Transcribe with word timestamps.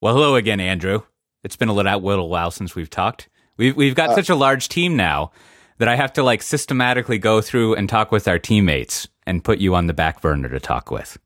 Well, 0.00 0.14
hello 0.14 0.36
again, 0.36 0.60
Andrew. 0.60 1.02
It's 1.42 1.56
been 1.56 1.68
a 1.68 1.72
little, 1.72 2.00
little 2.00 2.28
while 2.28 2.50
since 2.50 2.74
we've 2.74 2.90
talked. 2.90 3.28
We've 3.56 3.76
we've 3.76 3.94
got 3.94 4.10
Uh, 4.10 4.14
such 4.14 4.28
a 4.30 4.34
large 4.36 4.68
team 4.68 4.96
now 4.96 5.32
that 5.78 5.88
I 5.88 5.96
have 5.96 6.12
to 6.14 6.22
like 6.22 6.42
systematically 6.42 7.18
go 7.18 7.40
through 7.40 7.74
and 7.74 7.88
talk 7.88 8.12
with 8.12 8.28
our 8.28 8.38
teammates 8.38 9.08
and 9.26 9.42
put 9.42 9.58
you 9.58 9.74
on 9.74 9.86
the 9.86 9.92
back 9.94 10.20
burner 10.20 10.48
to 10.48 10.60
talk 10.60 10.90
with. 10.90 11.18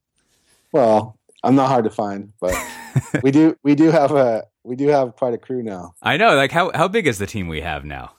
Well, 0.72 1.18
I'm 1.44 1.54
not 1.54 1.68
hard 1.68 1.84
to 1.84 1.90
find, 1.90 2.32
but 2.40 2.54
we 3.22 3.30
do 3.30 3.56
we 3.62 3.74
do 3.74 3.90
have 3.90 4.12
a 4.12 4.44
we 4.64 4.76
do 4.76 4.88
have 4.88 5.16
quite 5.16 5.34
a 5.34 5.38
crew 5.38 5.62
now. 5.62 5.94
I 6.02 6.16
know, 6.16 6.34
like 6.34 6.52
how 6.52 6.70
how 6.74 6.88
big 6.88 7.06
is 7.06 7.18
the 7.18 7.26
team 7.26 7.48
we 7.48 7.60
have 7.60 7.84
now? 7.84 8.12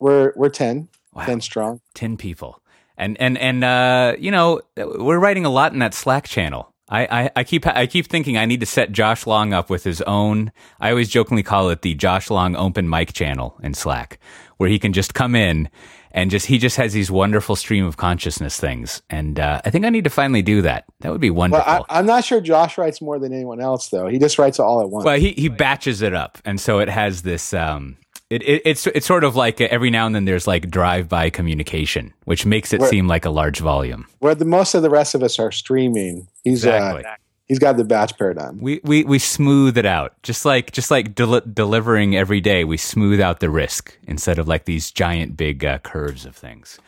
We're 0.00 0.32
we're 0.36 0.48
10, 0.50 0.88
Wow. 1.12 1.24
10 1.24 1.40
strong. 1.40 1.80
10 1.94 2.16
people. 2.16 2.60
And 2.98 3.16
and 3.20 3.38
and 3.38 3.62
uh, 3.62 4.16
you 4.18 4.30
know, 4.30 4.60
we're 4.76 5.18
writing 5.20 5.44
a 5.44 5.50
lot 5.50 5.72
in 5.72 5.78
that 5.78 5.94
Slack 5.94 6.26
channel. 6.26 6.72
I, 6.88 7.24
I, 7.24 7.30
I 7.36 7.44
keep 7.44 7.66
I 7.66 7.86
keep 7.86 8.06
thinking 8.06 8.36
I 8.36 8.46
need 8.46 8.60
to 8.60 8.66
set 8.66 8.92
Josh 8.92 9.26
Long 9.26 9.52
up 9.52 9.68
with 9.68 9.82
his 9.84 10.02
own. 10.02 10.52
I 10.80 10.90
always 10.90 11.08
jokingly 11.08 11.42
call 11.42 11.68
it 11.70 11.82
the 11.82 11.94
Josh 11.94 12.30
Long 12.30 12.54
open 12.54 12.88
mic 12.88 13.12
channel 13.12 13.58
in 13.62 13.74
Slack, 13.74 14.20
where 14.58 14.68
he 14.68 14.78
can 14.78 14.92
just 14.92 15.12
come 15.12 15.34
in 15.34 15.68
and 16.12 16.30
just 16.30 16.46
he 16.46 16.58
just 16.58 16.76
has 16.76 16.92
these 16.92 17.10
wonderful 17.10 17.56
stream 17.56 17.84
of 17.84 17.96
consciousness 17.96 18.58
things. 18.58 19.02
And 19.10 19.40
uh, 19.40 19.60
I 19.64 19.70
think 19.70 19.84
I 19.84 19.90
need 19.90 20.04
to 20.04 20.10
finally 20.10 20.42
do 20.42 20.62
that. 20.62 20.84
That 21.00 21.10
would 21.10 21.20
be 21.20 21.30
Well, 21.30 21.50
wonderful. 21.50 21.86
I, 21.88 21.98
I'm 21.98 22.06
not 22.06 22.24
sure 22.24 22.40
Josh 22.40 22.78
writes 22.78 23.02
more 23.02 23.18
than 23.18 23.32
anyone 23.32 23.60
else, 23.60 23.88
though. 23.88 24.06
He 24.06 24.18
just 24.18 24.38
writes 24.38 24.58
it 24.58 24.62
all 24.62 24.80
at 24.80 24.88
once. 24.88 25.04
Well, 25.04 25.18
he 25.18 25.32
he 25.32 25.48
batches 25.48 26.02
it 26.02 26.14
up, 26.14 26.38
and 26.44 26.60
so 26.60 26.78
it 26.78 26.88
has 26.88 27.22
this. 27.22 27.52
Um, 27.52 27.96
it, 28.30 28.42
it 28.42 28.62
it's 28.64 28.86
it's 28.88 29.06
sort 29.06 29.24
of 29.24 29.36
like 29.36 29.60
uh, 29.60 29.68
every 29.70 29.90
now 29.90 30.06
and 30.06 30.14
then 30.14 30.24
there's 30.24 30.46
like 30.46 30.68
drive-by 30.70 31.30
communication, 31.30 32.12
which 32.24 32.44
makes 32.46 32.72
it 32.72 32.80
Where- 32.80 32.88
seem 32.90 33.06
like 33.06 33.24
a 33.24 33.30
large 33.30 33.60
volume. 33.60 34.06
Where 34.18 34.34
the 34.34 34.44
most 34.44 34.74
of 34.74 34.82
the 34.82 34.90
rest 34.90 35.14
of 35.14 35.22
us 35.22 35.38
are 35.38 35.52
streaming, 35.52 36.28
he's 36.44 36.64
Exactly. 36.64 37.04
uh, 37.04 37.14
he's 37.46 37.58
got 37.60 37.76
the 37.76 37.84
batch 37.84 38.18
paradigm. 38.18 38.58
We 38.60 38.80
we 38.82 39.04
we 39.04 39.18
smooth 39.20 39.78
it 39.78 39.86
out, 39.86 40.20
just 40.22 40.44
like 40.44 40.72
just 40.72 40.90
like 40.90 41.14
del- 41.14 41.40
delivering 41.42 42.16
every 42.16 42.40
day. 42.40 42.64
We 42.64 42.76
smooth 42.76 43.20
out 43.20 43.38
the 43.40 43.50
risk 43.50 43.96
instead 44.08 44.38
of 44.38 44.48
like 44.48 44.64
these 44.64 44.90
giant 44.90 45.36
big 45.36 45.64
uh, 45.64 45.78
curves 45.78 46.26
of 46.26 46.34
things. 46.34 46.78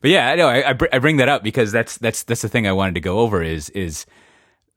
But 0.00 0.10
yeah, 0.10 0.28
I 0.30 0.34
know 0.36 0.48
I, 0.48 0.70
I, 0.70 0.72
br- 0.74 0.86
I 0.92 0.98
bring 0.98 1.16
that 1.18 1.28
up 1.28 1.42
because 1.42 1.70
that's 1.72 1.96
that's 1.98 2.22
that's 2.24 2.42
the 2.42 2.48
thing 2.48 2.66
I 2.66 2.72
wanted 2.72 2.94
to 2.94 3.00
go 3.00 3.20
over 3.20 3.42
is 3.42 3.70
is 3.70 4.04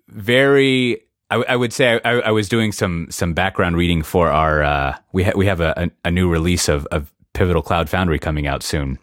very. 0.07 1.01
I, 1.31 1.37
I 1.49 1.55
would 1.55 1.71
say 1.71 1.99
I, 2.03 2.19
I 2.19 2.31
was 2.31 2.49
doing 2.49 2.71
some 2.73 3.07
some 3.09 3.33
background 3.33 3.77
reading 3.77 4.03
for 4.03 4.29
our. 4.29 4.61
Uh, 4.61 4.97
we 5.13 5.23
ha- 5.23 5.31
we 5.35 5.45
have 5.45 5.61
a, 5.61 5.73
a, 5.77 6.09
a 6.09 6.11
new 6.11 6.29
release 6.29 6.67
of, 6.67 6.85
of 6.87 7.11
Pivotal 7.33 7.61
Cloud 7.61 7.89
Foundry 7.89 8.19
coming 8.19 8.47
out 8.47 8.63
soon, 8.63 8.99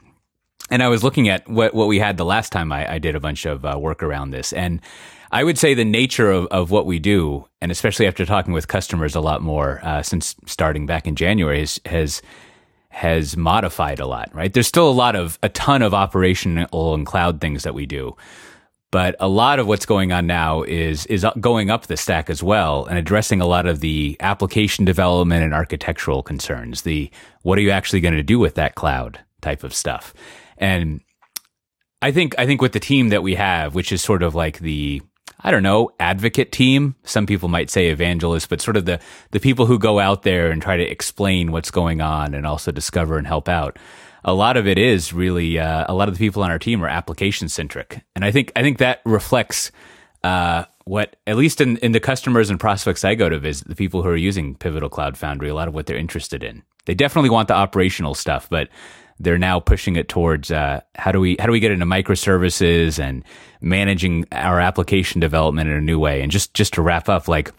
and 0.71 0.83
I 0.83 0.89
was 0.89 1.03
looking 1.03 1.29
at 1.29 1.49
what 1.49 1.75
what 1.75 1.89
we 1.89 1.99
had 1.99 2.19
the 2.19 2.27
last 2.27 2.53
time 2.53 2.71
I, 2.71 2.95
I 2.95 2.99
did 2.99 3.17
a 3.17 3.21
bunch 3.21 3.47
of 3.47 3.65
uh, 3.65 3.79
work 3.81 4.03
around 4.03 4.31
this, 4.31 4.53
and 4.53 4.81
I 5.33 5.43
would 5.43 5.59
say 5.59 5.73
the 5.73 5.87
nature 5.87 6.31
of, 6.31 6.47
of 6.47 6.71
what 6.71 6.85
we 6.85 6.99
do, 6.99 7.47
and 7.63 7.73
especially 7.73 8.07
after 8.07 8.27
talking 8.27 8.53
with 8.53 8.69
customers 8.69 9.15
a 9.15 9.21
lot 9.21 9.43
more 9.43 9.81
uh, 9.83 10.03
since 10.03 10.37
starting 10.47 10.87
back 10.87 11.07
in 11.07 11.17
January, 11.17 11.61
has, 11.61 11.81
has 11.87 12.23
has 12.91 13.37
modified 13.37 14.01
a 14.01 14.07
lot. 14.07 14.35
Right? 14.35 14.53
There's 14.53 14.67
still 14.67 14.89
a 14.89 14.93
lot 14.93 15.17
of 15.17 15.39
a 15.43 15.49
ton 15.49 15.81
of 15.81 15.95
operational 15.95 16.95
and 16.95 17.07
cloud 17.07 17.41
things 17.41 17.63
that 17.63 17.73
we 17.73 17.87
do, 17.87 18.17
but 18.91 19.15
a 19.21 19.29
lot 19.29 19.59
of 19.59 19.67
what's 19.67 19.87
going 19.87 20.13
on 20.13 20.27
now 20.27 20.63
is 20.63 21.07
is 21.07 21.27
going 21.41 21.71
up 21.71 21.87
the 21.87 21.97
stack 21.97 22.31
as 22.31 22.43
well 22.43 22.87
and 22.87 22.99
addressing 22.99 23.41
a 23.41 23.47
lot 23.47 23.67
of 23.67 23.81
the 23.81 24.17
application 24.21 24.85
development 24.85 25.45
and 25.45 25.55
architectural 25.55 26.23
concerns. 26.23 26.83
The 26.83 27.11
what 27.43 27.59
are 27.59 27.63
you 27.63 27.71
actually 27.71 28.01
going 28.01 28.17
to 28.17 28.23
do 28.23 28.39
with 28.39 28.55
that 28.55 28.75
cloud 28.75 29.21
type 29.41 29.63
of 29.65 29.75
stuff, 29.75 30.15
and 30.57 31.01
I 32.01 32.13
think 32.13 32.35
I 32.39 32.47
think 32.47 32.63
with 32.63 32.73
the 32.73 32.81
team 32.81 33.09
that 33.11 33.23
we 33.23 33.35
have, 33.35 33.75
which 33.75 33.93
is 33.93 34.03
sort 34.03 34.23
of 34.23 34.35
like 34.35 34.61
the 34.61 35.03
I 35.41 35.51
don't 35.51 35.63
know 35.63 35.91
advocate 36.01 36.53
team. 36.53 36.97
Some 37.05 37.27
people 37.27 37.49
might 37.49 37.71
say 37.71 37.89
evangelist, 37.89 38.49
but 38.49 38.61
sort 38.61 38.77
of 38.77 38.87
the 38.87 39.01
the 39.33 39.41
people 39.41 39.67
who 39.67 39.79
go 39.79 39.99
out 39.99 40.23
there 40.23 40.51
and 40.51 40.63
try 40.63 40.77
to 40.77 40.83
explain 40.83 41.53
what's 41.53 41.71
going 41.71 42.01
on 42.01 42.35
and 42.35 42.47
also 42.47 42.73
discover 42.73 43.19
and 43.19 43.27
help 43.27 43.49
out. 43.49 43.79
A 44.29 44.35
lot 44.35 44.59
of 44.59 44.67
it 44.67 44.77
is 44.77 45.15
really 45.15 45.59
uh, 45.59 45.87
a 45.89 45.95
lot 45.95 46.09
of 46.09 46.15
the 46.15 46.19
people 46.19 46.43
on 46.43 46.51
our 46.51 46.59
team 46.59 46.85
are 46.85 46.89
application 46.89 47.49
centric, 47.49 48.03
and 48.15 48.27
I 48.27 48.31
think 48.31 48.53
I 48.55 48.61
think 48.61 48.77
that 48.77 49.01
reflects 49.07 49.73
uh, 50.23 50.65
what 50.85 51.17
at 51.27 51.39
least 51.39 51.63
in, 51.63 51.79
in 51.79 51.93
the 51.93 52.01
customers 52.01 52.51
and 52.51 52.61
prospects 52.61 53.07
I 53.07 53.15
go 53.15 53.31
to 53.31 53.39
visit, 53.39 53.69
the 53.69 53.75
people 53.75 54.03
who 54.03 54.11
are 54.11 54.17
using 54.17 54.55
Pivotal 54.55 54.91
Cloud 54.91 55.17
Foundry, 55.17 55.49
a 55.49 55.55
lot 55.55 55.67
of 55.67 55.73
what 55.73 55.87
they're 55.87 55.97
interested 55.97 56.45
in. 56.45 56.63
They 56.85 56.95
definitely 56.95 57.31
want 57.31 57.49
the 57.49 57.55
operational 57.55 58.15
stuff, 58.15 58.51
but 58.51 58.69
they're 59.19 59.39
now 59.39 59.61
pushing 59.61 59.97
it 59.97 60.11
towards 60.11 60.51
uh, 60.51 60.83
how 60.95 61.11
do 61.11 61.21
we 61.21 61.37
how 61.41 61.47
do 61.47 61.53
we 61.53 61.61
get 61.61 61.71
into 61.71 61.87
microservices 61.87 62.99
and 62.99 63.25
managing 63.63 64.27
our 64.31 64.61
application 64.61 65.23
development 65.23 65.71
in 65.71 65.77
a 65.77 65.81
new 65.81 65.99
way. 65.99 66.21
And 66.21 66.31
just 66.31 66.53
just 66.53 66.75
to 66.75 66.83
wrap 66.83 67.09
up, 67.09 67.29
like 67.29 67.51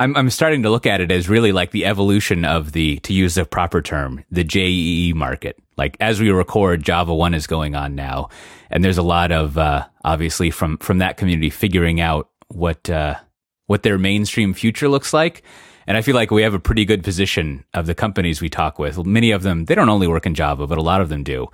I'm 0.00 0.16
I'm 0.16 0.30
starting 0.30 0.62
to 0.64 0.70
look 0.70 0.86
at 0.86 1.00
it 1.00 1.10
as 1.12 1.28
really 1.28 1.52
like 1.52 1.70
the 1.70 1.84
evolution 1.84 2.44
of 2.44 2.72
the 2.72 2.98
to 3.00 3.12
use 3.12 3.34
the 3.34 3.44
proper 3.44 3.80
term, 3.80 4.24
the 4.30 4.44
JEE 4.44 5.12
market. 5.14 5.56
Like 5.76 5.96
as 6.00 6.20
we 6.20 6.30
record, 6.30 6.82
Java 6.82 7.14
One 7.14 7.34
is 7.34 7.46
going 7.46 7.74
on 7.74 7.94
now, 7.94 8.28
and 8.70 8.84
there's 8.84 8.98
a 8.98 9.02
lot 9.02 9.30
of 9.30 9.56
uh, 9.56 9.86
obviously 10.04 10.50
from 10.50 10.78
from 10.78 10.98
that 10.98 11.16
community 11.16 11.50
figuring 11.50 12.00
out 12.00 12.28
what 12.48 12.90
uh, 12.90 13.16
what 13.66 13.82
their 13.82 13.98
mainstream 13.98 14.52
future 14.52 14.88
looks 14.88 15.12
like. 15.12 15.42
And 15.86 15.96
I 15.96 16.02
feel 16.02 16.14
like 16.14 16.30
we 16.30 16.42
have 16.42 16.54
a 16.54 16.60
pretty 16.60 16.86
good 16.86 17.04
position 17.04 17.64
of 17.74 17.86
the 17.86 17.94
companies 17.94 18.40
we 18.40 18.48
talk 18.48 18.78
with. 18.78 19.04
Many 19.04 19.30
of 19.30 19.42
them 19.42 19.66
they 19.66 19.74
don't 19.74 19.90
only 19.90 20.08
work 20.08 20.26
in 20.26 20.34
Java, 20.34 20.66
but 20.66 20.78
a 20.78 20.82
lot 20.82 21.02
of 21.02 21.08
them 21.08 21.22
do, 21.22 21.48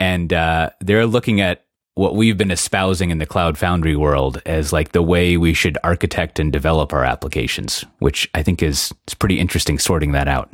and 0.00 0.32
uh, 0.32 0.70
they're 0.80 1.06
looking 1.06 1.40
at 1.40 1.65
what 1.96 2.14
we've 2.14 2.36
been 2.36 2.50
espousing 2.50 3.10
in 3.10 3.18
the 3.18 3.26
cloud 3.26 3.56
foundry 3.56 3.96
world 3.96 4.40
as 4.44 4.70
like 4.70 4.92
the 4.92 5.02
way 5.02 5.38
we 5.38 5.54
should 5.54 5.78
architect 5.82 6.38
and 6.38 6.52
develop 6.52 6.92
our 6.92 7.04
applications, 7.04 7.84
which 8.00 8.30
I 8.34 8.42
think 8.42 8.62
is 8.62 8.92
it's 9.04 9.14
pretty 9.14 9.40
interesting 9.40 9.78
sorting 9.78 10.12
that 10.12 10.28
out. 10.28 10.52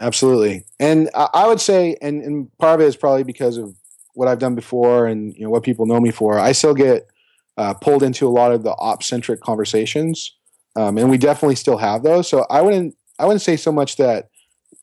Absolutely, 0.00 0.64
and 0.80 1.10
I, 1.14 1.46
would 1.46 1.60
say, 1.60 1.96
and, 2.00 2.22
and 2.22 2.58
part 2.58 2.80
of 2.80 2.84
it 2.84 2.88
is 2.88 2.96
probably 2.96 3.24
because 3.24 3.56
of 3.56 3.76
what 4.14 4.28
I've 4.28 4.38
done 4.38 4.54
before, 4.54 5.06
and 5.06 5.34
you 5.34 5.42
know 5.44 5.50
what 5.50 5.64
people 5.64 5.84
know 5.84 6.00
me 6.00 6.10
for. 6.10 6.38
I 6.38 6.52
still 6.52 6.74
get 6.74 7.08
uh, 7.56 7.74
pulled 7.74 8.02
into 8.02 8.26
a 8.26 8.30
lot 8.30 8.52
of 8.52 8.62
the 8.62 8.72
op 8.72 9.02
centric 9.02 9.40
conversations, 9.40 10.32
um, 10.76 10.96
and 10.96 11.10
we 11.10 11.18
definitely 11.18 11.56
still 11.56 11.76
have 11.76 12.04
those. 12.04 12.28
So 12.28 12.46
I 12.50 12.60
wouldn't 12.62 12.96
I 13.18 13.26
wouldn't 13.26 13.42
say 13.42 13.56
so 13.56 13.72
much 13.72 13.96
that 13.96 14.28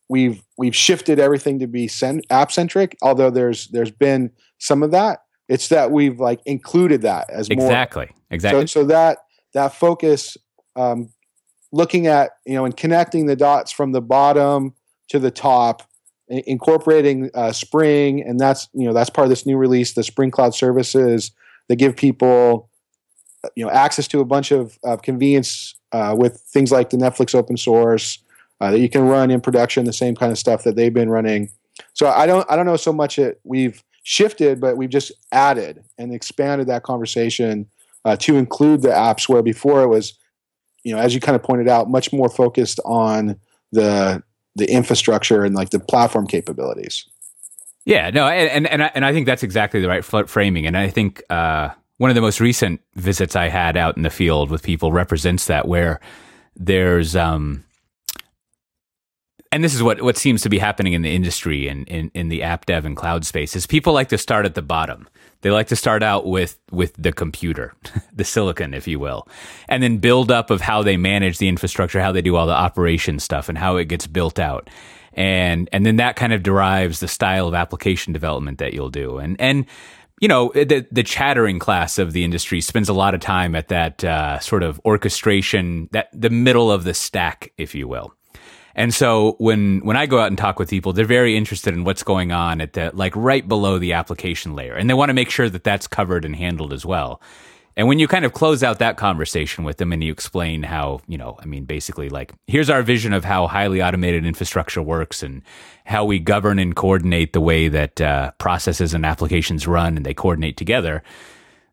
we've 0.08 0.42
we've 0.58 0.76
shifted 0.76 1.18
everything 1.18 1.58
to 1.60 1.66
be 1.66 1.90
app 2.30 2.52
centric, 2.52 2.96
although 3.00 3.30
there's 3.30 3.68
there's 3.68 3.90
been 3.90 4.30
some 4.58 4.82
of 4.82 4.90
that. 4.90 5.20
It's 5.52 5.68
that 5.68 5.90
we've 5.90 6.18
like 6.18 6.40
included 6.46 7.02
that 7.02 7.28
as 7.30 7.50
more 7.50 7.66
Exactly. 7.66 8.08
Exactly. 8.30 8.66
so, 8.66 8.80
so 8.80 8.86
that 8.86 9.18
that 9.52 9.74
focus, 9.74 10.38
um, 10.76 11.10
looking 11.72 12.06
at 12.06 12.30
you 12.46 12.54
know 12.54 12.64
and 12.64 12.74
connecting 12.76 13.26
the 13.26 13.36
dots 13.36 13.70
from 13.70 13.92
the 13.92 14.00
bottom 14.00 14.74
to 15.08 15.18
the 15.18 15.30
top, 15.30 15.82
i- 16.30 16.42
incorporating 16.46 17.30
uh, 17.34 17.52
Spring, 17.52 18.22
and 18.22 18.40
that's 18.40 18.68
you 18.72 18.86
know 18.86 18.94
that's 18.94 19.10
part 19.10 19.26
of 19.26 19.28
this 19.30 19.44
new 19.44 19.58
release, 19.58 19.92
the 19.92 20.02
Spring 20.02 20.30
Cloud 20.30 20.54
Services 20.54 21.32
that 21.68 21.76
give 21.76 21.96
people 21.96 22.70
uh, 23.44 23.48
you 23.54 23.64
know 23.64 23.70
access 23.70 24.08
to 24.08 24.20
a 24.20 24.24
bunch 24.24 24.52
of, 24.52 24.78
of 24.84 25.02
convenience 25.02 25.74
uh, 25.92 26.14
with 26.18 26.40
things 26.40 26.72
like 26.72 26.88
the 26.90 26.96
Netflix 26.96 27.34
open 27.34 27.58
source 27.58 28.18
uh, 28.62 28.70
that 28.70 28.78
you 28.78 28.88
can 28.88 29.02
run 29.02 29.30
in 29.30 29.40
production, 29.42 29.84
the 29.84 29.92
same 29.92 30.14
kind 30.16 30.32
of 30.32 30.38
stuff 30.38 30.64
that 30.64 30.76
they've 30.76 30.94
been 30.94 31.10
running. 31.10 31.50
So 31.92 32.06
I 32.08 32.26
don't 32.26 32.50
I 32.50 32.56
don't 32.56 32.66
know 32.66 32.76
so 32.76 32.92
much 32.92 33.16
that 33.16 33.36
we've 33.44 33.82
shifted, 34.02 34.60
but 34.60 34.76
we've 34.76 34.90
just 34.90 35.12
added 35.30 35.84
and 35.98 36.14
expanded 36.14 36.66
that 36.66 36.82
conversation 36.82 37.68
uh, 38.04 38.16
to 38.16 38.36
include 38.36 38.82
the 38.82 38.88
apps 38.88 39.28
where 39.28 39.42
before 39.42 39.82
it 39.82 39.88
was, 39.88 40.14
you 40.82 40.94
know, 40.94 41.00
as 41.00 41.14
you 41.14 41.20
kind 41.20 41.36
of 41.36 41.42
pointed 41.42 41.68
out, 41.68 41.88
much 41.88 42.12
more 42.12 42.28
focused 42.28 42.80
on 42.84 43.38
the 43.70 44.22
the 44.54 44.70
infrastructure 44.70 45.44
and 45.44 45.54
like 45.54 45.70
the 45.70 45.80
platform 45.80 46.26
capabilities. 46.26 47.06
Yeah, 47.84 48.10
no, 48.10 48.26
and 48.26 48.48
and 48.50 48.66
and 48.66 48.82
I, 48.84 48.90
and 48.94 49.04
I 49.04 49.12
think 49.12 49.26
that's 49.26 49.42
exactly 49.42 49.80
the 49.80 49.88
right 49.88 50.04
framing. 50.04 50.66
And 50.66 50.76
I 50.76 50.88
think 50.88 51.22
uh, 51.30 51.70
one 51.98 52.10
of 52.10 52.14
the 52.14 52.20
most 52.20 52.40
recent 52.40 52.80
visits 52.94 53.34
I 53.34 53.48
had 53.48 53.76
out 53.76 53.96
in 53.96 54.02
the 54.02 54.10
field 54.10 54.50
with 54.50 54.62
people 54.62 54.92
represents 54.92 55.46
that, 55.46 55.66
where 55.66 56.00
there's 56.54 57.16
um, 57.16 57.64
and 59.52 59.62
this 59.62 59.74
is 59.74 59.82
what 59.82 60.00
what 60.00 60.16
seems 60.16 60.40
to 60.42 60.48
be 60.48 60.58
happening 60.58 60.94
in 60.94 61.02
the 61.02 61.14
industry 61.14 61.68
and 61.68 61.86
in, 61.86 62.10
in 62.14 62.28
the 62.30 62.42
app 62.42 62.64
dev 62.64 62.86
and 62.86 62.96
cloud 62.96 63.24
space 63.24 63.54
is 63.54 63.66
people 63.66 63.92
like 63.92 64.08
to 64.08 64.18
start 64.18 64.46
at 64.46 64.54
the 64.54 64.62
bottom. 64.62 65.08
They 65.42 65.50
like 65.50 65.66
to 65.68 65.76
start 65.76 66.02
out 66.02 66.26
with 66.26 66.58
with 66.70 66.94
the 66.96 67.12
computer, 67.12 67.74
the 68.12 68.24
silicon, 68.24 68.72
if 68.72 68.88
you 68.88 68.98
will, 68.98 69.28
and 69.68 69.82
then 69.82 69.98
build 69.98 70.32
up 70.32 70.50
of 70.50 70.62
how 70.62 70.82
they 70.82 70.96
manage 70.96 71.38
the 71.38 71.48
infrastructure, 71.48 72.00
how 72.00 72.12
they 72.12 72.22
do 72.22 72.34
all 72.34 72.46
the 72.46 72.52
operation 72.52 73.18
stuff, 73.20 73.48
and 73.48 73.58
how 73.58 73.76
it 73.76 73.84
gets 73.84 74.06
built 74.06 74.38
out. 74.38 74.70
And 75.12 75.68
and 75.72 75.84
then 75.84 75.96
that 75.96 76.16
kind 76.16 76.32
of 76.32 76.42
derives 76.42 77.00
the 77.00 77.08
style 77.08 77.46
of 77.46 77.54
application 77.54 78.14
development 78.14 78.58
that 78.58 78.72
you'll 78.72 78.88
do. 78.88 79.18
And 79.18 79.38
and 79.38 79.66
you 80.22 80.28
know 80.28 80.50
the 80.54 80.86
the 80.90 81.02
chattering 81.02 81.58
class 81.58 81.98
of 81.98 82.14
the 82.14 82.24
industry 82.24 82.62
spends 82.62 82.88
a 82.88 82.94
lot 82.94 83.12
of 83.12 83.20
time 83.20 83.54
at 83.54 83.68
that 83.68 84.02
uh, 84.02 84.38
sort 84.38 84.62
of 84.62 84.80
orchestration 84.86 85.90
that 85.92 86.08
the 86.14 86.30
middle 86.30 86.72
of 86.72 86.84
the 86.84 86.94
stack 86.94 87.52
if 87.58 87.74
you 87.74 87.86
will 87.86 88.14
and 88.74 88.94
so 88.94 89.36
when 89.38 89.80
when 89.80 89.96
I 89.96 90.06
go 90.06 90.18
out 90.18 90.28
and 90.28 90.38
talk 90.38 90.58
with 90.58 90.70
people, 90.70 90.92
they're 90.92 91.04
very 91.04 91.36
interested 91.36 91.74
in 91.74 91.84
what's 91.84 92.02
going 92.02 92.32
on 92.32 92.60
at 92.60 92.72
the 92.72 92.90
like 92.94 93.14
right 93.16 93.46
below 93.46 93.78
the 93.78 93.92
application 93.92 94.54
layer, 94.54 94.74
and 94.74 94.88
they 94.88 94.94
want 94.94 95.10
to 95.10 95.14
make 95.14 95.30
sure 95.30 95.48
that 95.48 95.64
that's 95.64 95.86
covered 95.86 96.24
and 96.24 96.36
handled 96.36 96.72
as 96.72 96.84
well. 96.84 97.20
And 97.76 97.88
when 97.88 97.98
you 97.98 98.06
kind 98.06 98.24
of 98.24 98.34
close 98.34 98.62
out 98.62 98.80
that 98.80 98.98
conversation 98.98 99.64
with 99.64 99.78
them 99.78 99.92
and 99.92 100.04
you 100.04 100.12
explain 100.12 100.62
how, 100.62 101.00
you 101.08 101.16
know, 101.16 101.38
I 101.40 101.46
mean, 101.46 101.64
basically, 101.64 102.10
like, 102.10 102.34
here's 102.46 102.68
our 102.68 102.82
vision 102.82 103.14
of 103.14 103.24
how 103.24 103.46
highly 103.46 103.82
automated 103.82 104.26
infrastructure 104.26 104.82
works 104.82 105.22
and 105.22 105.42
how 105.86 106.04
we 106.04 106.18
govern 106.18 106.58
and 106.58 106.76
coordinate 106.76 107.32
the 107.32 107.40
way 107.40 107.68
that 107.68 107.98
uh, 108.00 108.32
processes 108.32 108.92
and 108.92 109.06
applications 109.06 109.66
run 109.66 109.96
and 109.96 110.04
they 110.04 110.12
coordinate 110.12 110.58
together, 110.58 111.02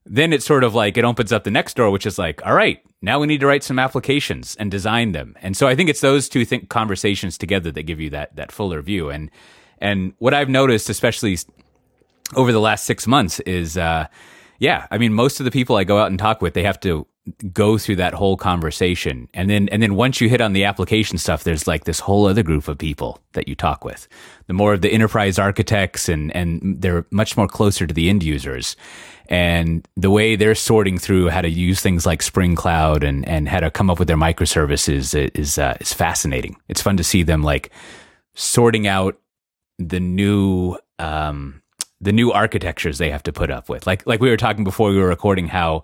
then 0.06 0.34
it's 0.34 0.46
sort 0.46 0.64
of 0.64 0.74
like 0.74 0.98
it 0.98 1.06
opens 1.06 1.32
up 1.32 1.44
the 1.44 1.52
next 1.52 1.76
door, 1.76 1.92
which 1.92 2.06
is 2.06 2.18
like, 2.18 2.46
all 2.46 2.54
right, 2.54 2.82
now 3.02 3.20
we 3.20 3.28
need 3.28 3.40
to 3.42 3.48
write 3.48 3.64
some 3.64 3.80
applications 3.80 4.56
and 4.56 4.72
design 4.72 5.12
them. 5.12 5.36
And 5.42 5.56
so 5.56 5.68
I 5.68 5.76
think 5.76 5.90
it's 5.90 6.02
those 6.02 6.28
two 6.28 6.46
th- 6.46 6.68
conversations 6.70 7.38
together 7.38 7.72
that 7.72 7.84
give 7.84 8.00
you 8.00 8.10
that 8.12 8.36
that 8.36 8.52
fuller 8.52 8.82
view. 8.82 9.10
And 9.10 9.30
and 9.80 10.14
what 10.18 10.34
I've 10.34 10.50
noticed, 10.50 10.90
especially 10.90 11.38
over 12.36 12.52
the 12.52 12.60
last 12.60 12.86
six 12.86 13.08
months, 13.08 13.40
is 13.42 13.78
uh, 13.78 14.08
yeah, 14.60 14.88
I 14.92 14.98
mean, 14.98 15.14
most 15.14 15.40
of 15.40 15.46
the 15.46 15.52
people 15.52 15.78
I 15.78 15.84
go 15.84 16.00
out 16.00 16.08
and 16.08 16.20
talk 16.20 16.42
with, 16.42 16.54
they 16.54 16.64
have 16.64 16.80
to 16.82 17.08
go 17.54 17.78
through 17.78 17.98
that 17.98 18.14
whole 18.14 18.38
conversation. 18.38 19.28
And 19.34 19.50
then 19.50 19.70
and 19.70 19.82
then 19.82 19.96
once 19.96 20.22
you 20.22 20.30
hit 20.30 20.42
on 20.42 20.54
the 20.54 20.66
application 20.66 21.18
stuff 21.18 21.44
there's 21.44 21.68
like 21.68 21.86
this 21.86 22.00
whole 22.00 22.26
other 22.26 22.44
group 22.44 22.68
of 22.68 22.78
people 22.78 23.20
that 23.34 23.48
you 23.48 23.56
talk 23.56 23.84
with. 23.84 24.08
The 24.48 24.54
more 24.54 24.74
of 24.74 24.82
the 24.82 24.90
enterprise 24.92 25.40
architects 25.40 26.10
and 26.10 26.36
and 26.36 26.82
they're 26.82 27.06
much 27.12 27.38
more 27.38 27.48
closer 27.48 27.88
to 27.88 27.94
the 27.94 28.10
end 28.10 28.24
users. 28.24 28.76
And 29.28 29.88
the 29.96 30.10
way 30.10 30.36
they're 30.36 30.56
sorting 30.56 30.98
through 30.98 31.30
how 31.30 31.42
to 31.42 31.50
use 31.50 31.82
things 31.82 32.06
like 32.06 32.22
spring 32.22 32.56
cloud 32.56 33.04
and 33.04 33.28
and 33.28 33.48
how 33.48 33.60
to 33.60 33.70
come 33.70 33.90
up 33.90 34.00
with 34.00 34.08
their 34.08 34.18
microservices 34.18 35.14
is 35.36 35.58
uh, 35.58 35.78
is 35.80 35.94
fascinating. 35.94 36.58
It's 36.68 36.82
fun 36.82 36.98
to 36.98 37.04
see 37.04 37.24
them 37.24 37.44
like 37.44 37.72
sorting 38.36 38.88
out 38.88 39.20
the 39.78 40.00
new 40.00 40.78
um 40.98 41.62
the 42.02 42.14
new 42.14 42.32
architectures 42.32 42.98
they 42.98 43.12
have 43.12 43.24
to 43.24 43.34
put 43.34 43.52
up 43.52 43.70
with. 43.70 43.86
Like 43.86 44.06
like 44.08 44.20
we 44.20 44.30
were 44.30 44.38
talking 44.38 44.64
before 44.64 44.90
we 44.90 44.98
were 44.98 45.08
recording 45.08 45.48
how 45.48 45.84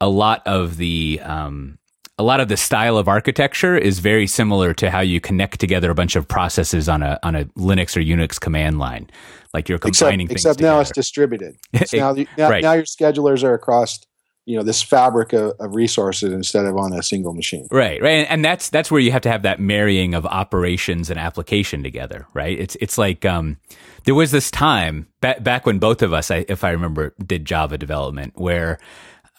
a 0.00 0.08
lot 0.08 0.46
of 0.46 0.76
the 0.76 1.20
um, 1.22 1.78
a 2.18 2.22
lot 2.22 2.40
of 2.40 2.48
the 2.48 2.56
style 2.56 2.98
of 2.98 3.06
architecture 3.06 3.76
is 3.76 4.00
very 4.00 4.26
similar 4.26 4.74
to 4.74 4.90
how 4.90 5.00
you 5.00 5.20
connect 5.20 5.60
together 5.60 5.90
a 5.90 5.94
bunch 5.94 6.16
of 6.16 6.26
processes 6.26 6.88
on 6.88 7.02
a 7.02 7.18
on 7.22 7.34
a 7.34 7.44
Linux 7.56 7.96
or 7.96 8.00
Unix 8.00 8.40
command 8.40 8.78
line. 8.78 9.08
Like 9.54 9.68
you're 9.68 9.78
combining 9.78 10.30
except, 10.30 10.60
except 10.60 10.60
now 10.60 10.80
it's 10.80 10.92
distributed. 10.92 11.56
It's 11.72 11.92
now, 11.92 12.12
now, 12.36 12.50
right. 12.50 12.62
now 12.62 12.72
your 12.74 12.84
schedulers 12.84 13.42
are 13.42 13.54
across 13.54 14.00
you 14.48 14.56
know 14.56 14.62
this 14.62 14.82
fabric 14.82 15.34
of, 15.34 15.52
of, 15.60 15.74
resources 15.74 16.32
instead 16.32 16.64
of 16.64 16.76
on 16.78 16.94
a 16.94 17.02
single 17.02 17.34
machine 17.34 17.68
right 17.70 18.00
right 18.00 18.20
and, 18.20 18.28
and, 18.28 18.44
that's 18.44 18.70
that's 18.70 18.90
where 18.90 19.00
you 19.00 19.12
have 19.12 19.20
to 19.20 19.28
have 19.28 19.42
that 19.42 19.60
marrying 19.60 20.14
of 20.14 20.24
operations 20.24 21.10
and 21.10 21.20
application 21.20 21.82
together 21.82 22.26
right 22.32 22.58
it's 22.58 22.74
it's 22.80 22.96
like 22.96 23.26
um, 23.26 23.58
there 24.04 24.14
was 24.14 24.30
this 24.30 24.50
time 24.50 25.06
back 25.20 25.42
back 25.44 25.66
when 25.66 25.78
both 25.78 26.00
of 26.00 26.14
us 26.14 26.30
I, 26.30 26.46
if 26.48 26.64
i 26.64 26.70
remember 26.70 27.14
did 27.26 27.44
java 27.44 27.76
development 27.76 28.32
where 28.36 28.78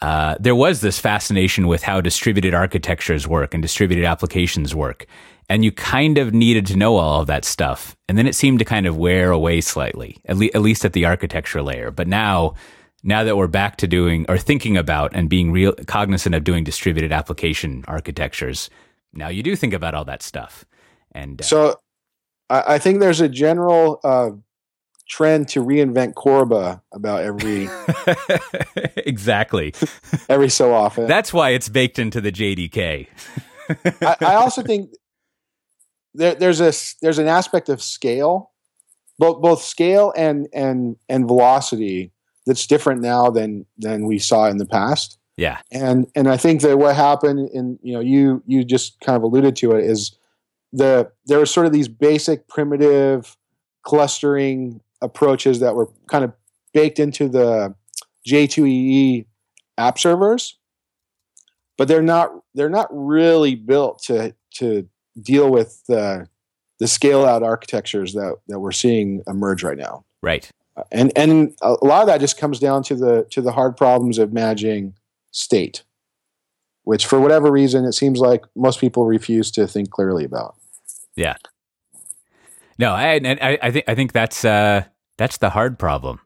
uh, 0.01 0.36
there 0.40 0.56
was 0.56 0.81
this 0.81 1.00
fascination 1.00 1.68
with 1.68 1.84
how 1.84 2.01
distributed 2.01 2.54
architectures 2.54 3.28
work 3.28 3.54
and 3.54 3.62
distributed 3.62 4.06
applications 4.06 4.74
work. 4.74 5.06
And 5.50 5.66
you 5.66 5.72
kind 5.72 6.18
of 6.18 6.34
needed 6.34 6.68
to 6.68 6.78
know 6.78 6.98
all 6.98 7.22
of 7.22 7.28
that 7.28 7.44
stuff. 7.44 7.98
And 8.07 8.18
then 8.18 8.28
it 8.28 8.36
seemed 8.36 8.60
to 8.60 8.66
kind 8.66 8.86
of 8.86 8.98
wear 8.98 9.31
away 9.31 9.62
slightly, 9.62 10.18
at, 10.25 10.38
le- 10.38 10.51
at 10.54 10.62
least 10.62 10.86
at 10.86 10.94
the 10.94 11.06
architecture 11.06 11.62
layer. 11.62 11.92
But 11.92 12.07
now, 12.07 12.54
now 13.04 13.24
that 13.24 13.36
we're 13.36 13.48
back 13.48 13.78
to 13.78 13.88
doing 13.88 14.25
or 14.30 14.38
thinking 14.38 14.78
about 14.78 15.12
and 15.16 15.28
being 15.28 15.51
real 15.51 15.74
cognizant 15.88 16.36
of 16.36 16.44
doing 16.44 16.63
distributed 16.63 17.12
application 17.12 17.84
architectures, 17.88 18.69
now 19.12 19.28
you 19.28 19.42
do 19.42 19.56
think 19.56 19.74
about 19.74 19.95
all 19.95 20.06
that 20.06 20.22
stuff. 20.22 20.66
And 21.13 21.42
uh, 21.42 21.45
so 21.45 21.80
I, 22.50 22.75
I 22.75 22.78
think 22.78 23.00
there's 23.00 23.22
a 23.22 23.30
general 23.30 24.00
uh, 24.04 24.30
trend 25.09 25.50
to 25.50 25.63
reinvent 25.63 26.13
Corba 26.13 26.81
about 26.94 27.23
every 27.23 27.67
exactly 28.95 29.73
every 30.29 30.50
so 30.50 30.73
often. 30.73 31.07
That's 31.07 31.33
why 31.33 31.50
it's 31.50 31.67
baked 31.67 32.00
into 32.00 32.21
the 32.21 32.31
JDK. 32.31 33.07
I, 34.01 34.15
I, 34.21 34.35
also 34.35 34.61
think 34.61 34.91
there, 36.13 36.35
there's 36.35 36.61
a 36.61 36.71
there's 37.01 37.19
an 37.19 37.27
aspect 37.27 37.69
of 37.69 37.81
scale, 37.81 38.51
both 39.17 39.41
both 39.41 39.61
scale 39.61 40.13
and 40.15 40.47
and 40.53 40.95
and 41.09 41.27
velocity 41.27 42.11
that's 42.45 42.65
different 42.67 43.01
now 43.01 43.29
than 43.29 43.65
than 43.77 44.06
we 44.06 44.19
saw 44.19 44.47
in 44.47 44.57
the 44.57 44.65
past. 44.65 45.17
Yeah, 45.38 45.59
and 45.71 46.07
and 46.15 46.27
I 46.27 46.38
think 46.38 46.61
that 46.61 46.77
what 46.77 46.95
happened, 46.95 47.50
and 47.53 47.79
you 47.81 47.94
know, 47.94 48.00
you 48.00 48.44
you 48.45 48.63
just 48.63 49.00
kind 49.01 49.15
of 49.15 49.23
alluded 49.23 49.56
to 49.57 49.71
it, 49.73 49.85
is 49.85 50.15
the 50.71 51.11
there 51.25 51.39
were 51.39 51.45
sort 51.45 51.65
of 51.65 51.73
these 51.73 51.88
basic 51.88 52.47
primitive 52.47 53.35
clustering 53.83 54.81
approaches 55.01 55.60
that 55.60 55.75
were 55.75 55.90
kind 56.07 56.24
of 56.24 56.34
baked 56.74 57.00
into 57.00 57.28
the 57.28 57.74
J2EE 58.28 59.25
app 59.78 59.98
servers, 59.98 60.57
but 61.78 61.88
they're 61.88 62.01
not 62.01 62.31
they're 62.54 62.69
not 62.69 62.88
really 62.92 63.56
built 63.56 64.01
to 64.04 64.36
to 64.56 64.88
deal 65.22 65.50
with 65.50 65.84
the 65.88 66.28
the 66.80 66.88
scale 66.88 67.25
out 67.25 67.44
architectures 67.44 68.13
that 68.13 68.36
that 68.48 68.60
we're 68.60 68.72
seeing 68.72 69.22
emerge 69.28 69.63
right 69.63 69.78
now. 69.78 70.04
Right. 70.22 70.50
And 70.92 71.12
and 71.16 71.56
a 71.62 71.74
lot 71.84 72.02
of 72.02 72.07
that 72.07 72.19
just 72.19 72.38
comes 72.38 72.60
down 72.60 72.84
to 72.84 72.95
the 72.95 73.28
to 73.31 73.42
the 73.42 73.52
hard 73.52 73.75
problems 73.75 74.18
of 74.18 74.31
managing 74.31 74.94
state, 75.31 75.84
which 76.84 77.06
for 77.06 77.19
whatever 77.19 77.52
reason 77.52 77.86
it 77.86 77.94
seems 77.94 78.19
like 78.19 78.44
most 78.56 78.80
people 78.80 79.06
refuse 79.06 79.52
to 79.52 79.68
think 79.68 79.92
clearly 79.92 80.24
about. 80.24 80.56
Yeah. 81.16 81.36
No, 82.80 82.94
I, 82.94 83.20
I, 83.26 83.60
I 83.62 83.72
think 83.72 83.86
I 83.90 83.94
think 83.94 84.14
that's 84.14 84.46
uh, 84.46 84.84
that's 85.18 85.38
the 85.38 85.50
hard 85.50 85.78
problem. 85.78 86.22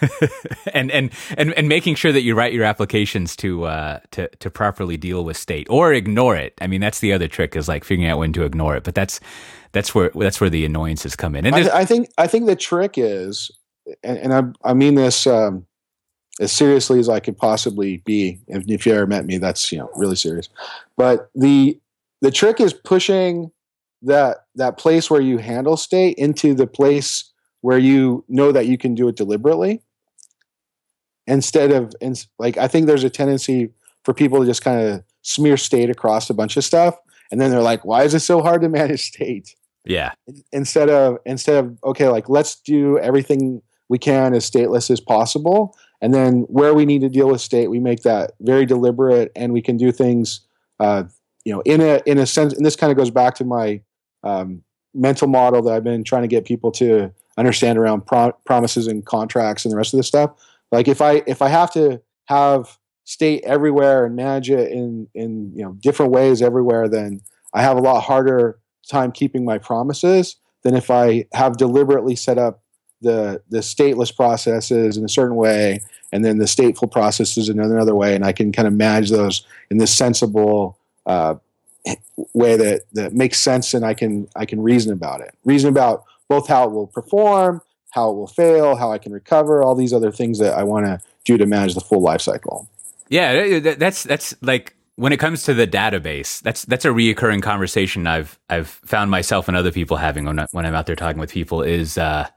and, 0.72 0.90
and 0.90 1.10
and 1.36 1.52
and 1.52 1.68
making 1.68 1.96
sure 1.96 2.12
that 2.12 2.22
you 2.22 2.34
write 2.34 2.52
your 2.54 2.64
applications 2.64 3.36
to 3.36 3.64
uh, 3.64 3.98
to 4.12 4.28
to 4.28 4.50
properly 4.50 4.96
deal 4.96 5.24
with 5.24 5.36
state 5.36 5.66
or 5.68 5.92
ignore 5.92 6.36
it. 6.36 6.54
I 6.60 6.68
mean, 6.68 6.80
that's 6.80 7.00
the 7.00 7.12
other 7.12 7.28
trick 7.28 7.56
is 7.56 7.68
like 7.68 7.84
figuring 7.84 8.08
out 8.08 8.18
when 8.18 8.32
to 8.34 8.44
ignore 8.44 8.76
it. 8.76 8.84
But 8.84 8.94
that's 8.94 9.20
that's 9.72 9.94
where 9.94 10.10
that's 10.14 10.40
where 10.40 10.48
the 10.48 10.64
annoyances 10.64 11.16
come 11.16 11.34
in. 11.34 11.44
And 11.44 11.56
I, 11.56 11.80
I 11.80 11.84
think 11.84 12.08
I 12.16 12.28
think 12.28 12.46
the 12.46 12.56
trick 12.56 12.94
is, 12.96 13.50
and, 14.04 14.16
and 14.18 14.32
I 14.32 14.70
I 14.70 14.74
mean 14.74 14.94
this 14.94 15.26
um, 15.26 15.66
as 16.40 16.52
seriously 16.52 17.00
as 17.00 17.08
I 17.08 17.18
could 17.18 17.36
possibly 17.36 17.98
be. 17.98 18.38
If, 18.46 18.64
if 18.68 18.86
you 18.86 18.94
ever 18.94 19.08
met 19.08 19.26
me, 19.26 19.38
that's 19.38 19.72
you 19.72 19.78
know 19.78 19.90
really 19.96 20.16
serious. 20.16 20.48
But 20.96 21.30
the 21.34 21.78
the 22.20 22.30
trick 22.30 22.60
is 22.60 22.72
pushing 22.72 23.50
that 24.02 24.46
that 24.54 24.78
place 24.78 25.10
where 25.10 25.20
you 25.20 25.38
handle 25.38 25.76
state 25.76 26.16
into 26.16 26.54
the 26.54 26.66
place 26.66 27.30
where 27.60 27.78
you 27.78 28.24
know 28.28 28.52
that 28.52 28.66
you 28.66 28.78
can 28.78 28.94
do 28.94 29.08
it 29.08 29.16
deliberately. 29.16 29.82
Instead 31.26 31.70
of 31.70 31.92
like 32.38 32.56
i 32.56 32.66
think 32.66 32.86
there's 32.86 33.04
a 33.04 33.10
tendency 33.10 33.70
for 34.04 34.14
people 34.14 34.40
to 34.40 34.46
just 34.46 34.62
kind 34.62 34.80
of 34.80 35.04
smear 35.22 35.56
state 35.56 35.90
across 35.90 36.28
a 36.30 36.34
bunch 36.34 36.56
of 36.56 36.64
stuff 36.64 36.96
and 37.30 37.40
then 37.40 37.50
they're 37.50 37.62
like 37.62 37.84
why 37.84 38.02
is 38.02 38.14
it 38.14 38.20
so 38.20 38.42
hard 38.42 38.62
to 38.62 38.68
manage 38.68 39.02
state? 39.02 39.54
Yeah. 39.84 40.12
Instead 40.52 40.90
of 40.90 41.18
instead 41.24 41.64
of 41.64 41.78
okay 41.84 42.08
like 42.08 42.28
let's 42.28 42.56
do 42.56 42.98
everything 42.98 43.62
we 43.88 43.98
can 43.98 44.34
as 44.34 44.50
stateless 44.50 44.90
as 44.90 45.00
possible 45.00 45.76
and 46.00 46.14
then 46.14 46.42
where 46.48 46.74
we 46.74 46.86
need 46.86 47.00
to 47.02 47.08
deal 47.08 47.28
with 47.28 47.40
state 47.40 47.68
we 47.68 47.80
make 47.80 48.02
that 48.02 48.32
very 48.40 48.66
deliberate 48.66 49.30
and 49.36 49.52
we 49.52 49.62
can 49.62 49.76
do 49.76 49.92
things 49.92 50.40
uh, 50.80 51.04
you 51.44 51.52
know 51.52 51.60
in 51.62 51.80
a 51.80 52.00
in 52.06 52.18
a 52.18 52.26
sense 52.26 52.52
and 52.52 52.64
this 52.64 52.76
kind 52.76 52.90
of 52.90 52.96
goes 52.96 53.10
back 53.10 53.34
to 53.36 53.44
my 53.44 53.80
um, 54.24 54.62
mental 54.94 55.28
model 55.28 55.62
that 55.62 55.72
I've 55.72 55.84
been 55.84 56.04
trying 56.04 56.22
to 56.22 56.28
get 56.28 56.44
people 56.44 56.70
to 56.72 57.12
understand 57.36 57.78
around 57.78 58.06
pro- 58.06 58.32
promises 58.44 58.86
and 58.86 59.04
contracts 59.04 59.64
and 59.64 59.72
the 59.72 59.76
rest 59.76 59.94
of 59.94 59.98
this 59.98 60.06
stuff. 60.06 60.32
Like 60.72 60.88
if 60.88 61.00
I 61.00 61.22
if 61.26 61.42
I 61.42 61.48
have 61.48 61.72
to 61.72 62.00
have 62.26 62.78
state 63.04 63.42
everywhere 63.44 64.04
and 64.06 64.14
manage 64.14 64.50
it 64.50 64.70
in 64.70 65.08
in 65.14 65.52
you 65.54 65.64
know 65.64 65.72
different 65.80 66.12
ways 66.12 66.42
everywhere, 66.42 66.88
then 66.88 67.20
I 67.54 67.62
have 67.62 67.76
a 67.76 67.80
lot 67.80 68.02
harder 68.02 68.58
time 68.88 69.12
keeping 69.12 69.44
my 69.44 69.58
promises 69.58 70.36
than 70.62 70.74
if 70.74 70.90
I 70.90 71.26
have 71.32 71.56
deliberately 71.56 72.16
set 72.16 72.38
up 72.38 72.62
the 73.00 73.42
the 73.48 73.58
stateless 73.58 74.14
processes 74.14 74.96
in 74.96 75.04
a 75.04 75.08
certain 75.08 75.36
way 75.36 75.80
and 76.12 76.24
then 76.24 76.38
the 76.38 76.44
stateful 76.44 76.90
processes 76.90 77.48
in 77.48 77.58
another 77.58 77.94
way 77.94 78.14
and 78.14 78.24
I 78.24 78.32
can 78.32 78.52
kind 78.52 78.68
of 78.68 78.74
manage 78.74 79.10
those 79.10 79.46
in 79.70 79.78
this 79.78 79.94
sensible 79.94 80.78
uh, 81.06 81.36
way 82.32 82.56
that 82.56 82.82
that 82.92 83.12
makes 83.12 83.40
sense 83.40 83.74
and 83.74 83.84
I 83.84 83.94
can 83.94 84.28
I 84.36 84.44
can 84.44 84.62
reason 84.62 84.92
about 84.92 85.20
it. 85.20 85.34
Reason 85.44 85.68
about 85.68 86.04
both 86.28 86.46
how 86.46 86.64
it 86.64 86.72
will 86.72 86.86
perform, 86.86 87.60
how 87.90 88.10
it 88.10 88.14
will 88.14 88.26
fail, 88.26 88.76
how 88.76 88.92
I 88.92 88.98
can 88.98 89.12
recover, 89.12 89.62
all 89.62 89.74
these 89.74 89.92
other 89.92 90.12
things 90.12 90.38
that 90.38 90.54
I 90.54 90.62
want 90.62 90.86
to 90.86 91.00
do 91.24 91.36
to 91.38 91.46
manage 91.46 91.74
the 91.74 91.80
full 91.80 92.00
life 92.00 92.20
cycle. 92.20 92.68
Yeah, 93.08 93.58
that's 93.58 94.04
that's 94.04 94.34
like 94.40 94.76
when 94.96 95.12
it 95.12 95.18
comes 95.18 95.42
to 95.44 95.54
the 95.54 95.66
database, 95.66 96.40
that's 96.42 96.64
that's 96.66 96.84
a 96.84 96.88
reoccurring 96.88 97.42
conversation 97.42 98.06
I've 98.06 98.38
I've 98.48 98.68
found 98.68 99.10
myself 99.10 99.48
and 99.48 99.56
other 99.56 99.72
people 99.72 99.96
having 99.96 100.26
when, 100.26 100.38
I, 100.38 100.46
when 100.52 100.66
I'm 100.66 100.74
out 100.74 100.86
there 100.86 100.96
talking 100.96 101.18
with 101.18 101.32
people 101.32 101.62
is 101.62 101.98
uh, 101.98 102.28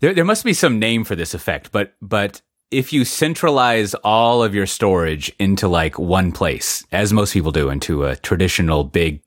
there 0.00 0.12
there 0.12 0.24
must 0.24 0.44
be 0.44 0.52
some 0.52 0.78
name 0.78 1.04
for 1.04 1.14
this 1.14 1.34
effect, 1.34 1.72
but 1.72 1.94
but 2.02 2.42
if 2.72 2.92
you 2.92 3.04
centralize 3.04 3.94
all 3.96 4.42
of 4.42 4.54
your 4.54 4.66
storage 4.66 5.30
into 5.38 5.68
like 5.68 5.98
one 5.98 6.32
place, 6.32 6.84
as 6.90 7.12
most 7.12 7.34
people 7.34 7.52
do, 7.52 7.68
into 7.68 8.04
a 8.04 8.16
traditional 8.16 8.82
big, 8.82 9.20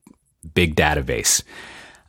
big 0.54 0.76
database, 0.76 1.44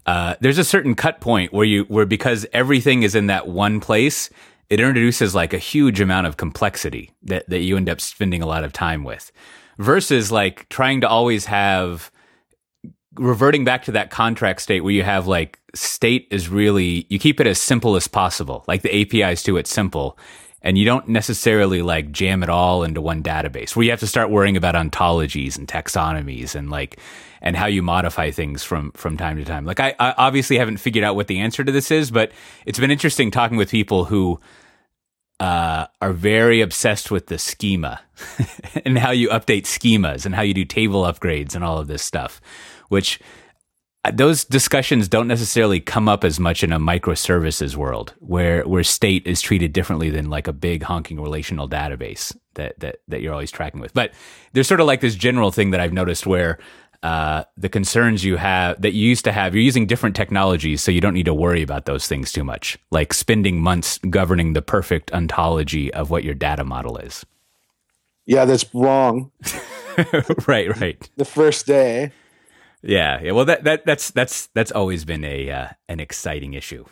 uh, 0.06 0.34
there's 0.40 0.58
a 0.58 0.64
certain 0.64 0.94
cut 0.94 1.20
point 1.20 1.52
where 1.52 1.66
you, 1.66 1.84
where 1.84 2.06
because 2.06 2.46
everything 2.52 3.02
is 3.02 3.14
in 3.14 3.26
that 3.26 3.46
one 3.46 3.80
place, 3.80 4.30
it 4.70 4.80
introduces 4.80 5.34
like 5.34 5.52
a 5.52 5.58
huge 5.58 6.00
amount 6.00 6.26
of 6.26 6.38
complexity 6.38 7.12
that, 7.22 7.48
that 7.50 7.60
you 7.60 7.76
end 7.76 7.88
up 7.88 8.00
spending 8.00 8.42
a 8.42 8.46
lot 8.46 8.64
of 8.64 8.72
time 8.72 9.04
with 9.04 9.30
versus 9.78 10.32
like 10.32 10.68
trying 10.70 11.02
to 11.02 11.08
always 11.08 11.44
have 11.44 12.10
reverting 13.14 13.64
back 13.64 13.84
to 13.84 13.92
that 13.92 14.10
contract 14.10 14.60
state 14.62 14.82
where 14.82 14.92
you 14.92 15.02
have 15.02 15.26
like 15.26 15.58
state 15.74 16.26
is 16.30 16.48
really 16.48 17.06
you 17.08 17.18
keep 17.18 17.40
it 17.40 17.46
as 17.46 17.58
simple 17.58 17.96
as 17.96 18.08
possible. 18.08 18.64
Like 18.66 18.82
the 18.82 19.02
apis 19.02 19.42
to 19.44 19.56
it 19.56 19.66
simple 19.66 20.18
and 20.62 20.76
you 20.76 20.84
don't 20.84 21.08
necessarily 21.08 21.82
like 21.82 22.10
jam 22.12 22.42
it 22.42 22.48
all 22.48 22.82
into 22.82 23.00
one 23.00 23.22
database. 23.22 23.76
Where 23.76 23.84
you 23.84 23.90
have 23.90 24.00
to 24.00 24.06
start 24.06 24.30
worrying 24.30 24.56
about 24.56 24.74
ontologies 24.74 25.56
and 25.56 25.68
taxonomies 25.68 26.54
and 26.54 26.70
like 26.70 26.98
and 27.40 27.54
how 27.56 27.66
you 27.66 27.82
modify 27.82 28.30
things 28.30 28.64
from 28.64 28.90
from 28.92 29.16
time 29.16 29.36
to 29.36 29.44
time. 29.44 29.64
Like 29.64 29.80
I, 29.80 29.94
I 29.98 30.14
obviously 30.16 30.58
haven't 30.58 30.78
figured 30.78 31.04
out 31.04 31.16
what 31.16 31.28
the 31.28 31.38
answer 31.38 31.62
to 31.62 31.72
this 31.72 31.90
is 31.90 32.10
but 32.10 32.32
it's 32.64 32.78
been 32.78 32.90
interesting 32.90 33.30
talking 33.30 33.56
with 33.56 33.70
people 33.70 34.06
who 34.06 34.40
uh, 35.38 35.86
are 36.00 36.12
very 36.12 36.62
obsessed 36.62 37.10
with 37.10 37.26
the 37.26 37.38
schema 37.38 38.00
and 38.86 38.98
how 38.98 39.10
you 39.10 39.28
update 39.28 39.64
schemas 39.64 40.24
and 40.24 40.34
how 40.34 40.42
you 40.42 40.54
do 40.54 40.64
table 40.64 41.02
upgrades 41.02 41.54
and 41.54 41.62
all 41.62 41.78
of 41.78 41.88
this 41.88 42.02
stuff 42.02 42.40
which 42.88 43.20
those 44.10 44.44
discussions 44.44 45.08
don't 45.08 45.28
necessarily 45.28 45.80
come 45.80 46.08
up 46.08 46.24
as 46.24 46.40
much 46.40 46.62
in 46.62 46.72
a 46.72 46.78
microservices 46.78 47.76
world 47.76 48.14
where 48.18 48.62
where 48.64 48.84
state 48.84 49.26
is 49.26 49.40
treated 49.40 49.72
differently 49.72 50.10
than 50.10 50.28
like 50.28 50.48
a 50.48 50.52
big 50.52 50.82
honking 50.82 51.20
relational 51.20 51.68
database 51.68 52.36
that 52.54 52.78
that 52.80 52.96
that 53.08 53.20
you're 53.20 53.32
always 53.32 53.50
tracking 53.50 53.80
with. 53.80 53.94
But 53.94 54.12
there's 54.52 54.68
sort 54.68 54.80
of 54.80 54.86
like 54.86 55.00
this 55.00 55.14
general 55.14 55.50
thing 55.50 55.70
that 55.70 55.80
I've 55.80 55.92
noticed 55.92 56.26
where 56.26 56.58
uh, 57.02 57.44
the 57.56 57.68
concerns 57.68 58.24
you 58.24 58.36
have 58.36 58.80
that 58.82 58.92
you 58.92 59.08
used 59.08 59.24
to 59.24 59.32
have, 59.32 59.54
you're 59.54 59.62
using 59.62 59.86
different 59.86 60.16
technologies, 60.16 60.82
so 60.82 60.90
you 60.90 61.00
don't 61.00 61.14
need 61.14 61.26
to 61.26 61.34
worry 61.34 61.62
about 61.62 61.84
those 61.84 62.08
things 62.08 62.32
too 62.32 62.44
much. 62.44 62.78
Like 62.90 63.14
spending 63.14 63.60
months 63.60 63.98
governing 64.10 64.54
the 64.54 64.62
perfect 64.62 65.12
ontology 65.12 65.92
of 65.92 66.10
what 66.10 66.24
your 66.24 66.34
data 66.34 66.64
model 66.64 66.96
is. 66.96 67.24
Yeah, 68.26 68.44
that's 68.44 68.66
wrong. 68.74 69.30
right, 70.48 70.76
right. 70.80 71.10
The 71.16 71.24
first 71.24 71.66
day. 71.66 72.12
Yeah, 72.86 73.20
yeah. 73.20 73.32
Well, 73.32 73.44
that 73.46 73.64
that 73.64 73.84
that's 73.84 74.10
that's 74.12 74.46
that's 74.54 74.70
always 74.70 75.04
been 75.04 75.24
a 75.24 75.50
uh, 75.50 75.68
an 75.88 75.98
exciting 75.98 76.54
issue. 76.54 76.84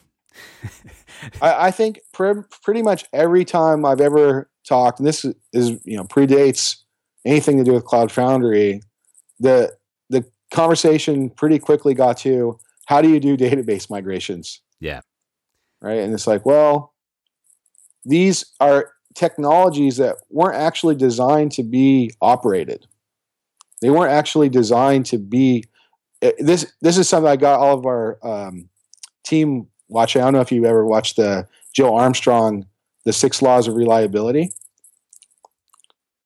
I, 1.40 1.66
I, 1.66 1.70
think 1.70 2.00
pre- 2.12 2.42
pretty 2.62 2.82
much 2.82 3.04
every 3.12 3.44
time 3.44 3.84
I've 3.84 4.00
ever 4.00 4.50
talked, 4.66 4.98
and 4.98 5.06
this 5.06 5.24
is 5.52 5.70
you 5.84 5.96
know 5.96 6.04
predates 6.04 6.78
anything 7.24 7.58
to 7.58 7.64
do 7.64 7.72
with 7.72 7.84
Cloud 7.84 8.10
Foundry, 8.10 8.82
the 9.38 9.72
the 10.10 10.24
conversation 10.52 11.30
pretty 11.30 11.60
quickly 11.60 11.94
got 11.94 12.18
to 12.18 12.58
how 12.86 13.00
do 13.00 13.08
you 13.08 13.20
do 13.20 13.36
database 13.36 13.88
migrations? 13.88 14.60
Yeah. 14.80 15.00
Right, 15.80 15.98
and 15.98 16.12
it's 16.12 16.26
like, 16.26 16.44
well, 16.44 16.92
these 18.04 18.44
are 18.58 18.92
technologies 19.14 19.98
that 19.98 20.16
weren't 20.28 20.56
actually 20.56 20.96
designed 20.96 21.52
to 21.52 21.62
be 21.62 22.10
operated. 22.20 22.86
They 23.80 23.90
weren't 23.90 24.12
actually 24.12 24.48
designed 24.48 25.06
to 25.06 25.18
be 25.18 25.64
this 26.38 26.72
this 26.80 26.98
is 26.98 27.08
something 27.08 27.30
I 27.30 27.36
got 27.36 27.60
all 27.60 27.78
of 27.78 27.86
our 27.86 28.18
um, 28.26 28.68
team 29.24 29.68
watching. 29.88 30.22
I 30.22 30.26
don't 30.26 30.34
know 30.34 30.40
if 30.40 30.52
you've 30.52 30.64
ever 30.64 30.84
watched 30.86 31.16
the 31.16 31.46
Joe 31.74 31.96
Armstrong, 31.96 32.66
the 33.04 33.12
Six 33.12 33.42
Laws 33.42 33.68
of 33.68 33.74
Reliability. 33.74 34.50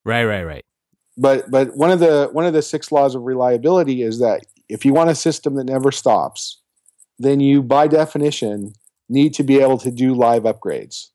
Right, 0.05 0.25
right, 0.25 0.45
right. 0.45 0.65
But 1.19 1.51
but 1.51 1.77
one 1.77 1.91
of 1.91 1.99
the 1.99 2.29
one 2.33 2.47
of 2.47 2.53
the 2.53 2.63
six 2.63 2.93
laws 2.93 3.15
of 3.15 3.23
reliability 3.23 4.03
is 4.03 4.21
that 4.21 4.47
if 4.69 4.85
you 4.85 4.95
want 4.95 5.11
a 5.11 5.15
system 5.15 5.57
that 5.57 5.65
never 5.65 5.91
stops, 5.91 6.61
then 7.19 7.41
you 7.41 7.63
by 7.63 7.89
definition 7.89 8.73
need 9.09 9.35
to 9.35 9.43
be 9.43 9.59
able 9.59 9.79
to 9.79 9.91
do 9.91 10.15
live 10.15 10.45
upgrades. 10.45 11.09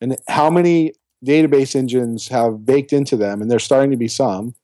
And 0.00 0.18
how 0.28 0.50
many 0.50 0.92
database 1.24 1.74
engines 1.74 2.28
have 2.28 2.66
baked 2.66 2.92
into 2.92 3.16
them, 3.16 3.40
and 3.40 3.50
there's 3.50 3.64
starting 3.64 3.90
to 3.92 3.96
be 3.96 4.08
some, 4.08 4.54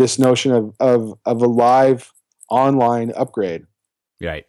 this 0.00 0.18
notion 0.18 0.52
of 0.52 0.74
of 0.80 1.18
of 1.24 1.42
a 1.42 1.46
live 1.46 2.10
online 2.48 3.12
upgrade. 3.14 3.66
Right. 4.20 4.46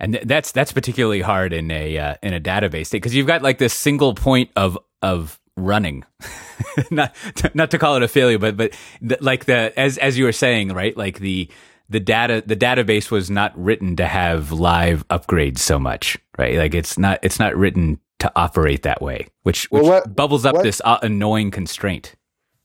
And 0.00 0.14
th- 0.14 0.26
that's 0.26 0.50
that's 0.50 0.72
particularly 0.72 1.20
hard 1.20 1.52
in 1.52 1.70
a 1.70 1.96
uh, 1.96 2.14
in 2.22 2.34
a 2.34 2.40
database 2.40 2.90
because 2.90 3.14
you've 3.14 3.28
got 3.28 3.42
like 3.42 3.58
this 3.58 3.72
single 3.72 4.14
point 4.14 4.50
of 4.56 4.76
of 5.02 5.40
running. 5.56 6.04
not 6.90 7.14
not 7.54 7.70
to 7.70 7.78
call 7.78 7.96
it 7.96 8.02
a 8.02 8.08
failure, 8.08 8.38
but 8.38 8.56
but 8.56 8.76
the, 9.00 9.16
like 9.20 9.44
the 9.44 9.72
as 9.78 9.98
as 9.98 10.18
you 10.18 10.24
were 10.24 10.32
saying, 10.32 10.70
right? 10.70 10.96
Like 10.96 11.20
the 11.20 11.48
the 11.88 12.00
data 12.00 12.42
the 12.44 12.56
database 12.56 13.10
was 13.12 13.30
not 13.30 13.56
written 13.56 13.94
to 13.96 14.06
have 14.06 14.50
live 14.50 15.06
upgrades 15.08 15.58
so 15.58 15.78
much, 15.78 16.18
right? 16.36 16.56
Like 16.56 16.74
it's 16.74 16.98
not 16.98 17.20
it's 17.22 17.38
not 17.38 17.56
written 17.56 18.00
to 18.18 18.32
operate 18.36 18.82
that 18.82 19.02
way, 19.02 19.26
which, 19.42 19.70
which 19.70 19.82
well, 19.82 19.92
what, 19.92 20.14
bubbles 20.14 20.44
up 20.44 20.54
what, 20.54 20.62
this 20.62 20.80
uh, 20.84 20.98
annoying 21.02 21.50
constraint. 21.50 22.14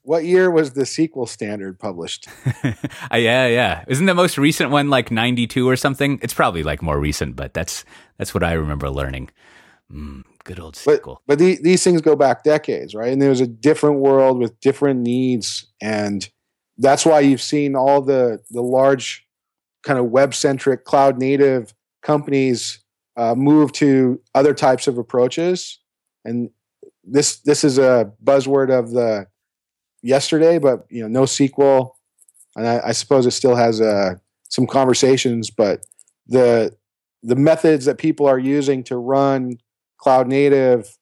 What 0.07 0.23
year 0.23 0.49
was 0.49 0.71
the 0.71 0.83
SQL 0.83 1.27
standard 1.27 1.77
published? 1.79 2.29
uh, 2.63 3.17
yeah, 3.17 3.45
yeah. 3.45 3.83
Isn't 3.89 4.05
the 4.05 4.15
most 4.15 4.37
recent 4.37 4.69
one 4.69 4.89
like 4.89 5.11
92 5.11 5.67
or 5.67 5.75
something? 5.75 6.17
It's 6.21 6.33
probably 6.33 6.63
like 6.63 6.81
more 6.81 6.97
recent, 6.97 7.35
but 7.35 7.53
that's 7.53 7.83
that's 8.17 8.33
what 8.33 8.41
I 8.41 8.53
remember 8.53 8.89
learning. 8.89 9.31
Mm, 9.91 10.23
good 10.45 10.61
old 10.61 10.75
SQL. 10.75 11.03
But, 11.03 11.21
but 11.27 11.39
the, 11.39 11.59
these 11.61 11.83
things 11.83 11.99
go 11.99 12.15
back 12.15 12.45
decades, 12.45 12.95
right? 12.95 13.11
And 13.11 13.21
there 13.21 13.31
was 13.31 13.41
a 13.41 13.47
different 13.47 13.99
world 13.99 14.39
with 14.39 14.57
different 14.61 15.01
needs, 15.01 15.67
and 15.81 16.29
that's 16.77 17.05
why 17.05 17.19
you've 17.19 17.41
seen 17.41 17.75
all 17.75 18.01
the 18.01 18.39
the 18.49 18.63
large 18.63 19.27
kind 19.83 19.99
of 19.99 20.05
web 20.05 20.33
centric 20.33 20.85
cloud 20.85 21.17
native 21.17 21.73
companies 22.01 22.79
uh, 23.17 23.35
move 23.35 23.73
to 23.73 24.21
other 24.33 24.53
types 24.53 24.87
of 24.87 24.97
approaches. 24.97 25.79
And 26.23 26.49
this 27.03 27.39
this 27.39 27.65
is 27.65 27.77
a 27.77 28.13
buzzword 28.23 28.71
of 28.71 28.91
the 28.91 29.27
yesterday, 30.01 30.59
but 30.59 30.85
you 30.89 31.07
know, 31.07 31.21
NoSQL, 31.21 31.91
and 32.55 32.67
I, 32.67 32.81
I 32.87 32.91
suppose 32.91 33.25
it 33.25 33.31
still 33.31 33.55
has 33.55 33.81
uh, 33.81 34.15
some 34.49 34.67
conversations. 34.67 35.49
But 35.49 35.85
the 36.27 36.75
the 37.23 37.35
methods 37.35 37.85
that 37.85 37.97
people 37.97 38.27
are 38.27 38.39
using 38.39 38.83
to 38.85 38.97
run 38.97 39.57
cloud 39.97 40.27
native, 40.27 40.97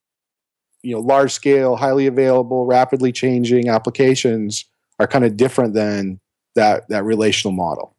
you 0.82 0.96
know, 0.96 1.02
large 1.02 1.32
scale, 1.32 1.76
highly 1.76 2.08
available, 2.08 2.66
rapidly 2.66 3.12
changing 3.12 3.70
applications 3.70 4.66
are 5.00 5.08
kind 5.08 5.26
of 5.26 5.38
different 5.38 5.74
than 5.74 6.20
that 6.56 6.88
that 6.90 7.04
relational 7.04 7.54
model. 7.54 7.96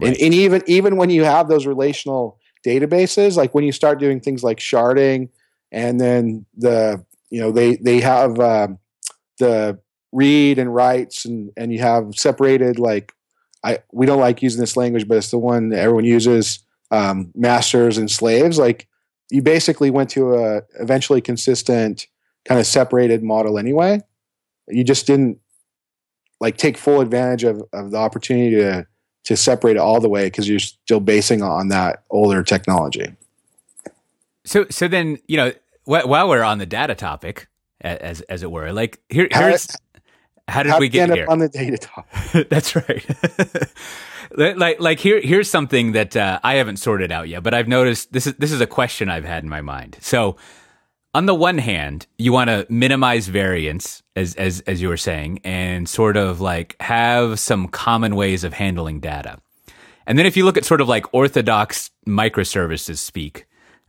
Right. 0.00 0.08
And, 0.08 0.20
and 0.20 0.34
even 0.34 0.62
even 0.66 0.96
when 0.96 1.10
you 1.10 1.24
have 1.24 1.48
those 1.48 1.66
relational 1.66 2.38
databases, 2.66 3.36
like 3.36 3.54
when 3.54 3.64
you 3.64 3.72
start 3.72 4.00
doing 4.00 4.20
things 4.20 4.42
like 4.42 4.58
sharding, 4.58 5.28
and 5.70 6.00
then 6.00 6.46
the 6.56 7.04
you 7.30 7.40
know 7.40 7.52
they 7.52 7.76
they 7.76 8.00
have 8.00 8.38
um, 8.40 8.78
the 9.38 9.78
read 10.14 10.58
and 10.58 10.74
writes 10.74 11.24
and 11.24 11.50
and 11.56 11.72
you 11.72 11.80
have 11.80 12.14
separated 12.14 12.78
like 12.78 13.12
I 13.64 13.78
we 13.92 14.06
don't 14.06 14.20
like 14.20 14.42
using 14.42 14.60
this 14.60 14.76
language, 14.76 15.08
but 15.08 15.16
it's 15.16 15.30
the 15.30 15.38
one 15.38 15.70
that 15.70 15.80
everyone 15.80 16.04
uses. 16.04 16.60
Um, 16.90 17.32
masters 17.34 17.98
and 17.98 18.08
slaves, 18.08 18.56
like 18.56 18.86
you 19.30 19.42
basically 19.42 19.90
went 19.90 20.10
to 20.10 20.34
a 20.34 20.62
eventually 20.78 21.20
consistent 21.20 22.06
kind 22.44 22.60
of 22.60 22.66
separated 22.66 23.22
model 23.22 23.58
anyway. 23.58 24.00
You 24.68 24.84
just 24.84 25.06
didn't 25.06 25.40
like 26.40 26.56
take 26.56 26.76
full 26.76 27.00
advantage 27.00 27.42
of, 27.42 27.62
of 27.72 27.90
the 27.90 27.96
opportunity 27.96 28.54
to 28.56 28.86
to 29.24 29.36
separate 29.36 29.76
it 29.76 29.78
all 29.78 30.00
the 30.00 30.08
way 30.08 30.26
because 30.26 30.48
you're 30.48 30.60
still 30.60 31.00
basing 31.00 31.42
on 31.42 31.68
that 31.68 32.04
older 32.10 32.42
technology. 32.42 33.16
So 34.44 34.66
so 34.70 34.86
then 34.86 35.18
you 35.26 35.36
know 35.36 35.52
while 35.84 36.28
we're 36.28 36.42
on 36.42 36.58
the 36.58 36.66
data 36.66 36.94
topic, 36.94 37.48
as 37.80 38.20
as 38.22 38.42
it 38.42 38.50
were, 38.50 38.72
like 38.72 39.00
here 39.08 39.28
here's 39.32 39.74
how 40.48 40.62
did 40.62 40.72
How 40.72 40.78
we 40.78 40.88
get 40.88 41.10
here? 41.10 41.26
on 41.28 41.38
the 41.38 41.48
data 41.48 41.78
top? 41.78 42.08
That's 42.50 42.76
right. 42.76 43.04
like 44.36 44.80
like 44.80 44.98
here 45.00 45.20
here's 45.20 45.50
something 45.50 45.92
that 45.92 46.16
uh, 46.16 46.40
I 46.42 46.54
haven't 46.54 46.76
sorted 46.78 47.10
out 47.12 47.28
yet, 47.28 47.42
but 47.42 47.54
I've 47.54 47.68
noticed 47.68 48.12
this 48.12 48.26
is 48.26 48.34
this 48.34 48.52
is 48.52 48.60
a 48.60 48.66
question 48.66 49.08
I've 49.08 49.24
had 49.24 49.42
in 49.42 49.48
my 49.48 49.60
mind. 49.60 49.96
So 50.00 50.36
on 51.14 51.26
the 51.26 51.34
one 51.34 51.58
hand, 51.58 52.06
you 52.18 52.32
want 52.32 52.50
to 52.50 52.66
minimize 52.68 53.28
variance, 53.28 54.02
as 54.16 54.34
as 54.34 54.60
as 54.60 54.82
you 54.82 54.88
were 54.88 54.96
saying, 54.96 55.40
and 55.44 55.88
sort 55.88 56.16
of 56.16 56.40
like 56.40 56.76
have 56.80 57.38
some 57.38 57.68
common 57.68 58.16
ways 58.16 58.44
of 58.44 58.52
handling 58.52 59.00
data. 59.00 59.38
And 60.06 60.18
then 60.18 60.26
if 60.26 60.36
you 60.36 60.44
look 60.44 60.56
at 60.56 60.64
sort 60.64 60.80
of 60.80 60.88
like 60.88 61.12
orthodox 61.14 61.90
microservices 62.06 62.98
speak, 62.98 63.46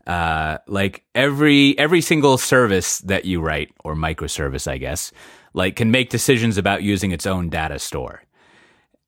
uh, 0.07 0.59
like 0.67 1.03
every 1.15 1.77
every 1.77 2.01
single 2.01 2.37
service 2.37 2.99
that 2.99 3.25
you 3.25 3.41
write 3.41 3.71
or 3.83 3.95
microservice, 3.95 4.67
I 4.67 4.77
guess, 4.77 5.11
like 5.55 5.75
can 5.77 5.89
make 5.89 6.09
decisions 6.09 6.57
about 6.57 6.83
using 6.83 7.11
its 7.11 7.25
own 7.25 7.49
data 7.49 7.79
store. 7.79 8.21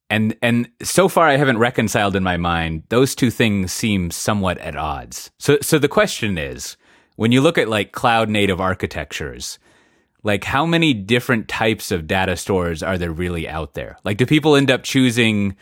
And 0.09 0.35
and 0.41 0.69
so 0.81 1.09
far 1.09 1.27
I 1.27 1.35
haven't 1.35 1.57
reconciled 1.57 2.15
in 2.15 2.23
my 2.23 2.37
mind 2.37 2.83
those 2.89 3.13
two 3.13 3.29
things 3.29 3.73
seem 3.73 4.09
somewhat 4.09 4.57
at 4.59 4.77
odds. 4.77 5.29
So 5.37 5.57
so 5.61 5.77
the 5.77 5.89
question 5.89 6.37
is, 6.37 6.77
when 7.17 7.31
you 7.31 7.41
look 7.41 7.57
at 7.57 7.67
like 7.67 7.91
cloud 7.91 8.29
native 8.29 8.61
architectures, 8.61 9.59
like 10.23 10.45
how 10.45 10.65
many 10.65 10.93
different 10.93 11.49
types 11.49 11.91
of 11.91 12.07
data 12.07 12.37
stores 12.37 12.81
are 12.81 12.97
there 12.97 13.11
really 13.11 13.47
out 13.47 13.73
there? 13.73 13.97
Like 14.05 14.17
do 14.17 14.25
people 14.25 14.55
end 14.55 14.71
up 14.71 14.83
choosing 14.83 15.57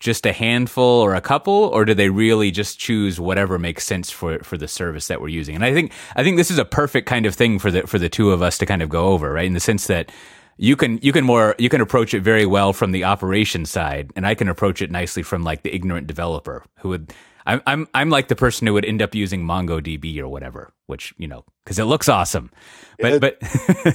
just 0.00 0.26
a 0.26 0.32
handful 0.32 0.82
or 1.00 1.14
a 1.14 1.20
couple, 1.20 1.52
or 1.54 1.84
do 1.84 1.94
they 1.94 2.08
really 2.08 2.50
just 2.50 2.78
choose 2.78 3.20
whatever 3.20 3.58
makes 3.58 3.84
sense 3.84 4.10
for 4.10 4.38
for 4.40 4.56
the 4.56 4.66
service 4.68 5.06
that 5.08 5.20
we're 5.20 5.28
using? 5.28 5.54
And 5.54 5.64
I 5.64 5.72
think 5.72 5.92
I 6.16 6.24
think 6.24 6.36
this 6.36 6.50
is 6.50 6.58
a 6.58 6.64
perfect 6.64 7.06
kind 7.06 7.26
of 7.26 7.34
thing 7.34 7.58
for 7.58 7.70
the 7.70 7.86
for 7.86 7.98
the 7.98 8.08
two 8.08 8.32
of 8.32 8.42
us 8.42 8.58
to 8.58 8.66
kind 8.66 8.82
of 8.82 8.88
go 8.88 9.08
over, 9.08 9.32
right? 9.32 9.46
In 9.46 9.52
the 9.54 9.60
sense 9.60 9.86
that 9.86 10.10
you 10.56 10.74
can 10.76 10.98
you 11.02 11.12
can 11.12 11.24
more 11.24 11.54
you 11.58 11.68
can 11.68 11.80
approach 11.80 12.12
it 12.14 12.22
very 12.22 12.46
well 12.46 12.72
from 12.72 12.92
the 12.92 13.04
operation 13.04 13.64
side, 13.66 14.10
and 14.16 14.26
I 14.26 14.34
can 14.34 14.48
approach 14.48 14.82
it 14.82 14.90
nicely 14.90 15.22
from 15.22 15.42
like 15.44 15.62
the 15.62 15.74
ignorant 15.74 16.06
developer 16.06 16.64
who 16.80 16.88
would. 16.90 17.12
I'm 17.46 17.62
I'm 17.66 17.88
I'm 17.94 18.10
like 18.10 18.28
the 18.28 18.36
person 18.36 18.66
who 18.66 18.74
would 18.74 18.84
end 18.84 19.00
up 19.00 19.14
using 19.14 19.42
MongoDB 19.44 20.18
or 20.18 20.28
whatever, 20.28 20.72
which 20.86 21.14
you 21.16 21.26
know 21.26 21.44
because 21.64 21.78
it 21.78 21.84
looks 21.84 22.06
awesome, 22.08 22.50
but 22.98 23.12
It- 23.14 23.20
but 23.20 23.38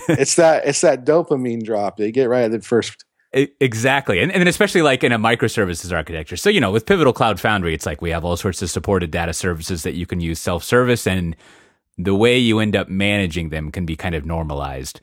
it's 0.09 0.35
that 0.35 0.65
it's 0.65 0.81
that 0.81 1.05
dopamine 1.05 1.63
drop. 1.63 1.97
They 1.97 2.11
get 2.11 2.27
right 2.27 2.43
at 2.45 2.51
the 2.51 2.61
first. 2.61 3.04
Exactly. 3.35 4.19
And, 4.19 4.31
and 4.31 4.47
especially 4.47 4.81
like 4.81 5.03
in 5.03 5.11
a 5.11 5.19
microservices 5.19 5.91
architecture. 5.91 6.37
So, 6.37 6.49
you 6.49 6.61
know, 6.61 6.71
with 6.71 6.85
Pivotal 6.85 7.11
Cloud 7.11 7.37
Foundry, 7.41 7.73
it's 7.73 7.85
like 7.85 8.01
we 8.01 8.09
have 8.11 8.23
all 8.23 8.37
sorts 8.37 8.61
of 8.61 8.69
supported 8.69 9.11
data 9.11 9.33
services 9.33 9.83
that 9.83 9.93
you 9.93 10.05
can 10.05 10.21
use 10.21 10.39
self 10.39 10.63
service, 10.63 11.05
and 11.05 11.35
the 11.97 12.15
way 12.15 12.37
you 12.37 12.59
end 12.59 12.77
up 12.77 12.87
managing 12.87 13.49
them 13.49 13.71
can 13.71 13.85
be 13.85 13.97
kind 13.97 14.15
of 14.15 14.25
normalized. 14.25 15.01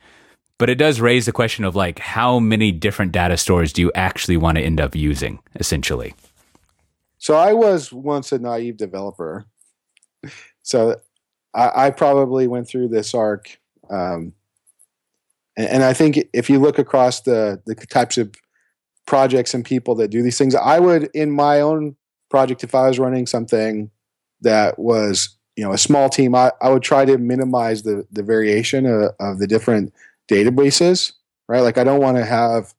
But 0.57 0.71
it 0.71 0.75
does 0.75 0.99
raise 0.99 1.27
the 1.27 1.31
question 1.31 1.63
of 1.63 1.75
like, 1.75 1.99
how 1.99 2.39
many 2.39 2.71
different 2.71 3.11
data 3.11 3.37
stores 3.37 3.71
do 3.71 3.83
you 3.83 3.91
actually 3.93 4.37
want 4.37 4.57
to 4.57 4.63
end 4.63 4.81
up 4.81 4.95
using, 4.95 5.39
essentially? 5.55 6.15
So 7.19 7.35
I 7.35 7.53
was 7.53 7.93
once 7.93 8.31
a 8.31 8.39
naive 8.39 8.77
developer. 8.77 9.45
So 10.63 10.99
I, 11.53 11.87
I 11.87 11.89
probably 11.91 12.47
went 12.47 12.67
through 12.67 12.87
this 12.87 13.13
arc. 13.13 13.59
Um, 13.91 14.33
and, 15.57 15.67
and 15.67 15.83
I 15.83 15.93
think 15.93 16.19
if 16.33 16.49
you 16.49 16.59
look 16.59 16.79
across 16.79 17.21
the 17.21 17.61
the 17.65 17.75
types 17.75 18.17
of 18.17 18.33
projects 19.05 19.53
and 19.53 19.65
people 19.65 19.95
that 19.95 20.09
do 20.09 20.21
these 20.21 20.37
things, 20.37 20.55
I 20.55 20.79
would 20.79 21.09
in 21.13 21.31
my 21.31 21.61
own 21.61 21.95
project, 22.29 22.63
if 22.63 22.73
I 22.73 22.87
was 22.87 22.99
running 22.99 23.25
something 23.25 23.91
that 24.41 24.79
was 24.79 25.37
you 25.55 25.63
know 25.63 25.73
a 25.73 25.77
small 25.77 26.09
team, 26.09 26.35
I, 26.35 26.51
I 26.61 26.69
would 26.69 26.83
try 26.83 27.05
to 27.05 27.17
minimize 27.17 27.83
the 27.83 28.05
the 28.11 28.23
variation 28.23 28.85
of, 28.85 29.11
of 29.19 29.39
the 29.39 29.47
different 29.47 29.93
databases. 30.29 31.13
Right, 31.49 31.59
like 31.59 31.77
I 31.77 31.83
don't 31.83 32.01
want 32.01 32.17
to 32.17 32.25
have 32.25 32.73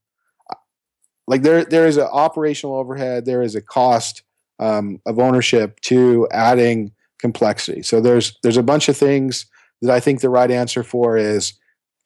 like 1.27 1.43
there 1.43 1.65
there 1.65 1.87
is 1.87 1.97
an 1.97 2.09
operational 2.11 2.77
overhead, 2.77 3.25
there 3.25 3.43
is 3.43 3.55
a 3.55 3.63
cost 3.63 4.23
um, 4.59 5.01
of 5.07 5.19
ownership 5.19 5.81
to 5.81 6.29
adding 6.31 6.93
complexity. 7.19 7.83
So 7.83 8.01
there's 8.01 8.39
there's 8.43 8.57
a 8.57 8.63
bunch 8.63 8.89
of 8.89 8.97
things 8.97 9.47
that 9.83 9.91
I 9.91 10.01
think 10.01 10.21
the 10.21 10.31
right 10.31 10.51
answer 10.51 10.83
for 10.83 11.17
is 11.17 11.55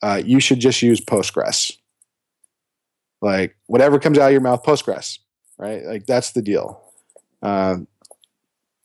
uh, 0.03 0.23
you 0.25 0.41
should 0.41 0.61
just 0.61 0.83
use 0.83 1.01
Postgres. 1.01 1.77
Like 3.21 3.57
whatever 3.67 3.99
comes 3.99 4.19
out 4.19 4.27
of 4.27 4.33
your 4.33 4.41
mouth, 4.41 4.63
Postgres, 4.63 5.19
right? 5.57 5.85
Like 5.85 6.07
that's 6.07 6.33
the 6.33 6.43
deal. 6.43 6.81
Um, 7.43 7.89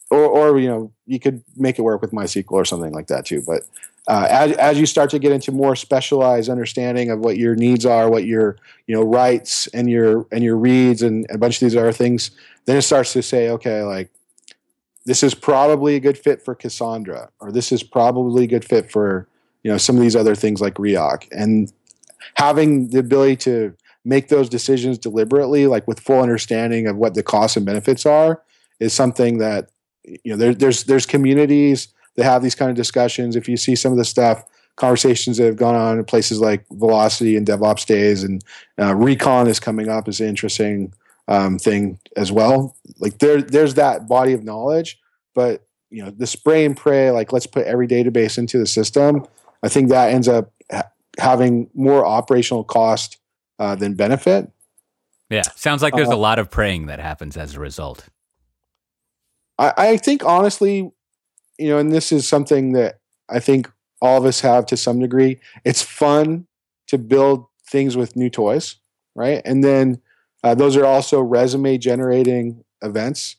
or, 0.09 0.25
or 0.25 0.59
you 0.59 0.67
know, 0.67 0.91
you 1.05 1.19
could 1.19 1.43
make 1.55 1.77
it 1.77 1.83
work 1.83 2.01
with 2.01 2.11
MySQL 2.11 2.51
or 2.51 2.65
something 2.65 2.93
like 2.93 3.07
that 3.07 3.25
too. 3.25 3.43
But 3.45 3.63
uh, 4.07 4.27
as 4.29 4.51
as 4.57 4.79
you 4.79 4.85
start 4.85 5.09
to 5.11 5.19
get 5.19 5.31
into 5.31 5.51
more 5.51 5.75
specialized 5.75 6.49
understanding 6.49 7.09
of 7.09 7.19
what 7.19 7.37
your 7.37 7.55
needs 7.55 7.85
are, 7.85 8.09
what 8.09 8.25
your 8.25 8.57
you 8.87 8.95
know 8.95 9.03
writes 9.03 9.67
and 9.67 9.89
your 9.89 10.27
and 10.31 10.43
your 10.43 10.57
reads 10.57 11.01
and 11.01 11.25
a 11.29 11.37
bunch 11.37 11.55
of 11.55 11.59
these 11.61 11.75
other 11.75 11.93
things, 11.93 12.31
then 12.65 12.75
it 12.75 12.81
starts 12.81 13.13
to 13.13 13.23
say, 13.23 13.49
okay, 13.49 13.81
like 13.83 14.11
this 15.05 15.23
is 15.23 15.33
probably 15.33 15.95
a 15.95 15.99
good 15.99 16.17
fit 16.17 16.43
for 16.43 16.53
Cassandra, 16.53 17.29
or 17.39 17.51
this 17.51 17.71
is 17.71 17.83
probably 17.83 18.43
a 18.43 18.47
good 18.47 18.65
fit 18.65 18.91
for 18.91 19.27
you 19.63 19.71
know 19.71 19.77
some 19.77 19.95
of 19.95 20.01
these 20.01 20.15
other 20.15 20.35
things 20.35 20.61
like 20.61 20.75
Riak, 20.75 21.27
and 21.31 21.71
having 22.35 22.89
the 22.89 22.99
ability 22.99 23.37
to 23.37 23.75
make 24.05 24.27
those 24.27 24.49
decisions 24.49 24.97
deliberately, 24.97 25.67
like 25.67 25.87
with 25.87 25.99
full 25.99 26.21
understanding 26.21 26.87
of 26.87 26.97
what 26.97 27.13
the 27.13 27.23
costs 27.23 27.57
and 27.57 27.65
benefits 27.65 28.05
are, 28.05 28.41
is 28.79 28.93
something 28.93 29.37
that 29.37 29.69
you 30.03 30.31
know 30.31 30.37
there, 30.37 30.53
there's 30.53 30.83
there's 30.83 31.05
communities 31.05 31.87
that 32.15 32.25
have 32.25 32.43
these 32.43 32.55
kind 32.55 32.69
of 32.69 32.77
discussions. 32.77 33.35
If 33.35 33.47
you 33.47 33.57
see 33.57 33.75
some 33.75 33.91
of 33.91 33.97
the 33.97 34.05
stuff, 34.05 34.43
conversations 34.75 35.37
that 35.37 35.45
have 35.45 35.57
gone 35.57 35.75
on 35.75 35.97
in 35.97 36.05
places 36.05 36.39
like 36.39 36.65
Velocity 36.71 37.37
and 37.37 37.47
DevOps 37.47 37.85
Days, 37.85 38.23
and 38.23 38.43
uh, 38.79 38.93
RICON 38.93 39.47
is 39.47 39.59
coming 39.59 39.89
up 39.89 40.07
as 40.07 40.19
an 40.19 40.27
interesting 40.27 40.93
um, 41.27 41.57
thing 41.57 41.99
as 42.17 42.31
well. 42.31 42.75
Like 42.99 43.19
there, 43.19 43.41
there's 43.41 43.75
that 43.75 44.07
body 44.07 44.33
of 44.33 44.43
knowledge, 44.43 44.99
but 45.33 45.65
you 45.89 46.03
know 46.03 46.11
the 46.11 46.27
spray 46.27 46.65
and 46.65 46.75
pray. 46.75 47.11
Like 47.11 47.31
let's 47.31 47.47
put 47.47 47.65
every 47.65 47.87
database 47.87 48.37
into 48.37 48.57
the 48.57 48.67
system. 48.67 49.25
I 49.63 49.69
think 49.69 49.89
that 49.89 50.13
ends 50.13 50.27
up 50.27 50.51
ha- 50.71 50.91
having 51.17 51.69
more 51.73 52.05
operational 52.05 52.63
cost 52.63 53.17
uh, 53.59 53.75
than 53.75 53.95
benefit. 53.95 54.51
Yeah. 55.29 55.43
Sounds 55.55 55.81
like 55.81 55.95
there's 55.95 56.09
Uh, 56.09 56.15
a 56.15 56.17
lot 56.17 56.37
of 56.37 56.51
praying 56.51 56.87
that 56.87 56.99
happens 56.99 57.37
as 57.37 57.55
a 57.55 57.59
result. 57.59 58.09
I, 59.57 59.73
I 59.77 59.97
think 59.97 60.23
honestly, 60.23 60.91
you 61.57 61.69
know, 61.69 61.77
and 61.77 61.91
this 61.91 62.11
is 62.11 62.27
something 62.27 62.73
that 62.73 62.99
I 63.29 63.39
think 63.39 63.71
all 64.01 64.17
of 64.17 64.25
us 64.25 64.41
have 64.41 64.65
to 64.67 64.77
some 64.77 64.99
degree. 64.99 65.39
It's 65.63 65.81
fun 65.81 66.47
to 66.87 66.97
build 66.97 67.45
things 67.65 67.95
with 67.95 68.15
new 68.15 68.29
toys, 68.29 68.75
right? 69.15 69.41
And 69.45 69.63
then 69.63 70.01
uh, 70.43 70.55
those 70.55 70.75
are 70.75 70.85
also 70.85 71.21
resume 71.21 71.77
generating 71.77 72.63
events. 72.81 73.37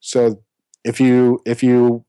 So 0.00 0.42
if 0.84 1.00
you 1.00 1.40
if 1.46 1.62
you 1.62 2.04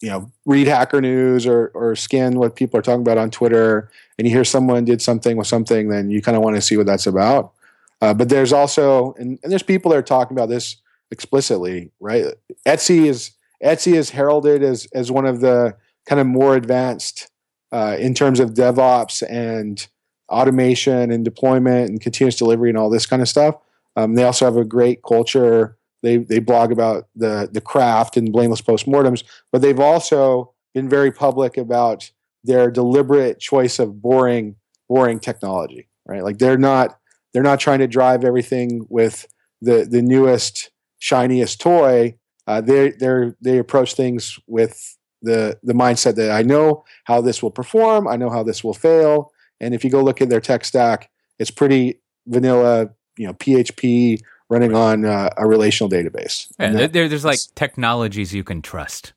you 0.00 0.08
know 0.08 0.30
read 0.46 0.66
Hacker 0.66 1.00
News 1.00 1.46
or 1.46 1.70
or 1.74 1.94
scan 1.96 2.38
what 2.38 2.56
people 2.56 2.78
are 2.78 2.82
talking 2.82 3.02
about 3.02 3.18
on 3.18 3.30
Twitter, 3.30 3.90
and 4.18 4.26
you 4.26 4.34
hear 4.34 4.44
someone 4.44 4.84
did 4.84 5.02
something 5.02 5.36
with 5.36 5.46
something, 5.46 5.88
then 5.88 6.10
you 6.10 6.22
kind 6.22 6.36
of 6.36 6.42
want 6.42 6.56
to 6.56 6.62
see 6.62 6.76
what 6.76 6.86
that's 6.86 7.06
about. 7.06 7.52
Uh, 8.00 8.14
but 8.14 8.28
there's 8.28 8.52
also 8.52 9.14
and, 9.18 9.38
and 9.42 9.52
there's 9.52 9.62
people 9.62 9.90
that 9.90 9.98
are 9.98 10.02
talking 10.02 10.36
about 10.36 10.48
this 10.48 10.76
explicitly, 11.10 11.90
right? 12.00 12.24
Etsy 12.66 13.06
is 13.06 13.32
Etsy 13.62 13.94
is 13.94 14.10
heralded 14.10 14.62
as 14.62 14.86
as 14.94 15.10
one 15.10 15.26
of 15.26 15.40
the 15.40 15.76
kind 16.06 16.20
of 16.20 16.26
more 16.26 16.56
advanced 16.56 17.30
uh, 17.72 17.96
in 17.98 18.14
terms 18.14 18.40
of 18.40 18.54
DevOps 18.54 19.22
and 19.28 19.86
automation 20.30 21.10
and 21.10 21.24
deployment 21.24 21.90
and 21.90 22.00
continuous 22.00 22.36
delivery 22.36 22.70
and 22.70 22.78
all 22.78 22.88
this 22.88 23.06
kind 23.06 23.20
of 23.20 23.28
stuff. 23.28 23.56
Um, 23.96 24.14
they 24.14 24.24
also 24.24 24.44
have 24.44 24.56
a 24.56 24.64
great 24.64 25.02
culture. 25.02 25.76
They 26.02 26.18
they 26.18 26.38
blog 26.38 26.72
about 26.72 27.08
the 27.14 27.48
the 27.50 27.60
craft 27.60 28.16
and 28.16 28.32
blameless 28.32 28.62
postmortems, 28.62 29.24
but 29.52 29.62
they've 29.62 29.80
also 29.80 30.54
been 30.74 30.88
very 30.88 31.12
public 31.12 31.56
about 31.56 32.10
their 32.44 32.70
deliberate 32.70 33.38
choice 33.38 33.78
of 33.78 34.00
boring 34.00 34.56
boring 34.88 35.20
technology. 35.20 35.88
Right, 36.06 36.24
like 36.24 36.38
they're 36.38 36.58
not 36.58 36.98
they're 37.32 37.42
not 37.42 37.60
trying 37.60 37.78
to 37.80 37.86
drive 37.86 38.24
everything 38.24 38.86
with 38.88 39.26
the 39.60 39.86
the 39.88 40.02
newest 40.02 40.70
shiniest 40.98 41.60
toy. 41.60 42.16
Uh, 42.46 42.60
they 42.60 42.90
they 42.90 43.32
they 43.40 43.58
approach 43.58 43.94
things 43.94 44.38
with 44.46 44.96
the 45.22 45.58
the 45.62 45.74
mindset 45.74 46.16
that 46.16 46.30
I 46.30 46.42
know 46.42 46.84
how 47.04 47.20
this 47.20 47.42
will 47.42 47.50
perform, 47.50 48.08
I 48.08 48.16
know 48.16 48.30
how 48.30 48.42
this 48.42 48.64
will 48.64 48.74
fail, 48.74 49.32
and 49.60 49.74
if 49.74 49.84
you 49.84 49.90
go 49.90 50.02
look 50.02 50.20
at 50.22 50.30
their 50.30 50.40
tech 50.40 50.64
stack, 50.64 51.10
it's 51.38 51.50
pretty 51.50 52.00
vanilla, 52.26 52.90
you 53.16 53.26
know, 53.26 53.34
PHP 53.34 54.20
running 54.50 54.74
on 54.74 55.04
uh, 55.06 55.30
a 55.38 55.46
relational 55.46 55.88
database. 55.88 56.48
Yeah, 56.58 56.66
And 56.66 56.78
that- 56.78 56.92
there- 56.92 57.08
there's 57.08 57.24
like 57.24 57.38
technologies 57.54 58.34
you 58.34 58.44
can 58.44 58.60
trust. 58.60 59.14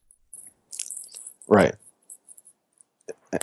right. 1.48 1.76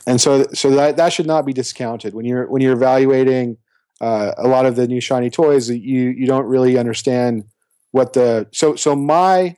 And 0.07 0.21
so 0.21 0.47
so 0.55 0.71
that 0.71 0.97
that 0.97 1.13
should 1.13 1.27
not 1.27 1.45
be 1.45 1.53
discounted 1.53 2.15
when 2.15 2.25
you're 2.25 2.47
when 2.47 2.63
you're 2.63 2.73
evaluating 2.75 3.57
uh, 4.01 4.33
a 4.39 4.47
lot 4.47 4.65
of 4.65 4.77
the 4.77 4.87
new 4.87 5.01
shiny 5.01 5.31
toys. 5.31 5.69
You 5.69 6.11
you 6.11 6.27
don't 6.27 6.47
really 6.47 6.79
understand 6.79 7.45
what 7.91 8.13
the 8.13 8.47
so 8.53 8.77
so 8.77 8.95
my 8.95 9.57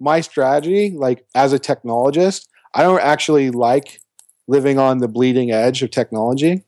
my 0.00 0.20
strategy 0.20 0.90
like 0.90 1.24
as 1.34 1.52
a 1.52 1.58
technologist 1.58 2.46
i 2.74 2.82
don't 2.82 3.00
actually 3.02 3.50
like 3.50 4.00
living 4.46 4.78
on 4.78 4.98
the 4.98 5.08
bleeding 5.08 5.50
edge 5.50 5.82
of 5.82 5.90
technology 5.90 6.62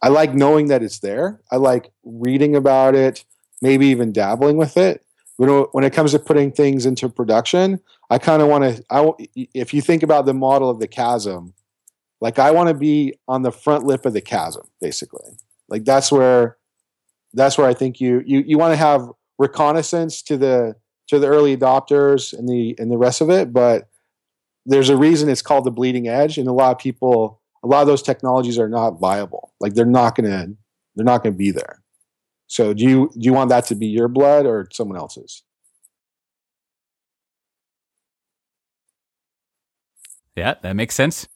i 0.00 0.06
like 0.08 0.32
knowing 0.32 0.68
that 0.68 0.80
it's 0.80 1.00
there 1.00 1.40
i 1.50 1.56
like 1.56 1.90
reading 2.04 2.54
about 2.54 2.94
it 2.94 3.24
maybe 3.62 3.86
even 3.86 4.12
dabbling 4.12 4.58
with 4.58 4.76
it. 4.76 5.04
When 5.38 5.48
it, 5.48 5.68
when 5.72 5.84
it 5.84 5.94
comes 5.94 6.12
to 6.12 6.18
putting 6.18 6.52
things 6.52 6.84
into 6.84 7.08
production 7.08 7.80
i 8.10 8.18
kind 8.18 8.42
of 8.42 8.48
want 8.48 8.64
to 8.64 8.84
i 8.90 9.10
if 9.34 9.72
you 9.72 9.80
think 9.80 10.02
about 10.02 10.26
the 10.26 10.34
model 10.34 10.68
of 10.68 10.78
the 10.78 10.86
chasm 10.86 11.54
like 12.20 12.38
i 12.38 12.50
want 12.50 12.68
to 12.68 12.74
be 12.74 13.14
on 13.26 13.40
the 13.40 13.50
front 13.50 13.84
lip 13.84 14.04
of 14.04 14.12
the 14.12 14.20
chasm 14.20 14.68
basically. 14.80 15.38
Like 15.68 15.84
that's 15.84 16.12
where 16.12 16.58
that's 17.32 17.56
where 17.56 17.66
i 17.66 17.72
think 17.72 17.98
you 17.98 18.22
you 18.26 18.44
you 18.46 18.58
want 18.58 18.72
to 18.72 18.76
have 18.76 19.10
reconnaissance 19.38 20.20
to 20.22 20.36
the 20.36 20.76
to 21.08 21.18
the 21.18 21.26
early 21.26 21.56
adopters 21.56 22.38
and 22.38 22.46
the 22.46 22.76
and 22.78 22.90
the 22.90 22.98
rest 22.98 23.22
of 23.22 23.30
it 23.30 23.54
but 23.54 23.88
there's 24.66 24.90
a 24.90 24.96
reason 24.96 25.30
it's 25.30 25.42
called 25.42 25.64
the 25.64 25.70
bleeding 25.70 26.08
edge 26.08 26.36
and 26.36 26.46
a 26.46 26.52
lot 26.52 26.72
of 26.72 26.78
people 26.78 27.40
a 27.62 27.66
lot 27.66 27.80
of 27.80 27.86
those 27.86 28.02
technologies 28.02 28.58
are 28.58 28.68
not 28.68 28.98
viable. 28.98 29.52
Like 29.60 29.74
they're 29.74 29.84
not 29.84 30.16
going 30.16 30.30
to 30.30 30.56
they're 30.94 31.04
not 31.04 31.22
going 31.22 31.34
to 31.34 31.38
be 31.38 31.50
there 31.50 31.81
so 32.52 32.74
do 32.74 32.84
you 32.84 33.10
do 33.14 33.20
you 33.20 33.32
want 33.32 33.48
that 33.48 33.64
to 33.64 33.74
be 33.74 33.86
your 33.86 34.08
blood 34.08 34.44
or 34.44 34.68
someone 34.72 34.98
else's 34.98 35.42
Yeah, 40.36 40.54
that 40.62 40.74
makes 40.74 40.94
sense. 40.94 41.28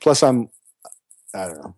plus 0.00 0.22
i'm 0.22 0.48
i 1.34 1.46
don't 1.46 1.58
know 1.58 1.74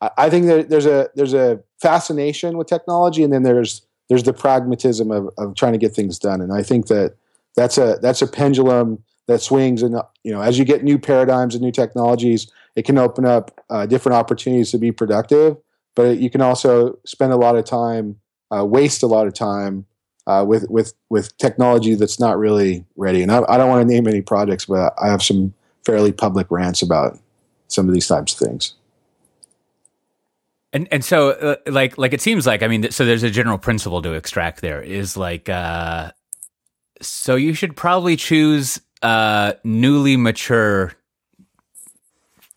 i, 0.00 0.10
I 0.18 0.30
think 0.30 0.46
that 0.46 0.68
there's 0.68 0.86
a 0.86 1.08
there's 1.14 1.34
a 1.34 1.60
fascination 1.80 2.56
with 2.58 2.66
technology 2.66 3.22
and 3.22 3.32
then 3.32 3.42
there's 3.42 3.86
there's 4.08 4.22
the 4.22 4.32
pragmatism 4.32 5.10
of, 5.10 5.30
of 5.38 5.54
trying 5.54 5.72
to 5.72 5.78
get 5.78 5.94
things 5.94 6.18
done. 6.18 6.40
And 6.40 6.52
I 6.52 6.62
think 6.62 6.86
that 6.86 7.14
that's 7.56 7.78
a 7.78 7.98
that's 8.02 8.22
a 8.22 8.26
pendulum 8.26 9.02
that 9.26 9.40
swings 9.40 9.82
and 9.82 9.96
you 10.22 10.32
know 10.32 10.40
as 10.40 10.58
you 10.58 10.64
get 10.64 10.84
new 10.84 10.98
paradigms 10.98 11.54
and 11.54 11.62
new 11.64 11.72
technologies 11.72 12.50
it 12.76 12.84
can 12.84 12.98
open 12.98 13.24
up 13.24 13.50
uh, 13.70 13.86
different 13.86 14.14
opportunities 14.14 14.70
to 14.70 14.78
be 14.78 14.92
productive 14.92 15.56
but 15.96 16.18
you 16.18 16.30
can 16.30 16.40
also 16.40 16.96
spend 17.04 17.32
a 17.32 17.36
lot 17.36 17.56
of 17.56 17.64
time 17.64 18.20
uh, 18.56 18.64
waste 18.64 19.02
a 19.02 19.08
lot 19.08 19.26
of 19.26 19.34
time 19.34 19.84
uh, 20.28 20.44
with 20.46 20.70
with 20.70 20.94
with 21.10 21.36
technology 21.38 21.96
that's 21.96 22.20
not 22.20 22.38
really 22.38 22.84
ready. 22.94 23.22
And 23.22 23.32
I, 23.32 23.42
I 23.48 23.56
don't 23.56 23.68
want 23.68 23.86
to 23.86 23.92
name 23.92 24.06
any 24.06 24.22
projects 24.22 24.66
but 24.66 24.94
i 25.02 25.08
have 25.08 25.22
some 25.22 25.52
fairly 25.84 26.12
public 26.12 26.46
rants 26.50 26.82
about 26.82 27.18
some 27.68 27.88
of 27.88 27.94
these 27.94 28.06
types 28.06 28.32
of 28.32 28.46
things. 28.46 28.74
And 30.72 30.86
and 30.92 31.04
so 31.04 31.30
uh, 31.30 31.56
like 31.66 31.98
like 31.98 32.12
it 32.12 32.20
seems 32.20 32.46
like 32.46 32.62
I 32.62 32.68
mean 32.68 32.92
so 32.92 33.04
there's 33.04 33.24
a 33.24 33.30
general 33.30 33.58
principle 33.58 34.02
to 34.02 34.12
extract 34.12 34.60
there 34.60 34.80
is 34.80 35.16
like 35.16 35.48
uh 35.48 36.12
so 37.00 37.36
you 37.36 37.54
should 37.54 37.76
probably 37.76 38.16
choose 38.16 38.80
uh, 39.02 39.54
newly 39.64 40.16
mature 40.16 40.92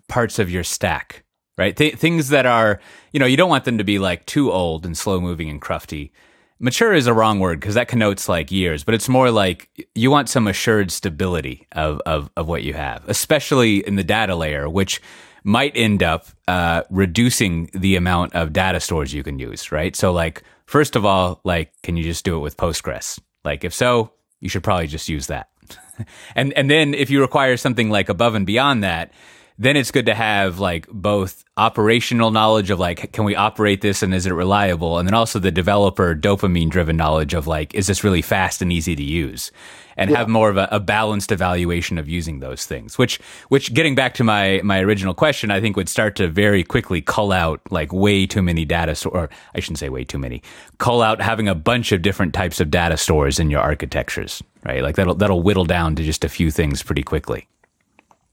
parts 0.08 0.40
of 0.40 0.50
your 0.50 0.64
stack, 0.64 1.24
right? 1.60 1.76
Th- 1.76 1.96
things 1.96 2.30
that 2.30 2.46
are, 2.46 2.80
you 3.12 3.20
know, 3.20 3.26
you 3.26 3.36
don't 3.36 3.50
want 3.50 3.66
them 3.66 3.78
to 3.78 3.84
be 3.84 4.00
like 4.00 4.26
too 4.26 4.50
old 4.50 4.86
and 4.86 4.98
slow 4.98 5.20
moving 5.20 5.50
and 5.50 5.62
crufty. 5.62 6.12
Mature 6.58 6.94
is 6.94 7.06
a 7.06 7.14
wrong 7.14 7.40
word 7.40 7.60
because 7.60 7.76
that 7.76 7.90
connotes 7.90 8.30
like 8.30 8.50
years, 8.50 8.86
but 8.86 8.94
it's 8.94 9.10
more 9.10 9.30
like 9.30 9.70
you 9.94 10.10
want 10.10 10.30
some 10.30 10.48
assured 10.48 10.90
stability 10.90 11.68
of, 11.74 12.02
of, 12.06 12.30
of 12.38 12.48
what 12.48 12.64
you 12.64 12.74
have, 12.74 13.04
especially 13.10 13.86
in 13.86 13.98
the 13.98 14.06
data 14.06 14.36
layer, 14.36 14.70
which 14.70 15.02
might 15.44 15.74
end 15.76 16.02
up 16.02 16.28
uh, 16.48 16.84
reducing 16.90 17.70
the 17.74 17.98
amount 17.98 18.34
of 18.36 18.54
data 18.54 18.80
stores 18.80 19.14
you 19.14 19.24
can 19.24 19.38
use, 19.38 19.70
right? 19.72 19.96
So, 19.98 20.14
like, 20.14 20.44
first 20.66 20.96
of 20.96 21.06
all, 21.06 21.42
like, 21.44 21.74
can 21.82 21.98
you 21.98 22.04
just 22.04 22.24
do 22.24 22.38
it 22.38 22.40
with 22.40 22.56
Postgres? 22.56 23.20
Like, 23.44 23.66
if 23.66 23.74
so, 23.74 24.14
you 24.40 24.48
should 24.48 24.64
probably 24.64 24.88
just 24.88 25.10
use 25.10 25.28
that. 25.28 25.50
and 26.36 26.52
and 26.54 26.70
then 26.70 26.94
if 26.94 27.10
you 27.10 27.22
require 27.22 27.58
something 27.58 27.90
like 27.90 28.10
above 28.10 28.36
and 28.36 28.46
beyond 28.46 28.84
that, 28.84 29.12
then 29.60 29.76
it's 29.76 29.92
good 29.92 30.06
to 30.06 30.16
have 30.16 30.60
like 30.60 30.88
both 30.88 31.44
operational 31.58 32.32
knowledge 32.32 32.72
of 32.72 32.80
like 32.80 33.12
can 33.12 33.26
we 33.26 33.36
operate 33.36 33.82
this 33.82 34.02
and 34.02 34.16
is 34.16 34.26
it 34.26 34.32
reliable? 34.32 34.98
And 34.98 35.08
then 35.08 35.14
also 35.14 35.38
the 35.38 35.52
developer 35.52 36.16
dopamine 36.16 36.70
driven 36.70 36.96
knowledge 36.96 37.34
of 37.34 37.46
like 37.46 37.76
is 37.76 37.86
this 37.86 38.04
really 38.04 38.22
fast 38.22 38.62
and 38.62 38.72
easy 38.72 38.96
to 38.96 39.04
use? 39.04 39.52
And 39.98 40.12
yeah. 40.12 40.20
have 40.20 40.30
more 40.30 40.50
of 40.50 40.56
a, 40.56 40.70
a, 40.72 40.80
balanced 40.80 41.30
evaluation 41.30 41.98
of 41.98 42.08
using 42.08 42.40
those 42.40 42.66
things 42.66 42.98
which 42.98 43.20
which 43.50 43.74
getting 43.74 43.96
back 43.96 44.14
to 44.14 44.24
my 44.24 44.62
my 44.64 44.80
original 44.80 45.14
question 45.14 45.52
i 45.52 45.60
think 45.60 45.76
would 45.76 45.90
start 45.90 46.16
to 46.16 46.30
very 46.30 46.64
quickly 46.64 47.02
cull 47.02 47.34
out 47.34 47.60
like 47.70 47.92
way 47.92 48.26
too 48.26 48.42
many 48.42 48.64
data 48.64 48.96
so- 48.96 49.10
or 49.10 49.30
i 49.56 49.60
shouldn't 49.60 49.78
say 49.78 49.90
way 49.90 50.06
too 50.06 50.18
many 50.18 50.42
cull 50.78 51.02
out 51.02 51.20
having 51.20 51.50
a 51.50 51.54
bunch 51.54 51.92
of 51.92 52.02
different 52.02 52.34
types 52.34 52.62
of 52.62 52.72
data 52.72 52.96
stores 52.96 53.40
in 53.40 53.50
your 53.50 53.60
architectures 53.60 54.42
right? 54.66 54.84
Like 54.84 54.96
that'll 54.96 55.16
that'll 55.16 55.42
whittle 55.42 55.66
down 55.66 55.96
to 55.96 56.04
just 56.04 56.24
a 56.24 56.30
few 56.30 56.50
things 56.52 56.82
pretty 56.82 57.04
quickly 57.04 57.48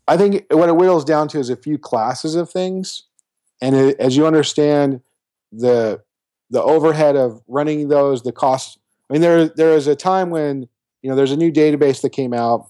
I 0.09 0.17
think 0.17 0.45
what 0.51 0.69
it 0.69 0.77
whittles 0.77 1.05
down 1.05 1.29
to 1.29 1.39
is 1.39 1.51
a 1.51 1.57
few 1.57 1.79
classes 1.79 2.35
of 2.35 2.51
things, 2.51 3.05
and 3.61 3.75
it, 3.75 3.99
as 3.99 4.17
you 4.17 4.27
understand 4.27 5.01
the 5.53 6.03
the 6.51 6.63
overhead 6.63 7.17
of 7.17 7.43
running 7.49 7.89
those, 7.89 8.23
the 8.23 8.33
cost. 8.33 8.79
I 9.11 9.15
mean, 9.15 9.23
there 9.23 9.49
there 9.49 9.73
is 9.73 9.87
a 9.87 9.97
time 9.97 10.31
when 10.31 10.69
you 11.03 11.11
know 11.11 11.17
there's 11.17 11.33
a 11.33 11.37
new 11.37 11.53
database 11.53 12.03
that 12.03 12.11
came 12.11 12.33
out. 12.33 12.69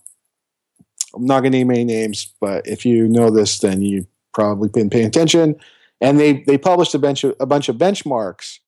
I'm 1.14 1.25
not 1.25 1.40
going 1.40 1.53
to 1.53 1.59
name 1.59 1.70
any 1.70 1.85
names, 1.85 2.35
but 2.40 2.66
if 2.66 2.85
you 2.85 3.09
know 3.09 3.31
this, 3.31 3.59
then 3.59 3.81
you 3.81 4.07
probably 4.35 4.68
been 4.68 4.90
paying 4.90 5.07
attention. 5.07 5.57
And 6.01 6.20
they 6.20 6.44
they 6.46 6.59
published 6.59 6.94
a 6.94 6.99
bunch 6.99 7.25
of 7.25 7.35
a 7.40 7.46
bunch 7.46 7.68
of 7.68 7.77
benchmarks, 7.77 8.59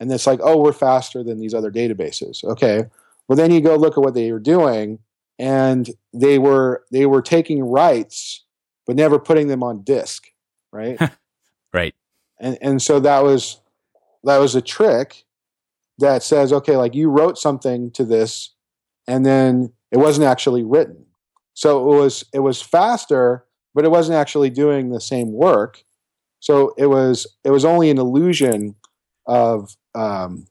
and 0.00 0.10
it's 0.12 0.26
like, 0.26 0.40
oh, 0.42 0.58
we're 0.58 0.72
faster 0.72 1.22
than 1.22 1.38
these 1.38 1.54
other 1.54 1.70
databases. 1.70 2.44
Okay, 2.44 2.84
well 3.26 3.36
then 3.36 3.50
you 3.50 3.60
go 3.60 3.76
look 3.76 3.96
at 3.98 4.04
what 4.04 4.14
they 4.14 4.32
were 4.32 4.38
doing, 4.38 4.98
and 5.38 5.90
they 6.12 6.38
were 6.38 6.84
they 6.90 7.06
were 7.06 7.22
taking 7.22 7.62
writes 7.62 8.44
but 8.86 8.96
never 8.96 9.18
putting 9.18 9.48
them 9.48 9.62
on 9.62 9.82
disk 9.82 10.28
right? 10.72 10.98
Right. 11.72 11.94
And 12.40 12.58
and 12.62 12.82
so 12.82 13.00
that 13.00 13.22
was 13.22 13.60
that 14.24 14.38
was 14.38 14.54
a 14.54 14.62
trick 14.62 15.24
that 15.98 16.22
says 16.22 16.52
okay 16.52 16.76
like 16.76 16.94
you 16.94 17.10
wrote 17.10 17.38
something 17.38 17.90
to 17.92 18.04
this 18.04 18.54
and 19.06 19.24
then 19.24 19.72
it 19.90 19.98
wasn't 19.98 20.26
actually 20.26 20.64
written. 20.64 21.04
So 21.54 21.92
it 21.92 21.96
was 21.98 22.24
it 22.32 22.40
was 22.40 22.62
faster 22.62 23.44
but 23.74 23.84
it 23.84 23.90
wasn't 23.90 24.16
actually 24.16 24.50
doing 24.50 24.90
the 24.90 25.00
same 25.00 25.32
work. 25.32 25.84
So 26.40 26.74
it 26.78 26.86
was 26.86 27.26
it 27.44 27.50
was 27.50 27.64
only 27.64 27.90
an 27.90 27.98
illusion 27.98 28.74
of 29.26 29.76
um, 29.94 30.46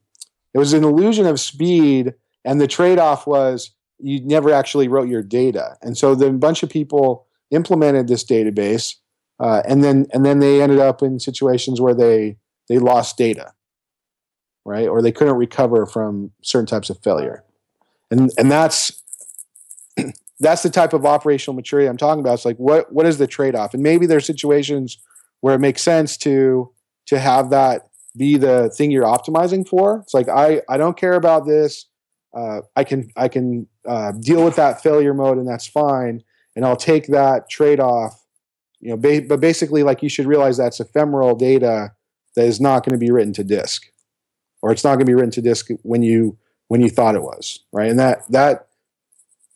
it 0.53 0.59
was 0.59 0.73
an 0.73 0.83
illusion 0.83 1.25
of 1.25 1.39
speed 1.39 2.13
and 2.45 2.61
the 2.61 2.67
trade-off 2.67 3.25
was 3.25 3.71
you 3.99 4.21
never 4.25 4.51
actually 4.51 4.87
wrote 4.87 5.09
your 5.09 5.23
data. 5.23 5.77
And 5.81 5.97
so 5.97 6.15
then 6.15 6.35
a 6.35 6.39
bunch 6.39 6.63
of 6.63 6.69
people 6.69 7.25
implemented 7.51 8.07
this 8.07 8.23
database, 8.23 8.95
uh, 9.39 9.61
and 9.67 9.83
then 9.83 10.07
and 10.13 10.25
then 10.25 10.39
they 10.39 10.61
ended 10.61 10.79
up 10.79 11.01
in 11.01 11.19
situations 11.19 11.79
where 11.81 11.93
they 11.93 12.37
they 12.69 12.79
lost 12.79 13.17
data, 13.17 13.53
right? 14.65 14.87
Or 14.87 15.01
they 15.01 15.11
couldn't 15.11 15.35
recover 15.35 15.85
from 15.85 16.31
certain 16.41 16.67
types 16.67 16.89
of 16.89 16.99
failure, 17.03 17.43
and 18.11 18.31
and 18.37 18.51
that's 18.51 19.03
that's 20.39 20.63
the 20.63 20.69
type 20.69 20.93
of 20.93 21.05
operational 21.05 21.55
maturity 21.55 21.87
I'm 21.87 21.97
talking 21.97 22.19
about. 22.19 22.35
It's 22.35 22.45
like 22.45 22.57
what 22.57 22.91
what 22.91 23.05
is 23.05 23.17
the 23.17 23.27
trade 23.27 23.55
off? 23.55 23.73
And 23.73 23.83
maybe 23.83 24.05
there's 24.05 24.25
situations 24.25 24.97
where 25.41 25.55
it 25.55 25.59
makes 25.59 25.81
sense 25.81 26.17
to 26.17 26.71
to 27.07 27.19
have 27.19 27.49
that 27.51 27.89
be 28.17 28.37
the 28.37 28.69
thing 28.75 28.91
you're 28.91 29.05
optimizing 29.05 29.67
for. 29.67 29.99
It's 29.99 30.13
like 30.13 30.29
I 30.29 30.61
I 30.69 30.77
don't 30.77 30.97
care 30.97 31.13
about 31.13 31.45
this 31.45 31.85
uh, 32.33 32.61
I 32.75 32.83
can 32.83 33.09
I 33.15 33.27
can 33.27 33.67
uh, 33.87 34.11
deal 34.11 34.43
with 34.43 34.55
that 34.55 34.81
failure 34.81 35.13
mode 35.13 35.37
and 35.37 35.47
that's 35.47 35.67
fine, 35.67 36.23
and 36.55 36.65
I'll 36.65 36.75
take 36.75 37.07
that 37.07 37.49
trade 37.49 37.79
off. 37.79 38.23
You 38.79 38.91
know, 38.91 38.97
ba- 38.97 39.25
but 39.27 39.39
basically, 39.39 39.83
like 39.83 40.03
you 40.03 40.09
should 40.09 40.27
realize 40.27 40.57
that's 40.57 40.79
ephemeral 40.79 41.35
data 41.35 41.93
that 42.35 42.45
is 42.45 42.61
not 42.61 42.85
going 42.85 42.93
to 42.93 43.03
be 43.03 43.11
written 43.11 43.33
to 43.33 43.43
disk, 43.43 43.87
or 44.61 44.71
it's 44.71 44.83
not 44.83 44.91
going 44.91 45.05
to 45.05 45.05
be 45.05 45.15
written 45.15 45.31
to 45.31 45.41
disk 45.41 45.69
when 45.83 46.03
you 46.03 46.37
when 46.67 46.81
you 46.81 46.89
thought 46.89 47.15
it 47.15 47.23
was, 47.23 47.59
right? 47.71 47.89
And 47.89 47.99
that 47.99 48.29
that 48.29 48.67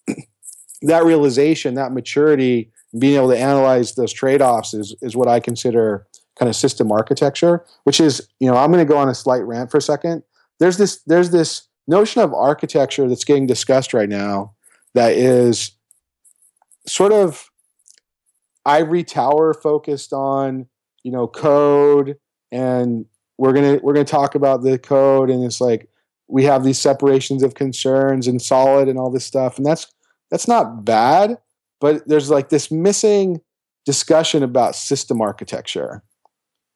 that 0.82 1.04
realization, 1.06 1.76
that 1.76 1.92
maturity, 1.92 2.72
being 2.98 3.16
able 3.16 3.30
to 3.30 3.38
analyze 3.38 3.96
those 3.96 4.14
trade 4.14 4.42
offs 4.42 4.74
is 4.74 4.96
is 5.02 5.16
what 5.16 5.28
I 5.28 5.40
consider 5.40 6.08
kind 6.40 6.50
of 6.50 6.56
system 6.56 6.92
architecture. 6.92 7.64
Which 7.84 8.00
is, 8.00 8.28
you 8.40 8.50
know, 8.50 8.58
I'm 8.58 8.72
going 8.72 8.86
to 8.86 8.92
go 8.92 8.98
on 8.98 9.10
a 9.10 9.16
slight 9.16 9.44
rant 9.44 9.70
for 9.70 9.78
a 9.78 9.82
second. 9.82 10.24
There's 10.60 10.78
this 10.78 11.02
there's 11.04 11.30
this 11.30 11.68
notion 11.88 12.22
of 12.22 12.34
architecture 12.34 13.08
that's 13.08 13.24
getting 13.24 13.48
discussed 13.48 13.94
right 13.94 14.10
now 14.10 14.54
that 14.94 15.14
is 15.14 15.72
sort 16.88 17.12
of 17.12 17.50
ivory 18.66 19.04
tower 19.04 19.54
focused 19.54 20.14
on 20.14 20.68
you 21.04 21.12
know 21.12 21.28
code 21.28 22.18
and 22.52 23.06
we're 23.38 23.54
gonna 23.54 23.80
we're 23.82 23.94
gonna 23.94 24.06
talk 24.06 24.36
about 24.36 24.64
the 24.64 24.78
code 24.78 25.30
and 25.30 25.44
it's 25.44 25.60
like 25.62 25.90
we 26.28 26.44
have 26.44 26.64
these 26.64 26.80
separations 26.80 27.44
of 27.44 27.56
concerns 27.56 28.28
and 28.28 28.42
solid 28.42 28.88
and 28.88 28.98
all 29.00 29.10
this 29.10 29.26
stuff 29.26 29.58
and 29.58 29.66
that's 29.66 29.88
that's 30.30 30.48
not 30.48 30.86
bad 30.86 31.38
but 31.80 32.08
there's 32.08 32.30
like 32.30 32.50
this 32.50 32.70
missing 32.70 33.42
discussion 33.86 34.44
about 34.44 34.76
system 34.76 35.22
architecture 35.22 36.04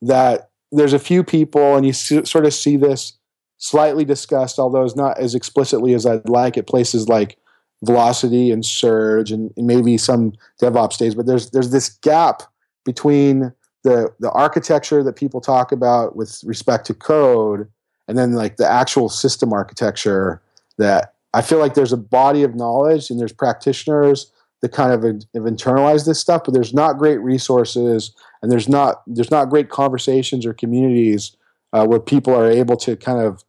that 0.02 0.50
there's 0.72 0.94
a 0.94 1.00
few 1.00 1.24
people 1.24 1.76
and 1.76 1.86
you 1.86 1.94
sort 1.94 2.46
of 2.46 2.54
see 2.54 2.78
this 2.78 3.14
slightly 3.58 4.06
discussed, 4.06 4.60
although 4.60 4.84
it's 4.84 4.96
not 4.96 5.18
as 5.20 5.36
explicitly 5.36 5.94
as 5.94 6.06
I'd 6.06 6.28
like 6.28 6.58
at 6.58 6.68
places 6.68 7.08
like 7.08 7.38
Velocity 7.84 8.52
and 8.52 8.66
Surge 8.66 9.32
and, 9.32 9.52
maybe 9.58 9.98
some 9.98 10.34
DevOps 10.62 10.98
days. 10.98 11.16
But 11.16 11.26
there's 11.26 11.52
there's 11.52 11.72
this 11.72 11.90
gap 11.90 12.44
between 12.84 13.54
the 13.84 14.14
the 14.20 14.32
architecture 14.32 15.04
that 15.04 15.16
people 15.16 15.42
talk 15.42 15.72
about 15.72 16.16
with 16.16 16.42
respect 16.44 16.86
to 16.88 16.94
code 16.94 17.68
and 18.08 18.18
then 18.18 18.34
like 18.34 18.58
the 18.58 18.68
actual 18.68 19.10
system 19.10 19.54
architecture 19.54 20.42
that 20.78 21.14
I 21.34 21.42
feel 21.42 21.60
like 21.60 21.74
there's 21.74 21.94
a 21.94 21.98
body 21.98 22.44
of 22.44 22.56
knowledge 22.56 23.10
and 23.10 23.20
there's 23.20 23.34
practitioners 23.34 24.32
that 24.62 24.72
kind 24.72 24.94
of 24.94 25.04
have 25.04 25.44
internalized 25.44 26.06
this 26.06 26.20
stuff, 26.20 26.44
but 26.46 26.54
there's 26.54 26.74
not 26.74 26.98
great 26.98 27.20
resources 27.20 28.12
and 28.42 28.52
there's 28.52 28.70
not 28.70 29.04
there's 29.06 29.32
not 29.32 29.50
great 29.50 29.70
conversations 29.70 30.46
or 30.46 30.54
communities 30.54 31.36
uh, 31.76 31.86
where 31.86 32.00
people 32.00 32.34
are 32.34 32.50
able 32.50 32.78
to 32.78 32.96
kind 32.96 33.20
of 33.20 33.44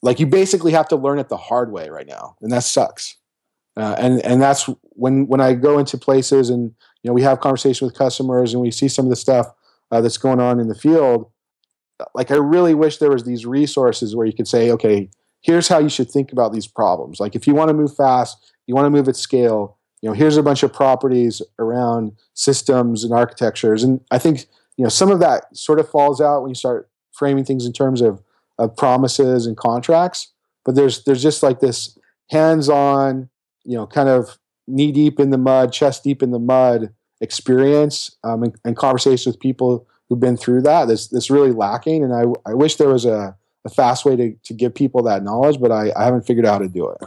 like 0.00 0.18
you 0.18 0.26
basically 0.26 0.72
have 0.72 0.88
to 0.88 0.96
learn 0.96 1.18
it 1.18 1.28
the 1.28 1.36
hard 1.36 1.70
way 1.70 1.90
right 1.90 2.06
now, 2.06 2.34
and 2.40 2.50
that 2.50 2.64
sucks. 2.64 3.18
Uh, 3.76 3.94
and 3.98 4.24
and 4.24 4.40
that's 4.40 4.70
when 4.94 5.26
when 5.26 5.42
I 5.42 5.52
go 5.52 5.78
into 5.78 5.98
places 5.98 6.48
and 6.48 6.72
you 7.02 7.08
know 7.08 7.12
we 7.12 7.20
have 7.22 7.40
conversation 7.40 7.86
with 7.86 7.96
customers 7.96 8.54
and 8.54 8.62
we 8.62 8.70
see 8.70 8.88
some 8.88 9.04
of 9.04 9.10
the 9.10 9.16
stuff 9.16 9.48
uh, 9.90 10.00
that's 10.00 10.16
going 10.16 10.40
on 10.40 10.60
in 10.60 10.68
the 10.68 10.74
field. 10.74 11.30
Like 12.14 12.30
I 12.30 12.36
really 12.36 12.72
wish 12.72 12.96
there 12.96 13.10
was 13.10 13.24
these 13.24 13.44
resources 13.44 14.16
where 14.16 14.26
you 14.26 14.32
could 14.32 14.48
say, 14.48 14.70
okay, 14.70 15.10
here's 15.42 15.68
how 15.68 15.78
you 15.78 15.90
should 15.90 16.10
think 16.10 16.32
about 16.32 16.54
these 16.54 16.66
problems. 16.66 17.20
Like 17.20 17.36
if 17.36 17.46
you 17.46 17.54
want 17.54 17.68
to 17.68 17.74
move 17.74 17.94
fast, 17.94 18.54
you 18.66 18.74
want 18.74 18.86
to 18.86 18.90
move 18.90 19.08
at 19.08 19.16
scale. 19.16 19.76
You 20.00 20.08
know, 20.08 20.14
here's 20.14 20.38
a 20.38 20.42
bunch 20.42 20.62
of 20.62 20.72
properties 20.72 21.42
around 21.58 22.12
systems 22.32 23.04
and 23.04 23.12
architectures, 23.12 23.84
and 23.84 24.00
I 24.10 24.18
think 24.18 24.46
you 24.78 24.84
know 24.84 24.88
some 24.88 25.10
of 25.10 25.20
that 25.20 25.54
sort 25.54 25.80
of 25.80 25.88
falls 25.90 26.18
out 26.18 26.40
when 26.40 26.48
you 26.48 26.54
start 26.54 26.88
framing 27.12 27.44
things 27.44 27.66
in 27.66 27.72
terms 27.72 28.00
of 28.00 28.22
of 28.58 28.76
promises 28.76 29.46
and 29.46 29.56
contracts, 29.56 30.32
but 30.64 30.74
there's 30.74 31.04
there's 31.04 31.22
just 31.22 31.42
like 31.42 31.60
this 31.60 31.98
hands-on, 32.30 33.28
you 33.64 33.76
know, 33.76 33.86
kind 33.86 34.08
of 34.08 34.38
knee 34.66 34.92
deep 34.92 35.20
in 35.20 35.30
the 35.30 35.38
mud, 35.38 35.72
chest 35.72 36.04
deep 36.04 36.22
in 36.22 36.30
the 36.30 36.38
mud 36.38 36.92
experience 37.20 38.16
um, 38.24 38.42
and, 38.42 38.56
and 38.64 38.76
conversations 38.76 39.26
with 39.26 39.40
people 39.40 39.86
who've 40.08 40.20
been 40.20 40.36
through 40.36 40.62
that. 40.62 40.86
That's 40.86 41.08
that's 41.08 41.30
really 41.30 41.52
lacking, 41.52 42.04
and 42.04 42.12
I 42.14 42.24
I 42.50 42.54
wish 42.54 42.76
there 42.76 42.88
was 42.88 43.04
a, 43.04 43.36
a 43.64 43.68
fast 43.68 44.04
way 44.04 44.16
to 44.16 44.34
to 44.44 44.54
give 44.54 44.74
people 44.74 45.02
that 45.04 45.22
knowledge, 45.22 45.60
but 45.60 45.72
I, 45.72 45.92
I 45.96 46.04
haven't 46.04 46.26
figured 46.26 46.46
out 46.46 46.54
how 46.54 46.58
to 46.58 46.68
do 46.68 46.88
it. 46.88 46.98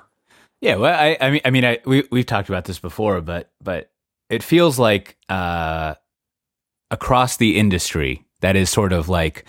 Yeah, 0.62 0.76
well, 0.76 0.98
I, 0.98 1.18
I 1.22 1.30
mean, 1.32 1.41
I 1.46 1.50
mean, 1.52 1.65
I, 1.65 1.80
we 1.86 2.04
we've 2.12 2.26
talked 2.26 2.50
about 2.50 2.65
this 2.65 2.80
before, 2.80 3.22
but 3.22 3.52
but 3.62 3.91
it 4.30 4.41
feels 4.41 4.80
like 4.80 5.18
uh, 5.30 5.96
across 6.89 7.38
the 7.38 7.58
industry, 7.58 8.26
that 8.41 8.56
is 8.56 8.70
sort 8.70 8.94
of 8.94 9.10
like 9.10 9.46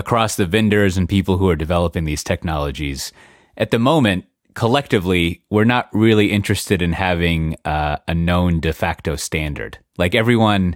across 0.00 0.34
the 0.34 0.46
vendors 0.46 0.96
and 0.96 1.08
people 1.08 1.36
who 1.36 1.48
are 1.48 1.54
developing 1.54 2.06
these 2.06 2.24
technologies. 2.24 3.12
At 3.56 3.70
the 3.70 3.78
moment, 3.78 4.24
collectively, 4.54 5.44
we're 5.50 5.64
not 5.64 5.88
really 5.92 6.32
interested 6.32 6.80
in 6.80 6.94
having 6.94 7.56
uh, 7.66 7.98
a 8.08 8.14
known 8.14 8.60
de 8.60 8.72
facto 8.72 9.14
standard. 9.14 9.78
Like 9.98 10.14
everyone, 10.14 10.74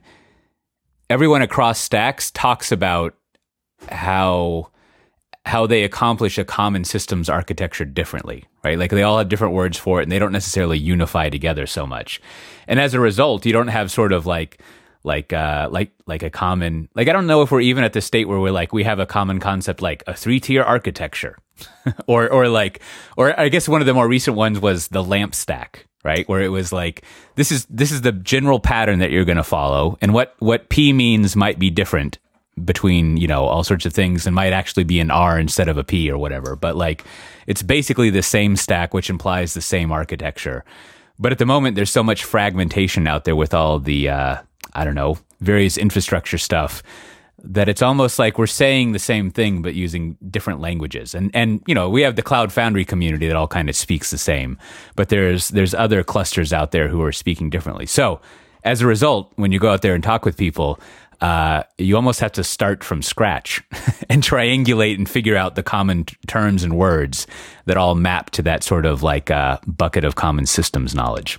everyone 1.09 1.41
across 1.41 1.81
stacks 1.81 2.31
talks 2.31 2.71
about 2.71 3.15
how 3.89 4.71
how 5.47 5.67
they 5.67 5.85
accomplish 5.85 6.39
a 6.39 6.45
common 6.45 6.85
systems 6.85 7.29
architecture 7.29 7.85
differently, 7.85 8.45
right? 8.63 8.79
Like 8.79 8.91
they 8.91 9.03
all 9.03 9.19
have 9.19 9.29
different 9.29 9.53
words 9.53 9.77
for 9.77 10.01
it 10.01 10.05
and 10.05 10.13
they 10.13 10.19
don't 10.19 10.33
necessarily 10.33 10.79
unify 10.79 11.29
together 11.29 11.67
so 11.67 11.87
much. 11.87 12.21
And 12.67 12.81
as 12.81 12.95
a 12.95 13.01
result, 13.01 13.45
you 13.45 13.53
don't 13.53 13.69
have 13.69 13.91
sort 13.91 14.15
of 14.15 14.25
like 14.25 14.59
like 15.05 15.33
uh 15.33 15.69
like 15.71 15.93
like 16.07 16.23
a 16.23 16.31
common 16.31 16.89
like 16.95 17.09
I 17.09 17.13
don't 17.13 17.27
know 17.27 17.43
if 17.43 17.51
we're 17.51 17.61
even 17.61 17.85
at 17.85 17.93
the 17.93 18.01
state 18.01 18.27
where 18.27 18.41
we're 18.41 18.51
like 18.51 18.73
we 18.73 18.85
have 18.85 18.99
a 18.99 19.07
common 19.07 19.39
concept 19.39 19.83
like 19.83 20.03
a 20.07 20.15
three-tier 20.15 20.63
architecture. 20.63 21.37
or 22.09 22.29
or 22.29 22.49
like 22.49 22.81
or 23.17 23.39
I 23.39 23.49
guess 23.49 23.69
one 23.69 23.81
of 23.81 23.87
the 23.87 23.95
more 23.95 24.09
recent 24.09 24.37
ones 24.37 24.59
was 24.59 24.89
the 24.89 25.05
lamp 25.05 25.37
stack, 25.37 25.87
right? 26.03 26.29
Where 26.29 26.43
it 26.43 26.49
was 26.49 26.73
like 26.73 27.05
this 27.37 27.53
is 27.53 27.65
this 27.67 27.93
is 27.93 28.01
the 28.01 28.11
general 28.11 28.59
pattern 28.59 28.99
that 28.99 29.13
you're 29.13 29.25
going 29.25 29.37
to 29.37 29.45
follow 29.45 29.97
and 30.01 30.13
what 30.13 30.35
what 30.41 30.69
P 30.69 30.93
means 30.93 31.37
might 31.37 31.59
be 31.59 31.71
different 31.71 32.19
between 32.65 33.17
you 33.17 33.29
know 33.29 33.45
all 33.45 33.63
sorts 33.63 33.87
of 33.87 33.93
things 33.93 34.27
and 34.27 34.35
might 34.35 34.53
actually 34.53 34.85
be 34.85 34.99
an 35.01 35.11
R 35.11 35.39
instead 35.39 35.69
of 35.69 35.79
a 35.79 35.85
P 35.85 36.11
or 36.11 36.19
whatever. 36.19 36.57
But 36.57 36.77
like 36.77 37.05
it's 37.47 37.63
basically 37.63 38.11
the 38.11 38.23
same 38.23 38.57
stack, 38.57 38.93
which 38.95 39.11
implies 39.11 39.55
the 39.55 39.61
same 39.61 39.93
architecture. 39.93 40.65
But 41.19 41.31
at 41.31 41.39
the 41.39 41.47
moment, 41.47 41.77
there's 41.77 41.93
so 41.93 42.03
much 42.03 42.25
fragmentation 42.25 43.07
out 43.07 43.25
there 43.25 43.37
with 43.37 43.55
all 43.55 43.79
the 43.79 44.09
uh, 44.09 44.37
I 44.75 44.85
don't 44.85 44.95
know 44.95 45.19
various 45.41 45.77
infrastructure 45.77 46.39
stuff 46.39 46.83
that 47.47 47.69
it's 47.69 47.83
almost 47.83 48.19
like 48.19 48.39
we're 48.39 48.47
saying 48.47 48.93
the 48.93 48.99
same 48.99 49.31
thing 49.31 49.61
but 49.61 49.75
using 49.75 50.17
different 50.31 50.61
languages. 50.61 51.15
And 51.15 51.31
and 51.35 51.63
you 51.67 51.75
know 51.75 51.91
we 51.91 52.03
have 52.03 52.17
the 52.17 52.23
Cloud 52.23 52.53
Foundry 52.53 52.85
community 52.85 53.27
that 53.27 53.37
all 53.37 53.49
kind 53.49 53.69
of 53.69 53.77
speaks 53.77 54.11
the 54.11 54.19
same, 54.19 54.59
but 54.97 55.11
there's 55.11 55.49
there's 55.49 55.75
other 55.75 56.03
clusters 56.03 56.53
out 56.53 56.71
there 56.73 56.89
who 56.89 57.03
are 57.03 57.13
speaking 57.13 57.51
differently. 57.51 57.87
So 57.87 58.21
as 58.65 58.81
a 58.81 58.87
result, 58.87 59.31
when 59.37 59.53
you 59.53 59.59
go 59.59 59.71
out 59.71 59.83
there 59.83 59.95
and 59.95 60.03
talk 60.03 60.25
with 60.25 60.39
people, 60.39 60.81
uh, 61.21 61.63
you 61.77 61.97
almost 61.97 62.21
have 62.21 62.33
to 62.33 62.43
start 62.43 62.83
from 62.83 63.03
scratch 63.03 63.63
and 64.09 64.23
triangulate 64.23 64.97
and 64.97 65.09
figure 65.09 65.37
out 65.37 65.55
the 65.55 65.63
common 65.63 66.05
t- 66.05 66.17
terms 66.27 66.65
and 66.65 66.77
words 66.77 67.27
that 67.67 67.77
all 67.77 67.95
map 67.95 68.31
to 68.31 68.43
that 68.43 68.65
sort 68.65 68.87
of 68.87 69.03
like 69.03 69.31
uh, 69.31 69.59
bucket 69.67 70.05
of 70.05 70.15
common 70.15 70.47
systems 70.47 70.95
knowledge, 70.95 71.39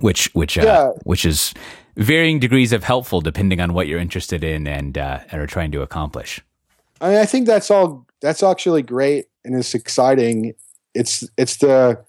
which 0.00 0.34
which 0.34 0.56
uh, 0.58 0.62
yeah. 0.62 0.88
which 1.04 1.26
is 1.26 1.52
varying 1.96 2.38
degrees 2.38 2.72
of 2.72 2.84
helpful 2.84 3.20
depending 3.20 3.60
on 3.60 3.72
what 3.72 3.86
you're 3.86 4.00
interested 4.00 4.44
in 4.44 4.66
and 4.66 4.96
uh, 4.96 5.20
are 5.32 5.46
trying 5.46 5.72
to 5.72 5.82
accomplish. 5.82 6.40
I 7.00 7.08
mean, 7.08 7.18
I 7.18 7.26
think 7.26 7.46
that's 7.46 7.70
all. 7.70 8.06
That's 8.20 8.42
actually 8.42 8.82
great 8.82 9.26
and 9.44 9.56
it's 9.56 9.74
exciting. 9.74 10.54
It's 10.94 11.28
it's 11.36 11.56
the 11.56 12.02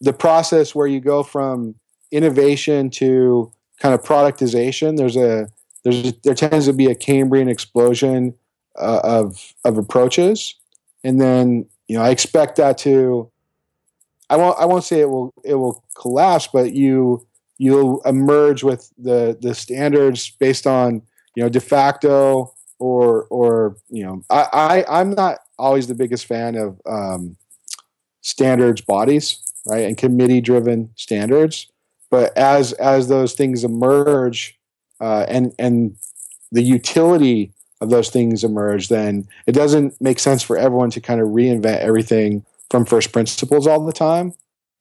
the 0.00 0.12
process 0.12 0.74
where 0.74 0.86
you 0.86 1.00
go 1.00 1.22
from 1.22 1.74
innovation 2.10 2.90
to 2.90 3.50
kind 3.78 3.94
of 3.94 4.02
productization. 4.02 4.96
There's 4.96 5.16
a 5.16 5.48
there's 5.84 6.12
there 6.22 6.34
tends 6.34 6.66
to 6.66 6.72
be 6.72 6.86
a 6.86 6.94
Cambrian 6.94 7.48
explosion 7.48 8.34
uh, 8.76 9.00
of 9.02 9.54
of 9.64 9.78
approaches, 9.78 10.54
and 11.02 11.20
then 11.20 11.66
you 11.88 11.96
know 11.96 12.02
I 12.02 12.10
expect 12.10 12.56
that 12.56 12.78
to. 12.78 13.30
I 14.28 14.36
won't. 14.36 14.58
I 14.58 14.66
won't 14.66 14.84
say 14.84 15.00
it 15.00 15.10
will. 15.10 15.32
It 15.44 15.54
will 15.54 15.82
collapse, 15.94 16.48
but 16.52 16.72
you 16.72 17.26
you'll 17.60 18.00
emerge 18.06 18.62
with 18.62 18.90
the 18.96 19.36
the 19.42 19.54
standards 19.54 20.30
based 20.40 20.66
on 20.66 21.02
you 21.36 21.42
know 21.42 21.48
de 21.50 21.60
facto 21.60 22.54
or 22.78 23.24
or 23.24 23.76
you 23.90 24.02
know 24.02 24.24
I, 24.30 24.46
I 24.88 25.00
I'm 25.00 25.10
not 25.10 25.40
always 25.58 25.86
the 25.86 25.94
biggest 25.94 26.24
fan 26.24 26.56
of 26.56 26.80
um, 26.86 27.36
standards 28.22 28.80
bodies 28.80 29.44
right 29.66 29.84
and 29.84 29.98
committee 29.98 30.40
driven 30.40 30.90
standards, 30.96 31.68
but 32.10 32.36
as 32.36 32.72
as 32.72 33.08
those 33.08 33.34
things 33.34 33.62
emerge 33.62 34.58
uh, 34.98 35.26
and 35.28 35.52
and 35.58 35.96
the 36.50 36.62
utility 36.62 37.52
of 37.82 37.90
those 37.90 38.08
things 38.08 38.42
emerge, 38.42 38.88
then 38.88 39.28
it 39.46 39.52
doesn't 39.52 40.00
make 40.00 40.18
sense 40.18 40.42
for 40.42 40.56
everyone 40.56 40.90
to 40.90 41.00
kind 41.00 41.20
of 41.20 41.28
reinvent 41.28 41.78
everything 41.80 42.44
from 42.70 42.86
first 42.86 43.12
principles 43.12 43.66
all 43.66 43.84
the 43.84 43.92
time. 43.92 44.32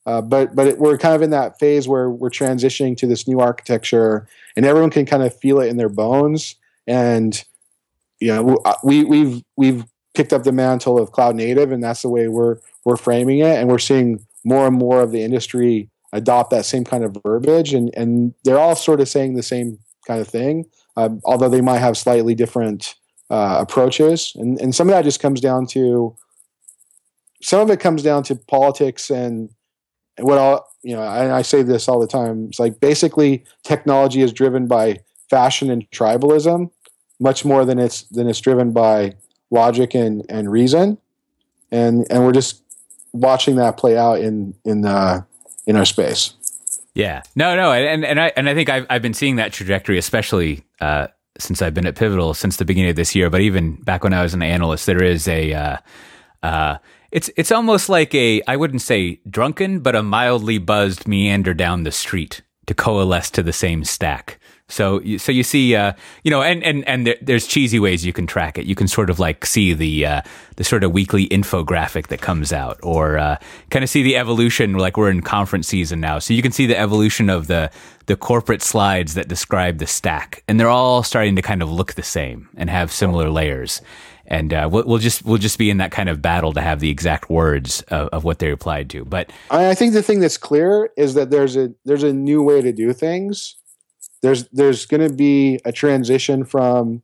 Uh, 0.09 0.21
but 0.23 0.55
but 0.55 0.65
it, 0.65 0.79
we're 0.79 0.97
kind 0.97 1.13
of 1.13 1.21
in 1.21 1.29
that 1.29 1.59
phase 1.59 1.87
where 1.87 2.09
we're 2.09 2.31
transitioning 2.31 2.97
to 2.97 3.05
this 3.05 3.27
new 3.27 3.39
architecture, 3.39 4.27
and 4.55 4.65
everyone 4.65 4.89
can 4.89 5.05
kind 5.05 5.21
of 5.21 5.37
feel 5.37 5.59
it 5.59 5.67
in 5.67 5.77
their 5.77 5.87
bones. 5.87 6.55
And 6.87 7.45
you 8.19 8.33
know, 8.33 8.57
uh, 8.65 8.73
we 8.83 9.03
we've 9.03 9.43
we've 9.55 9.85
picked 10.15 10.33
up 10.33 10.41
the 10.41 10.51
mantle 10.51 10.97
of 10.97 11.11
cloud 11.11 11.35
native, 11.35 11.71
and 11.71 11.83
that's 11.83 12.01
the 12.01 12.09
way 12.09 12.27
we're 12.27 12.57
we're 12.85 12.97
framing 12.97 13.37
it. 13.37 13.59
And 13.59 13.69
we're 13.69 13.77
seeing 13.77 14.25
more 14.43 14.65
and 14.65 14.75
more 14.75 15.01
of 15.01 15.11
the 15.11 15.21
industry 15.21 15.91
adopt 16.11 16.49
that 16.49 16.65
same 16.65 16.85
kind 16.85 17.03
of 17.03 17.15
verbiage, 17.23 17.75
and 17.75 17.93
and 17.95 18.33
they're 18.43 18.57
all 18.57 18.75
sort 18.75 19.01
of 19.01 19.07
saying 19.07 19.35
the 19.35 19.43
same 19.43 19.77
kind 20.07 20.19
of 20.19 20.27
thing, 20.27 20.65
um, 20.97 21.21
although 21.23 21.49
they 21.49 21.61
might 21.61 21.77
have 21.77 21.95
slightly 21.95 22.33
different 22.33 22.95
uh, 23.29 23.57
approaches. 23.61 24.33
And, 24.33 24.59
and 24.59 24.73
some 24.73 24.89
of 24.89 24.95
that 24.95 25.03
just 25.03 25.19
comes 25.19 25.39
down 25.39 25.67
to 25.67 26.15
some 27.43 27.61
of 27.61 27.69
it 27.69 27.79
comes 27.79 28.01
down 28.01 28.23
to 28.23 28.35
politics 28.35 29.11
and 29.11 29.51
what 30.21 30.37
all 30.37 30.69
you 30.81 30.95
know. 30.95 31.01
I, 31.01 31.37
I 31.37 31.41
say 31.41 31.63
this 31.63 31.87
all 31.87 31.99
the 31.99 32.07
time. 32.07 32.45
It's 32.49 32.59
like 32.59 32.79
basically 32.79 33.43
technology 33.63 34.21
is 34.21 34.33
driven 34.33 34.67
by 34.67 34.99
fashion 35.29 35.69
and 35.69 35.89
tribalism 35.91 36.71
much 37.19 37.45
more 37.45 37.65
than 37.65 37.79
it's 37.79 38.03
than 38.03 38.27
it's 38.27 38.39
driven 38.39 38.71
by 38.71 39.13
logic 39.51 39.93
and 39.93 40.25
and 40.29 40.51
reason 40.51 40.97
and 41.71 42.07
and 42.09 42.23
we're 42.23 42.31
just 42.31 42.63
watching 43.13 43.55
that 43.55 43.77
play 43.77 43.97
out 43.97 44.19
in 44.19 44.53
in 44.65 44.85
uh 44.85 45.21
in 45.65 45.75
our 45.75 45.85
space 45.85 46.33
yeah, 46.95 47.21
no, 47.35 47.55
no, 47.55 47.71
and 47.71 48.03
and 48.03 48.19
I 48.19 48.33
and 48.35 48.49
I 48.49 48.53
think 48.53 48.69
I've 48.69 48.85
I've 48.89 49.01
been 49.01 49.13
seeing 49.13 49.37
that 49.37 49.53
trajectory, 49.53 49.97
especially 49.97 50.63
uh, 50.81 51.07
since 51.37 51.61
I've 51.61 51.73
been 51.73 51.85
at 51.85 51.95
Pivotal 51.95 52.33
since 52.33 52.57
the 52.57 52.65
beginning 52.65 52.89
of 52.89 52.95
this 52.97 53.15
year. 53.15 53.29
But 53.29 53.39
even 53.39 53.75
back 53.75 54.03
when 54.03 54.11
I 54.11 54.21
was 54.21 54.33
an 54.33 54.41
analyst, 54.41 54.85
there 54.85 55.01
is 55.01 55.27
a 55.27 55.53
uh, 55.53 55.77
uh, 56.43 56.77
it's 57.11 57.29
it's 57.35 57.51
almost 57.51 57.89
like 57.89 58.13
a 58.13 58.41
I 58.47 58.55
wouldn't 58.55 58.81
say 58.81 59.19
drunken, 59.29 59.79
but 59.79 59.95
a 59.95 60.03
mildly 60.03 60.57
buzzed 60.57 61.07
meander 61.07 61.53
down 61.53 61.83
the 61.83 61.91
street 61.91 62.41
to 62.67 62.73
coalesce 62.73 63.31
to 63.31 63.43
the 63.43 63.53
same 63.53 63.83
stack. 63.83 64.39
So, 64.69 65.01
so 65.17 65.31
you 65.31 65.41
see, 65.43 65.75
uh, 65.75 65.93
you 66.23 66.29
know, 66.29 66.43
and 66.43 66.63
and 66.63 66.87
and 66.87 67.07
there, 67.07 67.15
there's 67.21 67.47
cheesy 67.47 67.79
ways 67.79 68.05
you 68.05 68.13
can 68.13 68.27
track 68.27 68.59
it. 68.59 68.65
You 68.65 68.75
can 68.75 68.87
sort 68.87 69.09
of 69.09 69.17
like 69.17 69.45
see 69.45 69.73
the 69.73 70.05
uh, 70.05 70.21
the 70.57 70.63
sort 70.63 70.83
of 70.83 70.91
weekly 70.91 71.27
infographic 71.29 72.07
that 72.07 72.21
comes 72.21 72.53
out, 72.53 72.79
or 72.83 73.17
uh, 73.17 73.37
kind 73.71 73.81
of 73.83 73.89
see 73.89 74.03
the 74.03 74.15
evolution. 74.15 74.73
Like 74.73 74.95
we're 74.95 75.09
in 75.09 75.21
conference 75.21 75.67
season 75.67 75.99
now, 75.99 76.19
so 76.19 76.35
you 76.35 76.43
can 76.43 76.51
see 76.51 76.67
the 76.67 76.77
evolution 76.77 77.31
of 77.31 77.47
the 77.47 77.71
the 78.05 78.15
corporate 78.15 78.61
slides 78.61 79.15
that 79.15 79.27
describe 79.27 79.79
the 79.79 79.87
stack, 79.87 80.43
and 80.47 80.59
they're 80.59 80.69
all 80.69 81.01
starting 81.01 81.35
to 81.35 81.41
kind 81.41 81.63
of 81.63 81.71
look 81.71 81.95
the 81.95 82.03
same 82.03 82.47
and 82.55 82.69
have 82.69 82.91
similar 82.91 83.31
layers. 83.31 83.81
And 84.29 84.53
uh, 84.53 84.69
we'll, 84.71 84.83
we'll, 84.85 84.97
just 84.99 85.25
we'll 85.25 85.39
just 85.39 85.57
be 85.57 85.71
in 85.71 85.77
that 85.77 85.91
kind 85.91 86.07
of 86.07 86.21
battle 86.21 86.53
to 86.53 86.61
have 86.61 86.79
the 86.79 86.91
exact 86.91 87.31
words 87.31 87.81
of, 87.89 88.09
of 88.09 88.23
what 88.23 88.37
they 88.37 88.51
applied 88.51 88.89
to. 88.91 89.03
But 89.03 89.31
I 89.49 89.73
think 89.73 89.93
the 89.93 90.03
thing 90.03 90.19
that's 90.19 90.37
clear 90.37 90.91
is 90.95 91.15
that 91.15 91.31
there's 91.31 91.57
a 91.57 91.71
there's 91.83 92.03
a 92.03 92.13
new 92.13 92.43
way 92.43 92.61
to 92.61 92.71
do 92.71 92.93
things. 92.93 93.55
There's 94.21 94.47
there's 94.49 94.85
going 94.85 95.01
to 95.01 95.13
be 95.13 95.59
a 95.65 95.71
transition 95.71 96.45
from 96.45 97.01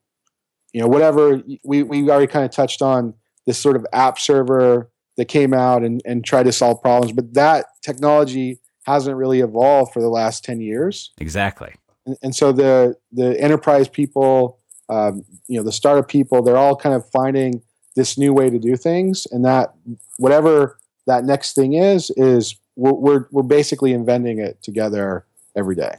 you 0.71 0.81
know 0.81 0.87
whatever 0.87 1.41
we 1.63 1.81
we 1.81 2.07
already 2.09 2.27
kind 2.27 2.45
of 2.45 2.51
touched 2.51 2.83
on 2.83 3.15
this 3.47 3.57
sort 3.57 3.75
of 3.75 3.87
app 3.91 4.19
server 4.19 4.91
that 5.17 5.25
came 5.25 5.51
out 5.51 5.83
and 5.83 6.03
and 6.05 6.23
tried 6.23 6.43
to 6.43 6.51
solve 6.51 6.79
problems. 6.79 7.11
But 7.11 7.33
that 7.33 7.65
technology 7.81 8.59
hasn't 8.85 9.17
really 9.17 9.39
evolved 9.39 9.93
for 9.93 10.01
the 10.01 10.09
last 10.09 10.43
10 10.43 10.61
years. 10.61 11.11
Exactly. 11.17 11.73
And, 12.05 12.17
and 12.21 12.35
so 12.35 12.51
the 12.51 12.95
the 13.11 13.39
enterprise 13.41 13.89
people 13.89 14.59
um, 14.89 15.23
you 15.47 15.57
know 15.57 15.63
the 15.63 15.71
startup 15.71 16.07
people 16.07 16.41
they're 16.41 16.57
all 16.57 16.75
kind 16.75 16.95
of 16.95 17.07
finding 17.09 17.61
this 17.95 18.17
new 18.17 18.33
way 18.33 18.49
to 18.49 18.59
do 18.59 18.75
things 18.75 19.25
and 19.31 19.45
that 19.45 19.73
whatever 20.17 20.77
that 21.07 21.23
next 21.23 21.53
thing 21.53 21.73
is 21.73 22.11
is 22.11 22.55
we're, 22.75 22.93
we're, 22.93 23.27
we're 23.31 23.43
basically 23.43 23.93
inventing 23.93 24.39
it 24.39 24.61
together 24.61 25.25
every 25.55 25.75
day 25.75 25.95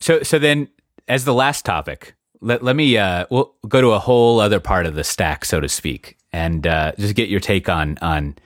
so 0.00 0.22
so 0.22 0.38
then 0.38 0.68
as 1.08 1.24
the 1.24 1.34
last 1.34 1.64
topic, 1.64 2.14
let 2.40 2.62
let 2.62 2.76
me 2.76 2.96
uh 2.96 3.26
we'll 3.30 3.54
go 3.68 3.80
to 3.80 3.88
a 3.90 3.98
whole 3.98 4.40
other 4.40 4.60
part 4.60 4.86
of 4.86 4.94
the 4.94 5.04
stack, 5.04 5.44
so 5.44 5.60
to 5.60 5.68
speak. 5.68 6.16
and 6.32 6.66
uh, 6.66 6.92
just 6.98 7.14
get 7.14 7.28
your 7.28 7.40
take 7.40 7.68
on 7.68 7.98
on 8.00 8.36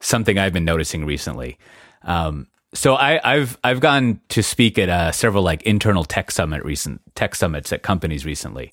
something 0.00 0.38
I've 0.38 0.52
been 0.52 0.64
noticing 0.64 1.04
recently. 1.04 1.58
Um, 2.02 2.46
so 2.74 2.96
I, 2.96 3.36
have 3.36 3.58
I've 3.64 3.80
gone 3.80 4.20
to 4.30 4.42
speak 4.42 4.78
at 4.78 4.88
uh, 4.88 5.12
several 5.12 5.42
like 5.42 5.62
internal 5.62 6.04
tech 6.04 6.30
summit 6.30 6.64
recent 6.64 7.00
tech 7.14 7.34
summits 7.34 7.72
at 7.72 7.82
companies 7.82 8.24
recently, 8.24 8.72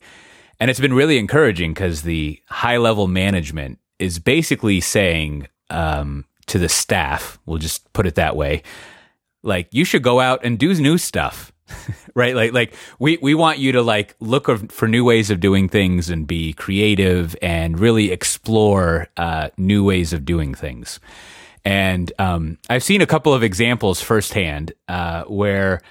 and 0.62 0.70
it's 0.70 0.80
been 0.80 0.94
really 0.94 1.18
encouraging 1.18 1.74
because 1.74 2.04
the 2.04 2.40
high 2.48 2.78
level 2.78 3.08
management 3.08 3.80
is 3.98 4.20
basically 4.20 4.80
saying 4.80 5.48
um, 5.72 6.24
to 6.46 6.60
the 6.60 6.70
staff, 6.70 7.40
we'll 7.48 7.58
just 7.58 7.92
put 7.94 8.06
it 8.06 8.14
that 8.14 8.36
way, 8.36 8.62
like 9.42 9.68
you 9.72 9.84
should 9.84 10.04
go 10.04 10.20
out 10.20 10.46
and 10.46 10.60
do 10.60 10.74
new 10.76 10.98
stuff. 11.00 11.52
right 12.16 12.36
like 12.36 12.52
like 12.52 12.74
we 13.00 13.18
we 13.22 13.34
want 13.34 13.58
you 13.58 13.72
to 13.72 13.82
like 13.82 14.14
look 14.20 14.50
for 14.70 14.90
new 14.90 15.06
ways 15.06 15.32
of 15.32 15.40
doing 15.40 15.70
things 15.70 16.10
and 16.10 16.28
be 16.28 16.52
creative 16.52 17.34
and 17.42 17.80
really 17.80 18.12
explore 18.12 19.08
uh, 19.16 19.48
new 19.56 19.82
ways 19.82 20.12
of 20.12 20.26
doing 20.26 20.54
things 20.54 21.00
and 21.64 22.12
um, 22.20 22.58
I've 22.70 22.84
seen 22.84 23.00
a 23.00 23.06
couple 23.06 23.34
of 23.34 23.42
examples 23.42 24.02
firsthand 24.02 24.74
uh, 24.90 25.24
where 25.24 25.82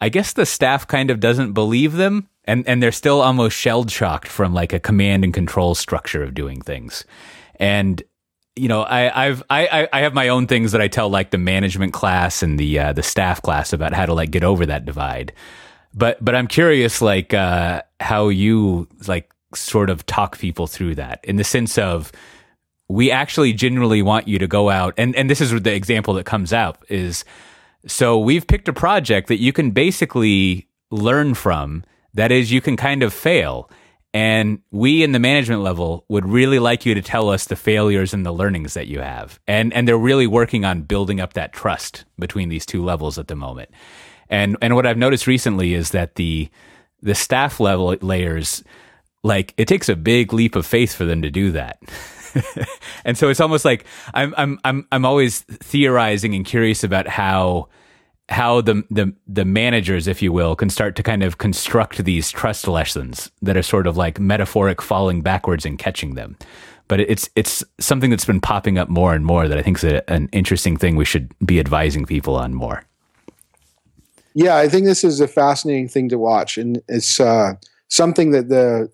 I 0.00 0.08
guess 0.08 0.32
the 0.32 0.46
staff 0.46 0.86
kind 0.86 1.10
of 1.10 1.20
doesn't 1.20 1.52
believe 1.52 1.92
them, 1.92 2.28
and 2.44 2.66
and 2.66 2.82
they're 2.82 2.92
still 2.92 3.20
almost 3.20 3.56
shell 3.56 3.86
shocked 3.86 4.28
from 4.28 4.54
like 4.54 4.72
a 4.72 4.80
command 4.80 5.24
and 5.24 5.34
control 5.34 5.74
structure 5.74 6.22
of 6.22 6.34
doing 6.34 6.60
things. 6.62 7.04
And 7.56 8.02
you 8.56 8.68
know, 8.68 8.82
I, 8.82 9.26
I've 9.26 9.42
I 9.50 9.88
I 9.92 10.00
have 10.00 10.14
my 10.14 10.28
own 10.28 10.46
things 10.46 10.72
that 10.72 10.80
I 10.80 10.88
tell 10.88 11.08
like 11.08 11.30
the 11.30 11.38
management 11.38 11.92
class 11.92 12.42
and 12.42 12.58
the 12.58 12.78
uh, 12.78 12.92
the 12.92 13.02
staff 13.02 13.42
class 13.42 13.72
about 13.72 13.92
how 13.92 14.06
to 14.06 14.14
like 14.14 14.30
get 14.30 14.44
over 14.44 14.66
that 14.66 14.84
divide. 14.84 15.32
But 15.92 16.24
but 16.24 16.34
I'm 16.34 16.46
curious, 16.46 17.02
like 17.02 17.34
uh, 17.34 17.82
how 18.00 18.28
you 18.28 18.88
like 19.06 19.30
sort 19.54 19.90
of 19.90 20.06
talk 20.06 20.38
people 20.38 20.66
through 20.66 20.94
that 20.94 21.20
in 21.24 21.36
the 21.36 21.44
sense 21.44 21.76
of 21.76 22.12
we 22.88 23.10
actually 23.10 23.52
genuinely 23.52 24.02
want 24.02 24.28
you 24.28 24.38
to 24.38 24.46
go 24.46 24.70
out 24.70 24.94
and, 24.96 25.14
and 25.16 25.28
this 25.28 25.40
is 25.40 25.50
the 25.62 25.74
example 25.74 26.14
that 26.14 26.24
comes 26.24 26.52
out 26.52 26.84
is 26.88 27.24
so 27.86 28.18
we've 28.18 28.46
picked 28.46 28.68
a 28.68 28.72
project 28.72 29.28
that 29.28 29.40
you 29.40 29.52
can 29.52 29.70
basically 29.70 30.68
learn 30.90 31.34
from 31.34 31.84
that 32.14 32.32
is 32.32 32.52
you 32.52 32.60
can 32.60 32.76
kind 32.76 33.02
of 33.02 33.12
fail. 33.12 33.70
And 34.12 34.60
we 34.72 35.04
in 35.04 35.12
the 35.12 35.20
management 35.20 35.62
level 35.62 36.04
would 36.08 36.26
really 36.26 36.58
like 36.58 36.84
you 36.84 36.94
to 36.94 37.02
tell 37.02 37.30
us 37.30 37.44
the 37.44 37.54
failures 37.54 38.12
and 38.12 38.26
the 38.26 38.32
learnings 38.32 38.74
that 38.74 38.88
you 38.88 39.00
have. 39.00 39.38
And 39.46 39.72
and 39.72 39.86
they're 39.86 39.96
really 39.96 40.26
working 40.26 40.64
on 40.64 40.82
building 40.82 41.20
up 41.20 41.34
that 41.34 41.52
trust 41.52 42.04
between 42.18 42.48
these 42.48 42.66
two 42.66 42.84
levels 42.84 43.18
at 43.18 43.28
the 43.28 43.36
moment. 43.36 43.70
And 44.28 44.56
and 44.62 44.74
what 44.74 44.86
i've 44.86 44.96
noticed 44.96 45.26
recently 45.26 45.74
is 45.74 45.90
that 45.90 46.14
the 46.14 46.48
the 47.02 47.14
staff 47.14 47.60
level 47.60 47.96
layers 48.00 48.62
like 49.22 49.54
it 49.56 49.68
takes 49.68 49.88
a 49.88 49.96
big 49.96 50.32
leap 50.32 50.54
of 50.54 50.64
faith 50.64 50.94
for 50.94 51.04
them 51.04 51.22
to 51.22 51.30
do 51.30 51.50
that 51.52 51.78
and 53.04 53.16
so 53.16 53.28
it's 53.28 53.40
almost 53.40 53.64
like 53.64 53.84
I'm 54.14 54.34
I'm 54.36 54.58
I'm 54.64 54.86
I'm 54.92 55.04
always 55.04 55.40
theorizing 55.42 56.34
and 56.34 56.44
curious 56.44 56.84
about 56.84 57.08
how 57.08 57.68
how 58.30 58.60
the 58.60 58.84
the 58.90 59.12
the 59.26 59.44
managers, 59.44 60.06
if 60.06 60.22
you 60.22 60.32
will, 60.32 60.54
can 60.54 60.70
start 60.70 60.96
to 60.96 61.02
kind 61.02 61.22
of 61.22 61.38
construct 61.38 62.04
these 62.04 62.30
trust 62.30 62.68
lessons 62.68 63.30
that 63.42 63.56
are 63.56 63.62
sort 63.62 63.86
of 63.86 63.96
like 63.96 64.20
metaphoric 64.20 64.80
falling 64.80 65.20
backwards 65.20 65.66
and 65.66 65.78
catching 65.78 66.14
them. 66.14 66.36
But 66.88 67.00
it's 67.00 67.28
it's 67.34 67.64
something 67.78 68.10
that's 68.10 68.24
been 68.24 68.40
popping 68.40 68.78
up 68.78 68.88
more 68.88 69.14
and 69.14 69.24
more 69.24 69.48
that 69.48 69.58
I 69.58 69.62
think 69.62 69.78
is 69.78 69.84
a, 69.84 70.10
an 70.10 70.28
interesting 70.32 70.76
thing 70.76 70.96
we 70.96 71.04
should 71.04 71.32
be 71.44 71.60
advising 71.60 72.04
people 72.04 72.36
on 72.36 72.54
more. 72.54 72.84
Yeah, 74.34 74.56
I 74.56 74.68
think 74.68 74.86
this 74.86 75.02
is 75.02 75.20
a 75.20 75.26
fascinating 75.26 75.88
thing 75.88 76.08
to 76.10 76.18
watch, 76.18 76.56
and 76.56 76.80
it's 76.88 77.18
uh, 77.18 77.54
something 77.88 78.30
that 78.30 78.48
the 78.48 78.90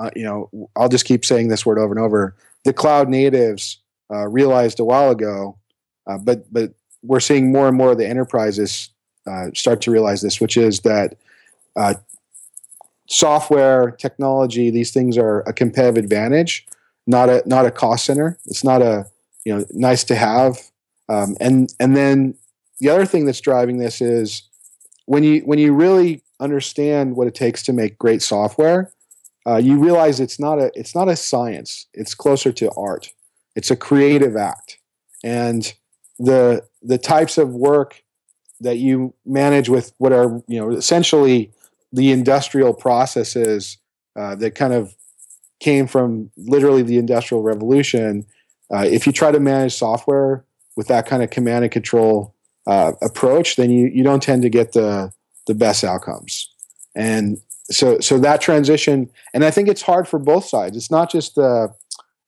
uh, 0.00 0.10
you 0.16 0.24
know 0.24 0.68
I'll 0.74 0.88
just 0.88 1.04
keep 1.04 1.24
saying 1.24 1.48
this 1.48 1.64
word 1.64 1.78
over 1.78 1.94
and 1.94 2.04
over 2.04 2.34
the 2.64 2.72
cloud 2.72 3.08
natives 3.08 3.78
uh, 4.12 4.28
realized 4.28 4.80
a 4.80 4.84
while 4.84 5.10
ago, 5.10 5.58
uh, 6.06 6.18
but 6.18 6.52
but 6.52 6.72
we're 7.02 7.20
seeing 7.20 7.50
more 7.50 7.68
and 7.68 7.76
more 7.76 7.92
of 7.92 7.98
the 7.98 8.06
enterprises 8.06 8.90
uh, 9.26 9.46
start 9.54 9.80
to 9.82 9.90
realize 9.90 10.20
this, 10.20 10.40
which 10.40 10.56
is 10.56 10.80
that 10.80 11.16
uh, 11.76 11.94
software, 13.06 13.90
technology, 13.92 14.70
these 14.70 14.92
things 14.92 15.16
are 15.16 15.40
a 15.40 15.52
competitive 15.52 15.96
advantage, 15.96 16.66
not 17.06 17.28
a 17.28 17.42
not 17.46 17.66
a 17.66 17.70
cost 17.70 18.04
center. 18.04 18.38
It's 18.46 18.64
not 18.64 18.82
a 18.82 19.06
you 19.44 19.56
know 19.56 19.64
nice 19.70 20.04
to 20.04 20.14
have. 20.14 20.58
Um, 21.08 21.36
and 21.40 21.72
and 21.80 21.96
then 21.96 22.34
the 22.80 22.88
other 22.88 23.06
thing 23.06 23.26
that's 23.26 23.40
driving 23.40 23.78
this 23.78 24.00
is 24.00 24.42
when 25.06 25.22
you 25.24 25.40
when 25.40 25.58
you 25.58 25.74
really 25.74 26.22
understand 26.38 27.16
what 27.16 27.26
it 27.26 27.34
takes 27.34 27.62
to 27.64 27.72
make 27.72 27.98
great 27.98 28.22
software, 28.22 28.92
uh, 29.46 29.56
you 29.56 29.78
realize 29.78 30.20
it's 30.20 30.38
not 30.38 30.58
a 30.58 30.70
it's 30.74 30.94
not 30.94 31.08
a 31.08 31.16
science. 31.16 31.86
It's 31.94 32.14
closer 32.14 32.52
to 32.52 32.70
art. 32.72 33.12
It's 33.56 33.70
a 33.70 33.76
creative 33.76 34.36
act, 34.36 34.78
and 35.24 35.72
the 36.18 36.64
the 36.82 36.98
types 36.98 37.38
of 37.38 37.50
work 37.50 38.02
that 38.60 38.76
you 38.76 39.14
manage 39.24 39.68
with 39.68 39.92
what 39.98 40.12
are 40.12 40.42
you 40.46 40.60
know 40.60 40.70
essentially 40.70 41.52
the 41.92 42.12
industrial 42.12 42.74
processes 42.74 43.78
uh, 44.16 44.34
that 44.36 44.54
kind 44.54 44.72
of 44.72 44.94
came 45.58 45.86
from 45.86 46.30
literally 46.36 46.82
the 46.82 46.98
industrial 46.98 47.42
revolution. 47.42 48.26
Uh, 48.72 48.86
if 48.86 49.06
you 49.06 49.12
try 49.12 49.32
to 49.32 49.40
manage 49.40 49.74
software 49.74 50.44
with 50.76 50.88
that 50.88 51.06
kind 51.06 51.22
of 51.22 51.30
command 51.30 51.64
and 51.64 51.72
control 51.72 52.34
uh, 52.66 52.92
approach, 53.02 53.56
then 53.56 53.70
you, 53.70 53.86
you 53.86 54.04
don't 54.04 54.22
tend 54.22 54.42
to 54.42 54.48
get 54.48 54.72
the 54.72 55.12
the 55.46 55.54
best 55.54 55.82
outcomes. 55.82 56.48
And 56.94 57.38
so 57.70 57.98
so 58.00 58.18
that 58.18 58.40
transition 58.40 59.08
and 59.32 59.44
i 59.44 59.50
think 59.50 59.68
it's 59.68 59.82
hard 59.82 60.08
for 60.08 60.18
both 60.18 60.44
sides. 60.44 60.76
It's 60.76 60.90
not 60.90 61.10
just 61.10 61.34
the 61.34 61.72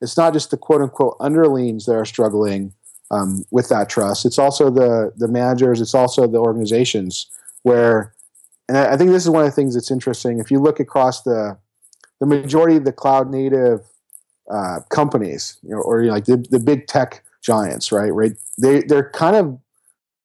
it's 0.00 0.16
not 0.16 0.32
just 0.32 0.50
the 0.50 0.56
quote 0.56 0.82
unquote 0.82 1.16
underlings 1.20 1.86
that 1.86 1.94
are 1.94 2.04
struggling 2.04 2.72
um, 3.10 3.44
with 3.50 3.68
that 3.68 3.88
trust. 3.88 4.24
It's 4.24 4.38
also 4.38 4.70
the 4.70 5.12
the 5.16 5.28
managers 5.28 5.80
it's 5.80 5.94
also 5.94 6.26
the 6.26 6.38
organizations 6.38 7.26
where 7.62 8.14
and 8.68 8.78
I, 8.78 8.92
I 8.92 8.96
think 8.96 9.10
this 9.10 9.22
is 9.22 9.30
one 9.30 9.44
of 9.44 9.50
the 9.50 9.54
things 9.54 9.74
that's 9.74 9.90
interesting. 9.90 10.38
If 10.38 10.50
you 10.50 10.60
look 10.60 10.80
across 10.80 11.22
the 11.22 11.58
the 12.20 12.26
majority 12.26 12.76
of 12.76 12.84
the 12.84 12.92
cloud 12.92 13.30
native 13.30 13.80
uh, 14.50 14.80
companies 14.90 15.58
you 15.62 15.70
know, 15.70 15.80
or 15.80 16.02
you 16.02 16.08
know, 16.08 16.14
like 16.14 16.24
the, 16.24 16.44
the 16.50 16.60
big 16.60 16.86
tech 16.86 17.24
giants 17.42 17.90
right 17.92 18.12
right? 18.12 18.32
They 18.60 18.82
they're 18.82 19.10
kind 19.10 19.36
of 19.36 19.58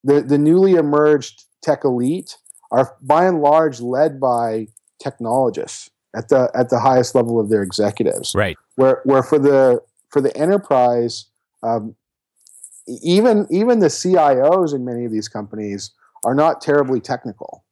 the, 0.04 0.20
the 0.22 0.38
newly 0.38 0.74
emerged 0.74 1.44
tech 1.62 1.84
elite 1.84 2.36
are 2.70 2.96
by 3.02 3.26
and 3.26 3.40
large 3.40 3.80
led 3.80 4.20
by 4.20 4.68
technologists 4.98 5.90
at 6.16 6.28
the 6.28 6.50
at 6.54 6.70
the 6.70 6.80
highest 6.80 7.14
level 7.14 7.38
of 7.38 7.48
their 7.48 7.62
executives. 7.62 8.34
Right. 8.34 8.56
Where 8.76 9.00
where 9.04 9.22
for 9.22 9.38
the 9.38 9.82
for 10.10 10.20
the 10.20 10.34
enterprise, 10.36 11.26
um, 11.62 11.94
even 12.86 13.46
even 13.50 13.78
the 13.80 13.86
CIOs 13.88 14.74
in 14.74 14.84
many 14.84 15.04
of 15.04 15.12
these 15.12 15.28
companies 15.28 15.90
are 16.24 16.34
not 16.34 16.60
terribly 16.60 17.00
technical, 17.00 17.64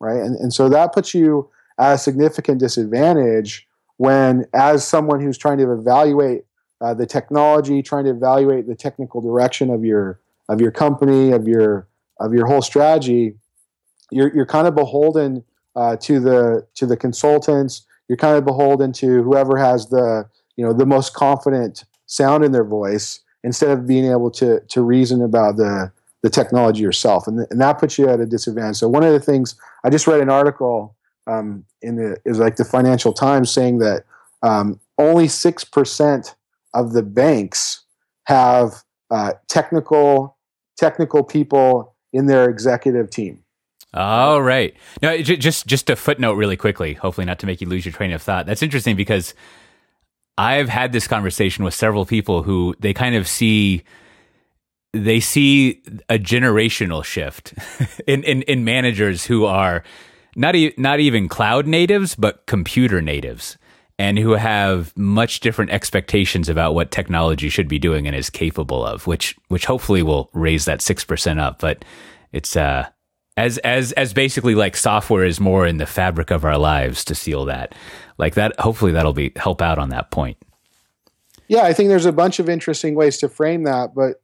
right? 0.00 0.20
And 0.20 0.36
and 0.36 0.52
so 0.52 0.68
that 0.68 0.92
puts 0.92 1.14
you 1.14 1.50
at 1.78 1.94
a 1.94 1.98
significant 1.98 2.60
disadvantage 2.60 3.66
when, 3.96 4.46
as 4.52 4.86
someone 4.86 5.20
who's 5.20 5.38
trying 5.38 5.58
to 5.58 5.72
evaluate 5.72 6.44
uh, 6.80 6.94
the 6.94 7.06
technology, 7.06 7.82
trying 7.82 8.04
to 8.04 8.10
evaluate 8.10 8.66
the 8.66 8.74
technical 8.74 9.20
direction 9.20 9.70
of 9.70 9.84
your 9.84 10.20
of 10.48 10.60
your 10.60 10.70
company, 10.70 11.32
of 11.32 11.48
your 11.48 11.88
of 12.20 12.34
your 12.34 12.46
whole 12.46 12.62
strategy, 12.62 13.34
you're 14.10 14.34
you're 14.34 14.46
kind 14.46 14.66
of 14.66 14.74
beholden 14.74 15.44
uh, 15.76 15.96
to 15.96 16.20
the 16.20 16.66
to 16.74 16.86
the 16.86 16.96
consultants. 16.96 17.86
You're 18.08 18.16
kind 18.16 18.36
of 18.36 18.44
beholden 18.44 18.92
to 18.94 19.22
whoever 19.22 19.56
has 19.56 19.88
the 19.88 20.28
you 20.56 20.64
know 20.64 20.72
the 20.72 20.86
most 20.86 21.14
confident 21.14 21.84
sound 22.06 22.44
in 22.44 22.52
their 22.52 22.64
voice 22.64 23.20
instead 23.44 23.70
of 23.70 23.86
being 23.86 24.10
able 24.10 24.30
to 24.32 24.60
to 24.60 24.82
reason 24.82 25.22
about 25.22 25.56
the 25.56 25.92
the 26.22 26.30
technology 26.30 26.82
yourself, 26.82 27.26
and, 27.26 27.38
th- 27.38 27.48
and 27.50 27.60
that 27.60 27.78
puts 27.80 27.98
you 27.98 28.08
at 28.08 28.20
a 28.20 28.26
disadvantage. 28.26 28.76
So 28.76 28.88
one 28.88 29.02
of 29.02 29.12
the 29.12 29.20
things 29.20 29.56
I 29.82 29.90
just 29.90 30.06
read 30.06 30.20
an 30.20 30.30
article 30.30 30.96
um, 31.26 31.64
in 31.80 31.96
the 31.96 32.16
is 32.24 32.38
like 32.38 32.56
the 32.56 32.64
Financial 32.64 33.12
Times 33.12 33.50
saying 33.50 33.78
that 33.78 34.04
um, 34.42 34.78
only 34.98 35.28
six 35.28 35.64
percent 35.64 36.34
of 36.74 36.92
the 36.92 37.02
banks 37.02 37.84
have 38.24 38.82
uh, 39.10 39.32
technical 39.48 40.36
technical 40.76 41.22
people 41.22 41.94
in 42.12 42.26
their 42.26 42.48
executive 42.48 43.10
team. 43.10 43.42
All 43.94 44.40
right. 44.42 44.74
Now, 45.02 45.16
just 45.18 45.66
just 45.66 45.90
a 45.90 45.96
footnote, 45.96 46.34
really 46.34 46.56
quickly. 46.56 46.94
Hopefully, 46.94 47.26
not 47.26 47.38
to 47.40 47.46
make 47.46 47.60
you 47.60 47.68
lose 47.68 47.84
your 47.84 47.92
train 47.92 48.12
of 48.12 48.22
thought. 48.22 48.46
That's 48.46 48.62
interesting 48.62 48.96
because 48.96 49.34
I've 50.38 50.68
had 50.68 50.92
this 50.92 51.06
conversation 51.06 51.62
with 51.64 51.74
several 51.74 52.06
people 52.06 52.42
who 52.42 52.74
they 52.80 52.94
kind 52.94 53.14
of 53.14 53.28
see 53.28 53.82
they 54.94 55.20
see 55.20 55.82
a 56.08 56.18
generational 56.18 57.04
shift 57.04 57.54
in, 58.06 58.22
in, 58.24 58.42
in 58.42 58.64
managers 58.64 59.24
who 59.24 59.46
are 59.46 59.82
not 60.36 60.54
e- 60.54 60.74
not 60.76 61.00
even 61.00 61.28
cloud 61.28 61.66
natives, 61.66 62.14
but 62.14 62.46
computer 62.46 63.02
natives, 63.02 63.58
and 63.98 64.18
who 64.18 64.32
have 64.32 64.96
much 64.96 65.40
different 65.40 65.70
expectations 65.70 66.48
about 66.48 66.74
what 66.74 66.90
technology 66.90 67.48
should 67.48 67.68
be 67.68 67.78
doing 67.78 68.06
and 68.06 68.16
is 68.16 68.30
capable 68.30 68.84
of, 68.84 69.06
which 69.06 69.36
which 69.48 69.66
hopefully 69.66 70.02
will 70.02 70.30
raise 70.32 70.64
that 70.64 70.80
six 70.80 71.04
percent 71.04 71.38
up. 71.40 71.58
But 71.60 71.84
it's 72.32 72.56
uh 72.56 72.88
as 73.36 73.58
as 73.58 73.92
as 73.92 74.12
basically 74.12 74.54
like 74.54 74.76
software 74.76 75.24
is 75.24 75.40
more 75.40 75.66
in 75.66 75.78
the 75.78 75.86
fabric 75.86 76.30
of 76.30 76.44
our 76.44 76.58
lives 76.58 77.04
to 77.06 77.14
seal 77.14 77.44
that. 77.46 77.74
Like 78.18 78.34
that 78.34 78.58
hopefully 78.60 78.92
that'll 78.92 79.12
be 79.12 79.32
help 79.36 79.62
out 79.62 79.78
on 79.78 79.88
that 79.90 80.10
point. 80.10 80.36
Yeah, 81.48 81.62
I 81.62 81.72
think 81.72 81.88
there's 81.88 82.06
a 82.06 82.12
bunch 82.12 82.38
of 82.38 82.48
interesting 82.48 82.94
ways 82.94 83.18
to 83.18 83.28
frame 83.28 83.64
that, 83.64 83.94
but 83.94 84.22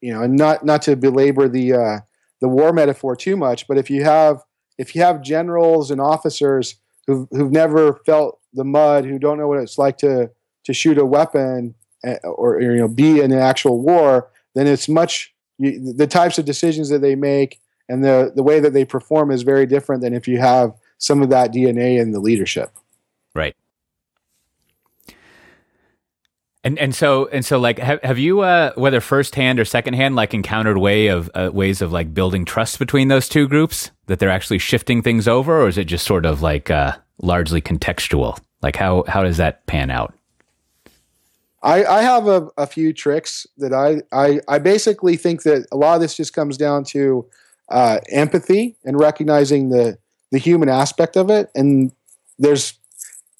you 0.00 0.12
know, 0.12 0.22
and 0.22 0.36
not 0.36 0.64
not 0.64 0.82
to 0.82 0.96
belabor 0.96 1.48
the 1.48 1.72
uh, 1.72 1.98
the 2.40 2.48
war 2.48 2.72
metaphor 2.72 3.16
too 3.16 3.36
much, 3.36 3.66
but 3.66 3.78
if 3.78 3.90
you 3.90 4.04
have 4.04 4.42
if 4.78 4.94
you 4.94 5.02
have 5.02 5.22
generals 5.22 5.90
and 5.90 6.00
officers 6.00 6.76
who've 7.06 7.28
who've 7.30 7.52
never 7.52 7.94
felt 8.06 8.40
the 8.52 8.64
mud, 8.64 9.04
who 9.04 9.18
don't 9.18 9.38
know 9.38 9.48
what 9.48 9.58
it's 9.58 9.78
like 9.78 9.98
to 9.98 10.30
to 10.64 10.72
shoot 10.72 10.98
a 10.98 11.04
weapon 11.04 11.74
eh, 12.04 12.16
or, 12.22 12.56
or 12.56 12.60
you 12.60 12.76
know 12.76 12.88
be 12.88 13.20
in 13.20 13.32
an 13.32 13.38
actual 13.38 13.80
war, 13.80 14.30
then 14.54 14.66
it's 14.66 14.88
much 14.88 15.34
you, 15.58 15.92
the 15.94 16.06
types 16.06 16.38
of 16.38 16.44
decisions 16.44 16.88
that 16.88 17.00
they 17.00 17.14
make 17.14 17.60
and 17.88 18.04
the 18.04 18.32
the 18.34 18.42
way 18.42 18.60
that 18.60 18.72
they 18.72 18.84
perform 18.84 19.30
is 19.30 19.42
very 19.42 19.66
different 19.66 20.02
than 20.02 20.14
if 20.14 20.26
you 20.26 20.38
have 20.38 20.72
some 20.98 21.22
of 21.22 21.30
that 21.30 21.52
DNA 21.52 22.00
in 22.00 22.12
the 22.12 22.20
leadership. 22.20 22.70
Right. 23.34 23.54
And 26.62 26.78
and 26.78 26.94
so 26.94 27.26
and 27.26 27.44
so 27.44 27.58
like 27.58 27.78
have 27.78 28.02
have 28.02 28.18
you 28.18 28.40
uh 28.40 28.72
whether 28.74 29.00
firsthand 29.02 29.60
or 29.60 29.66
secondhand 29.66 30.16
like 30.16 30.32
encountered 30.32 30.78
way 30.78 31.08
of 31.08 31.30
uh, 31.34 31.50
ways 31.52 31.82
of 31.82 31.92
like 31.92 32.14
building 32.14 32.46
trust 32.46 32.78
between 32.78 33.08
those 33.08 33.28
two 33.28 33.46
groups 33.46 33.90
that 34.06 34.18
they're 34.18 34.30
actually 34.30 34.58
shifting 34.58 35.02
things 35.02 35.28
over 35.28 35.60
or 35.60 35.68
is 35.68 35.76
it 35.76 35.84
just 35.84 36.06
sort 36.06 36.24
of 36.24 36.40
like 36.40 36.70
uh 36.70 36.96
largely 37.20 37.60
contextual 37.60 38.38
like 38.62 38.76
how 38.76 39.04
how 39.08 39.22
does 39.22 39.36
that 39.36 39.66
pan 39.66 39.90
out 39.90 40.14
I, 41.62 41.84
I 41.84 42.02
have 42.02 42.28
a, 42.28 42.48
a 42.58 42.66
few 42.66 42.92
tricks 42.94 43.46
that 43.58 43.74
I, 43.74 44.02
I 44.10 44.40
I 44.48 44.58
basically 44.58 45.16
think 45.16 45.42
that 45.42 45.66
a 45.70 45.76
lot 45.76 45.94
of 45.94 46.00
this 46.00 46.14
just 46.14 46.32
comes 46.32 46.56
down 46.56 46.84
to 46.84 47.26
uh, 47.70 48.00
empathy 48.10 48.76
and 48.84 48.98
recognizing 48.98 49.70
the 49.70 49.98
the 50.32 50.38
human 50.38 50.68
aspect 50.68 51.16
of 51.16 51.30
it. 51.30 51.50
And 51.54 51.92
there's 52.38 52.74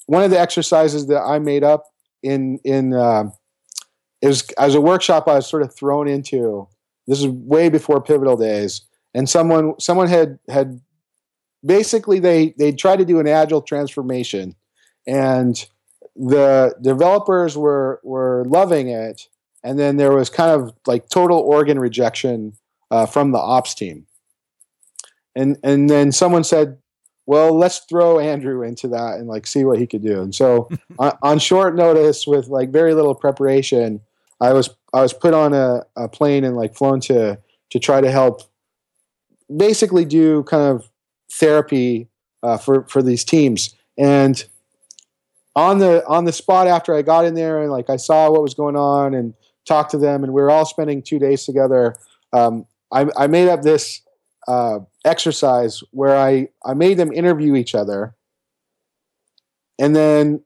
one 0.05 0.23
of 0.23 0.31
the 0.31 0.39
exercises 0.39 1.07
that 1.07 1.21
I 1.21 1.39
made 1.39 1.63
up 1.63 1.85
in 2.23 2.59
in 2.63 2.93
uh, 2.93 3.25
was 4.21 4.47
as 4.57 4.75
a 4.75 4.81
workshop 4.81 5.27
I 5.27 5.35
was 5.35 5.47
sort 5.47 5.61
of 5.61 5.73
thrown 5.75 6.07
into. 6.07 6.67
This 7.07 7.19
is 7.19 7.27
way 7.27 7.69
before 7.69 8.01
pivotal 8.01 8.35
days, 8.35 8.81
and 9.13 9.29
someone 9.29 9.79
someone 9.79 10.07
had 10.07 10.39
had 10.49 10.81
basically 11.63 12.19
they 12.19 12.55
they 12.57 12.71
tried 12.71 12.97
to 12.97 13.05
do 13.05 13.19
an 13.19 13.27
agile 13.27 13.61
transformation, 13.61 14.55
and 15.05 15.65
the 16.15 16.75
developers 16.81 17.57
were 17.57 17.99
were 18.03 18.43
loving 18.47 18.89
it, 18.89 19.27
and 19.63 19.77
then 19.77 19.97
there 19.97 20.13
was 20.13 20.29
kind 20.29 20.49
of 20.51 20.73
like 20.87 21.09
total 21.09 21.39
organ 21.39 21.79
rejection 21.79 22.53
uh, 22.89 23.05
from 23.05 23.31
the 23.31 23.39
ops 23.39 23.75
team, 23.75 24.07
and 25.35 25.57
and 25.63 25.89
then 25.89 26.11
someone 26.11 26.43
said, 26.43 26.77
well, 27.25 27.57
let's 27.57 27.79
throw 27.79 28.19
Andrew 28.19 28.61
into 28.61 28.87
that 28.89 29.15
and 29.15 29.27
like 29.27 29.47
see 29.47 29.65
what 29.65 29.79
he 29.79 29.87
could 29.87 30.03
do. 30.03 30.21
And 30.21 30.33
so 30.33 30.69
on, 30.99 31.17
on, 31.21 31.39
short 31.39 31.75
notice 31.75 32.27
with 32.27 32.47
like 32.47 32.69
very 32.69 32.93
little 32.93 33.15
preparation, 33.15 34.01
I 34.39 34.53
was 34.53 34.69
I 34.93 35.01
was 35.01 35.13
put 35.13 35.33
on 35.33 35.53
a, 35.53 35.85
a 35.95 36.07
plane 36.07 36.43
and 36.43 36.55
like 36.55 36.75
flown 36.75 36.99
to 37.01 37.39
to 37.71 37.79
try 37.79 38.01
to 38.01 38.11
help 38.11 38.41
basically 39.55 40.05
do 40.05 40.43
kind 40.43 40.63
of 40.63 40.89
therapy 41.31 42.09
uh, 42.43 42.57
for 42.57 42.85
for 42.87 43.01
these 43.01 43.23
teams. 43.23 43.75
And 43.97 44.43
on 45.55 45.79
the 45.79 46.05
on 46.05 46.25
the 46.25 46.33
spot 46.33 46.67
after 46.67 46.93
I 46.93 47.01
got 47.01 47.25
in 47.25 47.33
there 47.33 47.61
and 47.61 47.71
like 47.71 47.89
I 47.89 47.95
saw 47.95 48.29
what 48.29 48.41
was 48.41 48.53
going 48.53 48.75
on 48.75 49.13
and 49.13 49.33
talked 49.65 49.91
to 49.91 49.97
them 49.97 50.23
and 50.23 50.33
we 50.33 50.41
were 50.41 50.51
all 50.51 50.65
spending 50.65 51.01
two 51.01 51.17
days 51.17 51.45
together. 51.45 51.95
Um, 52.33 52.65
I, 52.91 53.07
I 53.17 53.27
made 53.27 53.47
up 53.47 53.61
this 53.61 54.01
uh, 54.47 54.79
exercise 55.05 55.83
where 55.91 56.17
I, 56.17 56.49
I 56.65 56.73
made 56.73 56.97
them 56.97 57.13
interview 57.13 57.55
each 57.55 57.75
other. 57.75 58.15
And 59.79 59.95
then 59.95 60.43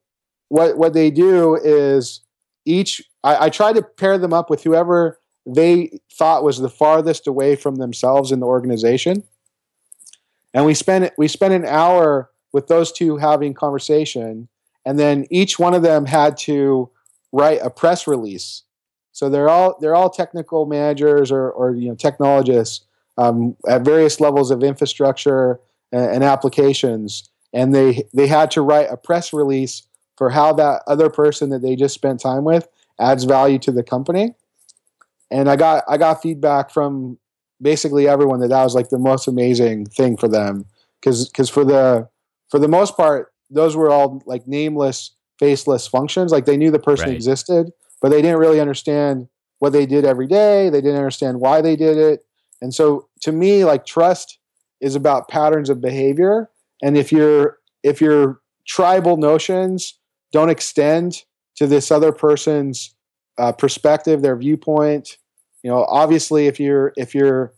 what, 0.50 0.78
what 0.78 0.94
they 0.94 1.10
do 1.10 1.56
is 1.56 2.22
each, 2.66 3.02
I, 3.24 3.46
I 3.46 3.50
to 3.50 3.82
pair 3.82 4.18
them 4.18 4.34
up 4.34 4.50
with 4.50 4.64
whoever 4.64 5.20
they 5.46 6.00
thought 6.12 6.44
was 6.44 6.60
the 6.60 6.70
farthest 6.70 7.26
away 7.26 7.56
from 7.56 7.76
themselves 7.76 8.32
in 8.32 8.40
the 8.40 8.46
organization. 8.46 9.24
And 10.54 10.66
we 10.66 10.74
spent, 10.74 11.14
we 11.18 11.28
spent 11.28 11.54
an 11.54 11.66
hour 11.66 12.30
with 12.52 12.68
those 12.68 12.92
two 12.92 13.18
having 13.18 13.54
conversation. 13.54 14.50
And 14.86 15.00
then 15.00 15.26
each 15.30 15.60
one 15.60 15.74
of 15.74 15.84
them 15.84 16.06
had 16.06 16.38
to 16.38 16.90
write 17.32 17.60
a 17.62 17.70
press 17.70 18.08
release. 18.08 18.64
So 19.12 19.30
they're 19.30 19.50
all, 19.50 19.78
they're 19.80 19.96
all 19.96 20.10
technical 20.10 20.66
managers 20.66 21.32
or, 21.32 21.52
or 21.52 21.76
you 21.76 21.90
know, 21.90 21.96
technologists 21.96 22.86
um, 23.20 23.56
at 23.68 23.82
various 23.82 24.20
levels 24.20 24.50
of 24.50 24.64
infrastructure 24.64 25.60
and, 25.92 26.10
and, 26.12 26.24
applications, 26.24 27.30
and 27.54 27.76
they 27.76 28.04
they 28.14 28.28
had 28.28 28.50
to 28.52 28.62
write 28.62 28.88
a 28.90 28.98
press 28.98 29.34
release 29.34 29.84
for 30.18 30.30
how 30.30 30.54
that 30.54 30.84
other 30.88 31.10
person 31.10 31.50
that 31.50 31.62
they 31.62 31.76
just 31.76 31.94
spent 31.94 32.22
time 32.22 32.44
with 32.44 32.68
adds 33.00 33.26
value 33.26 33.60
to 33.60 33.72
the 33.72 33.84
company. 33.84 34.34
And 35.30 35.50
I 35.50 35.56
got 35.56 35.84
I 35.88 35.98
got 35.98 36.22
feedback 36.22 36.72
from 36.72 37.18
basically 37.62 38.08
everyone 38.08 38.40
that 38.40 38.50
that 38.50 38.64
was 38.64 38.76
like 38.76 38.90
the 38.90 38.98
most 38.98 39.28
amazing 39.28 39.86
thing 39.88 40.16
for 40.16 40.28
them. 40.28 40.66
Because 41.02 41.28
because 41.28 41.50
for 41.50 41.66
the 41.66 42.08
for 42.50 42.60
the 42.60 42.68
most 42.68 42.96
part 42.96 43.34
those 43.52 43.76
were 43.76 43.90
all 43.90 44.22
like 44.26 44.48
nameless 44.48 45.12
faceless 45.40 45.88
functions. 45.88 46.32
Like 46.32 46.46
they 46.46 46.58
knew 46.58 46.72
the 46.72 46.80
person 46.80 47.08
right. 47.08 47.16
existed 47.16 47.72
but 48.02 48.10
they 48.10 48.22
didn't 48.22 48.40
really 48.40 48.60
understand 48.60 49.28
what 49.60 49.74
they 49.74 49.86
did 49.86 50.06
every 50.06 50.28
day. 50.28 50.70
They 50.70 50.82
didn't 50.82 50.98
understand 50.98 51.40
why 51.42 51.62
they 51.62 51.76
did 51.76 51.98
it 51.98 52.24
and 52.62 52.74
so 52.74 53.08
to 53.22 53.32
me, 53.32 53.66
like 53.66 53.86
trust 53.86 54.40
is 54.82 54.96
about 54.96 55.28
patterns 55.28 55.70
of 55.70 55.82
behavior. 55.82 56.50
And 56.82 56.98
if 56.98 57.12
your 57.12 57.60
if 57.84 58.02
your 58.02 58.42
tribal 58.68 59.18
notions 59.18 59.98
don't 60.32 60.50
extend 60.50 61.24
to 61.56 61.68
this 61.68 61.92
other 61.92 62.12
person's 62.12 62.96
uh, 63.38 63.52
perspective, 63.52 64.22
their 64.22 64.36
viewpoint, 64.36 65.18
you 65.64 65.70
know, 65.70 65.86
obviously 65.86 66.48
if 66.48 66.60
you're 66.60 66.94
if 66.98 67.14
you're 67.14 67.54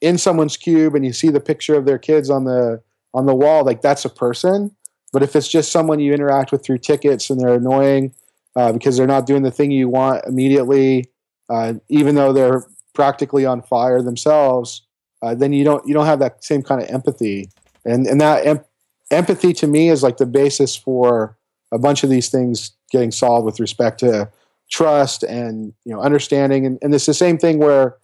in 0.00 0.16
someone's 0.16 0.56
cube 0.56 0.94
and 0.94 1.04
you 1.04 1.12
see 1.12 1.28
the 1.28 1.40
picture 1.40 1.74
of 1.74 1.84
their 1.84 1.98
kids 1.98 2.30
on 2.30 2.44
the 2.44 2.82
on 3.12 3.26
the 3.26 3.34
wall, 3.34 3.64
like 3.64 3.82
that's 3.82 4.04
a 4.04 4.10
person. 4.10 4.74
But 5.12 5.22
if 5.22 5.34
it's 5.34 5.48
just 5.48 5.72
someone 5.72 5.98
you 5.98 6.14
interact 6.14 6.52
with 6.52 6.64
through 6.64 6.78
tickets 6.78 7.30
and 7.30 7.40
they're 7.40 7.54
annoying 7.54 8.14
uh, 8.54 8.72
because 8.72 8.96
they're 8.96 9.06
not 9.06 9.26
doing 9.26 9.42
the 9.42 9.50
thing 9.50 9.72
you 9.72 9.88
want 9.88 10.24
immediately, 10.26 11.10
uh, 11.48 11.74
even 11.88 12.14
though 12.14 12.32
they're 12.32 12.64
practically 12.94 13.46
on 13.46 13.62
fire 13.62 14.02
themselves, 14.02 14.82
uh, 15.22 15.34
then 15.34 15.52
you 15.52 15.64
don't 15.64 15.86
you 15.86 15.94
don't 15.94 16.06
have 16.06 16.18
that 16.20 16.44
same 16.44 16.62
kind 16.62 16.82
of 16.82 16.88
empathy. 16.88 17.48
And 17.84 18.06
and 18.06 18.20
that 18.20 18.46
em- 18.46 18.64
empathy 19.10 19.52
to 19.54 19.66
me 19.66 19.88
is 19.90 20.02
like 20.02 20.16
the 20.16 20.26
basis 20.26 20.76
for 20.76 21.36
a 21.72 21.78
bunch 21.78 22.02
of 22.04 22.10
these 22.10 22.28
things 22.28 22.72
getting 22.90 23.10
solved 23.10 23.46
with 23.46 23.60
respect 23.60 24.00
to 24.00 24.30
trust 24.70 25.22
and 25.22 25.72
you 25.84 25.92
know 25.92 26.00
understanding. 26.00 26.66
And, 26.66 26.78
and 26.82 26.94
it's 26.94 27.06
the 27.06 27.14
same 27.14 27.38
thing 27.38 27.58
where 27.58 27.96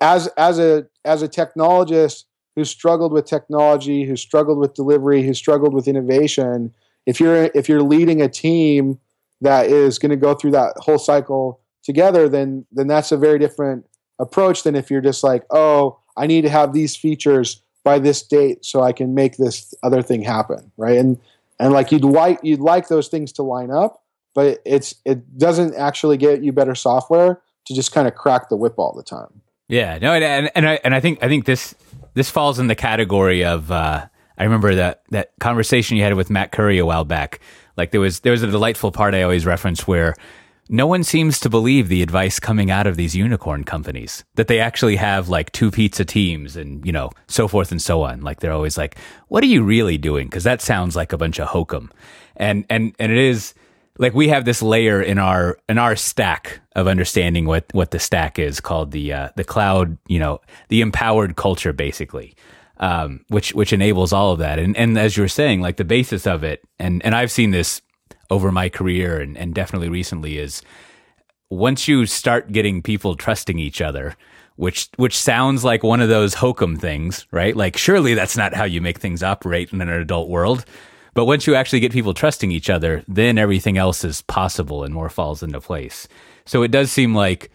as 0.00 0.28
as 0.36 0.58
a 0.58 0.86
as 1.04 1.22
a 1.22 1.28
technologist 1.28 2.24
who 2.56 2.64
struggled 2.64 3.12
with 3.12 3.24
technology, 3.24 4.04
who 4.04 4.16
struggled 4.16 4.58
with 4.58 4.74
delivery, 4.74 5.22
who 5.22 5.34
struggled 5.34 5.72
with 5.72 5.88
innovation, 5.88 6.72
if 7.06 7.20
you're 7.20 7.50
if 7.54 7.68
you're 7.68 7.82
leading 7.82 8.20
a 8.22 8.28
team 8.28 8.98
that 9.40 9.66
is 9.66 9.98
going 9.98 10.10
to 10.10 10.16
go 10.16 10.34
through 10.34 10.52
that 10.52 10.74
whole 10.78 10.98
cycle 10.98 11.60
together, 11.82 12.28
then 12.28 12.64
then 12.70 12.86
that's 12.86 13.12
a 13.12 13.16
very 13.16 13.38
different 13.38 13.86
approach 14.18 14.62
than 14.62 14.74
if 14.74 14.90
you're 14.90 15.00
just 15.00 15.22
like, 15.24 15.44
oh, 15.50 15.98
I 16.16 16.26
need 16.26 16.42
to 16.42 16.50
have 16.50 16.72
these 16.72 16.96
features 16.96 17.62
by 17.84 17.98
this 17.98 18.22
date 18.22 18.64
so 18.64 18.82
I 18.82 18.92
can 18.92 19.14
make 19.14 19.36
this 19.36 19.74
other 19.82 20.02
thing 20.02 20.22
happen, 20.22 20.70
right? 20.76 20.98
And 20.98 21.18
and 21.58 21.72
like 21.72 21.92
you'd 21.92 22.04
like 22.04 22.40
you'd 22.42 22.60
like 22.60 22.88
those 22.88 23.08
things 23.08 23.32
to 23.32 23.42
line 23.42 23.70
up, 23.70 24.02
but 24.34 24.60
it's 24.64 24.94
it 25.04 25.38
doesn't 25.38 25.74
actually 25.74 26.16
get 26.16 26.42
you 26.42 26.52
better 26.52 26.74
software 26.74 27.40
to 27.66 27.74
just 27.74 27.92
kind 27.92 28.08
of 28.08 28.14
crack 28.14 28.48
the 28.48 28.56
whip 28.56 28.74
all 28.78 28.92
the 28.94 29.02
time. 29.02 29.40
Yeah, 29.68 29.98
no, 29.98 30.12
and 30.12 30.24
and, 30.24 30.50
and 30.54 30.68
I 30.68 30.80
and 30.84 30.94
I 30.94 31.00
think 31.00 31.22
I 31.22 31.28
think 31.28 31.44
this 31.44 31.74
this 32.14 32.30
falls 32.30 32.58
in 32.58 32.66
the 32.66 32.74
category 32.74 33.44
of 33.44 33.70
uh, 33.70 34.06
I 34.36 34.44
remember 34.44 34.74
that 34.74 35.02
that 35.10 35.32
conversation 35.40 35.96
you 35.96 36.02
had 36.02 36.14
with 36.14 36.30
Matt 36.30 36.52
Curry 36.52 36.78
a 36.78 36.86
while 36.86 37.04
back. 37.04 37.40
Like 37.76 37.90
there 37.90 38.00
was 38.00 38.20
there 38.20 38.32
was 38.32 38.42
a 38.42 38.50
delightful 38.50 38.92
part 38.92 39.14
I 39.14 39.22
always 39.22 39.46
reference 39.46 39.86
where 39.86 40.14
no 40.68 40.86
one 40.86 41.02
seems 41.02 41.40
to 41.40 41.50
believe 41.50 41.88
the 41.88 42.02
advice 42.02 42.38
coming 42.38 42.70
out 42.70 42.86
of 42.86 42.96
these 42.96 43.16
unicorn 43.16 43.64
companies 43.64 44.24
that 44.36 44.48
they 44.48 44.60
actually 44.60 44.96
have 44.96 45.28
like 45.28 45.52
two 45.52 45.70
pizza 45.70 46.04
teams 46.04 46.56
and 46.56 46.84
you 46.86 46.92
know 46.92 47.10
so 47.26 47.48
forth 47.48 47.70
and 47.70 47.82
so 47.82 48.02
on. 48.02 48.22
Like 48.22 48.40
they're 48.40 48.52
always 48.52 48.78
like 48.78 48.96
what 49.28 49.42
are 49.42 49.48
you 49.48 49.62
really 49.62 49.98
doing? 49.98 50.28
Because 50.28 50.44
that 50.44 50.62
sounds 50.62 50.96
like 50.96 51.12
a 51.12 51.18
bunch 51.18 51.40
of 51.40 51.48
hokum. 51.48 51.90
And 52.36 52.64
and 52.70 52.94
and 52.98 53.12
it 53.12 53.18
is 53.18 53.54
like 53.98 54.14
we 54.14 54.28
have 54.28 54.44
this 54.44 54.62
layer 54.62 55.02
in 55.02 55.18
our 55.18 55.58
in 55.68 55.78
our 55.78 55.96
stack 55.96 56.60
of 56.74 56.86
understanding 56.86 57.44
what 57.46 57.66
what 57.72 57.90
the 57.90 57.98
stack 57.98 58.38
is 58.38 58.60
called 58.60 58.92
the 58.92 59.12
uh, 59.12 59.28
the 59.36 59.44
cloud 59.44 59.98
you 60.06 60.18
know 60.18 60.40
the 60.68 60.80
empowered 60.80 61.36
culture 61.36 61.72
basically 61.72 62.34
um, 62.78 63.24
which 63.28 63.54
which 63.54 63.72
enables 63.72 64.12
all 64.12 64.32
of 64.32 64.40
that. 64.40 64.58
And 64.58 64.76
and 64.76 64.98
as 64.98 65.16
you 65.16 65.22
were 65.22 65.28
saying 65.28 65.60
like 65.60 65.76
the 65.76 65.84
basis 65.84 66.26
of 66.26 66.44
it 66.44 66.62
and 66.78 67.02
and 67.04 67.14
I've 67.14 67.30
seen 67.30 67.52
this 67.52 67.80
over 68.32 68.50
my 68.50 68.68
career 68.70 69.20
and, 69.20 69.36
and 69.36 69.54
definitely 69.54 69.90
recently 69.90 70.38
is 70.38 70.62
once 71.50 71.86
you 71.86 72.06
start 72.06 72.50
getting 72.50 72.82
people 72.82 73.14
trusting 73.14 73.58
each 73.58 73.82
other, 73.82 74.16
which 74.56 74.88
which 74.96 75.16
sounds 75.16 75.64
like 75.64 75.82
one 75.82 76.00
of 76.00 76.08
those 76.08 76.34
hokum 76.34 76.76
things, 76.76 77.26
right? 77.30 77.54
Like 77.54 77.76
surely 77.76 78.14
that's 78.14 78.36
not 78.36 78.54
how 78.54 78.64
you 78.64 78.80
make 78.80 78.98
things 78.98 79.22
operate 79.22 79.70
in 79.70 79.82
an 79.82 79.88
adult 79.90 80.30
world. 80.30 80.64
But 81.14 81.26
once 81.26 81.46
you 81.46 81.54
actually 81.54 81.80
get 81.80 81.92
people 81.92 82.14
trusting 82.14 82.50
each 82.50 82.70
other, 82.70 83.04
then 83.06 83.36
everything 83.36 83.76
else 83.76 84.02
is 84.02 84.22
possible 84.22 84.82
and 84.82 84.94
more 84.94 85.10
falls 85.10 85.42
into 85.42 85.60
place. 85.60 86.08
So 86.46 86.62
it 86.62 86.70
does 86.70 86.90
seem 86.90 87.14
like 87.14 87.50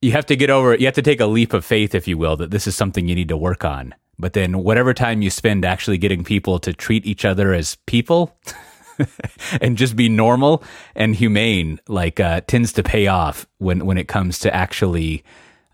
you 0.00 0.10
have 0.10 0.26
to 0.26 0.34
get 0.34 0.50
over 0.50 0.74
it. 0.74 0.80
you 0.80 0.86
have 0.86 0.94
to 0.96 1.02
take 1.02 1.20
a 1.20 1.26
leap 1.26 1.52
of 1.52 1.64
faith 1.64 1.94
if 1.94 2.08
you 2.08 2.18
will 2.18 2.36
that 2.38 2.50
this 2.50 2.66
is 2.66 2.74
something 2.74 3.06
you 3.06 3.14
need 3.14 3.28
to 3.28 3.36
work 3.36 3.64
on. 3.64 3.94
But 4.18 4.32
then 4.32 4.64
whatever 4.64 4.92
time 4.92 5.22
you 5.22 5.30
spend 5.30 5.64
actually 5.64 5.98
getting 5.98 6.24
people 6.24 6.58
to 6.60 6.72
treat 6.72 7.06
each 7.06 7.24
other 7.24 7.54
as 7.54 7.76
people 7.86 8.36
and 9.60 9.76
just 9.76 9.96
be 9.96 10.08
normal 10.08 10.62
and 10.94 11.14
humane 11.14 11.80
like 11.88 12.20
uh, 12.20 12.40
tends 12.42 12.72
to 12.72 12.82
pay 12.82 13.06
off 13.06 13.46
when 13.58 13.86
when 13.86 13.98
it 13.98 14.08
comes 14.08 14.38
to 14.40 14.54
actually 14.54 15.24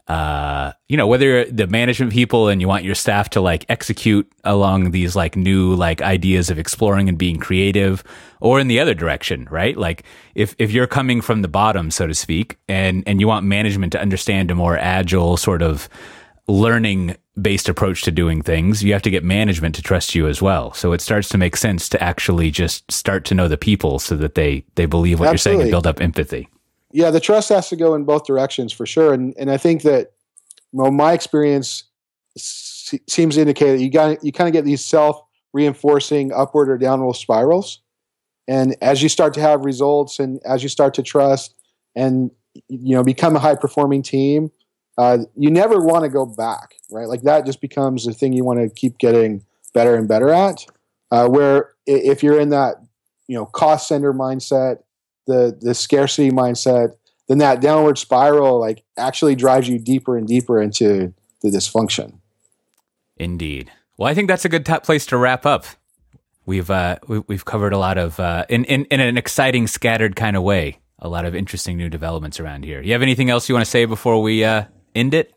uh, 0.09 0.73
you 0.89 0.97
know, 0.97 1.07
whether 1.07 1.45
the 1.45 1.67
management 1.67 2.13
people 2.13 2.49
and 2.49 2.63
you 2.63 2.69
want 2.69 2.83
your 2.83 2.95
staff 2.95 3.29
to 3.29 3.43
like 3.43 3.67
execute 3.69 4.27
along 4.43 4.91
these 4.91 5.15
like 5.15 5.37
new 5.37 5.75
like 5.75 6.01
ideas 6.01 6.49
of 6.49 6.59
exploring 6.59 7.11
and 7.11 7.19
being 7.19 7.39
creative 7.39 8.03
or 8.41 8.59
in 8.59 8.69
the 8.69 8.81
other 8.81 8.95
direction, 8.95 9.47
right? 9.51 9.77
Like 9.77 10.05
if, 10.35 10.55
if 10.59 10.71
you're 10.71 10.87
coming 10.87 11.21
from 11.21 11.43
the 11.43 11.49
bottom, 11.49 11.91
so 11.91 12.07
to 12.07 12.15
speak, 12.15 12.57
and, 12.69 13.05
and 13.07 13.21
you 13.21 13.29
want 13.29 13.45
management 13.45 13.93
to 13.93 14.01
understand 14.01 14.51
a 14.51 14.55
more 14.55 14.79
agile 14.79 15.37
sort 15.37 15.61
of 15.61 15.91
learning 16.49 17.17
based 17.41 17.69
approach 17.69 18.03
to 18.03 18.11
doing 18.11 18.43
things, 18.43 18.83
you 18.83 18.93
have 18.93 19.03
to 19.03 19.11
get 19.11 19.23
management 19.23 19.75
to 19.77 19.83
trust 19.83 20.15
you 20.15 20.27
as 20.27 20.43
well. 20.43 20.73
So 20.73 20.93
it 20.93 21.01
starts 21.01 21.29
to 21.31 21.39
make 21.39 21.57
sense 21.57 21.89
to 21.91 22.03
actually 22.03 22.51
just 22.51 22.91
start 22.91 23.25
to 23.27 23.35
know 23.35 23.47
the 23.47 23.57
people 23.57 23.99
so 23.99 24.17
that 24.17 24.35
they, 24.35 24.65
they 24.75 24.87
believe 24.87 25.21
what 25.21 25.29
Absolutely. 25.29 25.33
you're 25.33 25.61
saying 25.61 25.63
and 25.63 25.71
build 25.71 25.87
up 25.87 26.01
empathy 26.01 26.49
yeah, 26.93 27.11
the 27.11 27.21
trust 27.21 27.49
has 27.51 27.69
to 27.69 27.77
go 27.77 27.95
in 27.95 28.05
both 28.05 28.25
directions 28.25 28.73
for 28.73 28.87
sure. 28.87 29.13
And 29.13 29.35
and 29.39 29.51
I 29.51 29.57
think 29.57 29.83
that 29.83 30.13
well, 30.73 30.91
my 30.91 31.13
experience 31.13 31.85
seems 32.37 33.35
to 33.35 33.41
indicate 33.41 33.73
that 33.73 33.83
you 33.83 33.91
got 33.91 34.25
you 34.25 34.33
kind 34.33 34.49
of 34.49 34.53
get 34.53 34.65
these 34.65 34.85
self 34.85 35.21
reinforcing 35.53 36.33
upward 36.33 36.69
or 36.69 36.79
downward 36.79 37.17
spirals. 37.17 37.81
And 38.47 38.77
as 38.81 39.03
you 39.03 39.11
start 39.11 39.35
to 39.35 39.41
have 39.41 39.65
results, 39.65 40.19
and 40.19 40.41
as 40.45 40.63
you 40.63 40.71
start 40.71 40.95
to 40.95 41.03
trust, 41.03 41.55
and 41.95 42.31
you 42.69 42.95
know 42.95 43.05
become 43.05 43.37
a 43.37 43.39
high 43.39 43.57
performing 43.57 44.03
team, 44.03 44.51
uh, 44.99 45.19
you 45.37 45.51
never 45.51 45.81
want 45.81 46.03
to 46.03 46.11
go 46.11 46.27
back, 46.27 46.75
right? 46.91 47.09
Like 47.09 47.23
that 47.23 47.47
just 47.47 47.61
becomes 47.61 48.05
the 48.05 48.13
thing 48.13 48.33
you 48.33 48.45
want 48.45 48.59
to 48.59 48.69
keep 48.69 48.99
getting 48.99 49.45
better 49.73 49.95
and 49.95 50.09
better 50.09 50.29
at. 50.29 50.67
Uh, 51.11 51.27
where 51.27 51.73
if 51.87 52.23
you're 52.23 52.39
in 52.39 52.51
that 52.51 52.75
you 53.29 53.37
know 53.37 53.47
cost 53.47 53.89
center 53.89 54.13
mindset 54.13 54.81
the 55.29 55.57
the 55.61 55.75
scarcity 55.75 56.31
mindset, 56.31 56.97
then 57.29 57.39
that 57.39 57.61
downward 57.61 57.97
spiral 57.97 58.59
like 58.59 58.83
actually 58.97 59.37
drives 59.37 59.69
you 59.69 59.79
deeper 59.79 60.17
and 60.17 60.27
deeper 60.27 60.61
into 60.61 61.15
the 61.43 61.51
dysfunction. 61.51 62.19
Indeed. 63.17 63.71
Well, 63.97 64.09
I 64.09 64.15
think 64.15 64.29
that's 64.29 64.45
a 64.45 64.49
good 64.49 64.67
top 64.67 64.85
place 64.85 65.07
to 65.07 65.17
wrap 65.17 65.47
up. 65.47 65.67
We've 66.45 66.69
uh, 66.71 66.97
we, 67.07 67.23
have 67.29 67.45
covered 67.45 67.73
a 67.73 67.79
lot 67.79 67.99
of 67.99 68.19
uh, 68.19 68.47
in, 68.49 68.65
in 68.65 68.87
in 68.87 69.01
an 69.01 69.17
exciting, 69.17 69.69
scattered 69.69 70.17
kind 70.17 70.37
of 70.37 70.43
way. 70.43 70.79
A 70.99 71.09
lot 71.09 71.25
of 71.25 71.35
interesting 71.37 71.77
new 71.77 71.89
developments 71.89 72.41
around 72.41 72.65
here. 72.65 72.81
You 72.83 72.93
have 72.93 73.03
anything 73.03 73.31
else 73.31 73.49
you 73.49 73.55
want 73.55 73.65
to 73.65 73.71
say 73.71 73.85
before 73.85 74.21
we 74.21 74.43
uh, 74.43 74.65
end 74.99 75.15
it? 75.15 75.35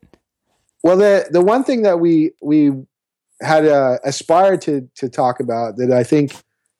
Well, 0.84 0.97
the 0.97 1.28
the 1.30 1.41
one 1.41 1.64
thing 1.64 1.84
that 1.84 1.99
we 1.99 2.32
we 2.41 2.72
had 3.41 3.66
uh, 3.66 3.97
aspired 4.03 4.62
to 4.64 4.89
to 4.95 5.09
talk 5.09 5.39
about 5.39 5.78
that 5.78 5.91
I 5.91 6.03
think 6.03 6.34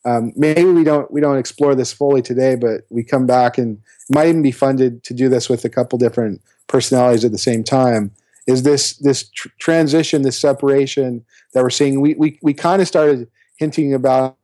um, 0.06 0.34
maybe 0.36 0.66
we 0.66 0.84
don't 0.84 1.12
we 1.12 1.22
don't 1.22 1.38
explore 1.38 1.76
this 1.76 1.94
fully 1.94 2.22
today, 2.22 2.56
but 2.56 2.82
we 2.90 3.04
come 3.04 3.26
back 3.26 3.58
and 3.58 3.80
might 4.10 4.28
even 4.28 4.42
be 4.42 4.52
funded 4.52 5.04
to 5.04 5.14
do 5.14 5.30
this 5.30 5.50
with 5.50 5.64
a 5.64 5.70
couple 5.70 6.00
different 6.00 6.42
personalities 6.68 7.24
at 7.24 7.32
the 7.32 7.38
same 7.38 7.64
time. 7.64 8.12
Is 8.48 8.64
this 8.64 8.98
this 8.98 9.30
tr- 9.30 9.50
transition, 9.60 10.24
this 10.24 10.40
separation 10.40 11.24
that 11.54 11.62
we're 11.62 11.70
seeing? 11.70 12.02
We 12.02 12.16
we 12.16 12.40
we 12.42 12.54
kind 12.54 12.82
of 12.82 12.88
started 12.88 13.30
hinting 13.58 13.94
about 13.94 14.38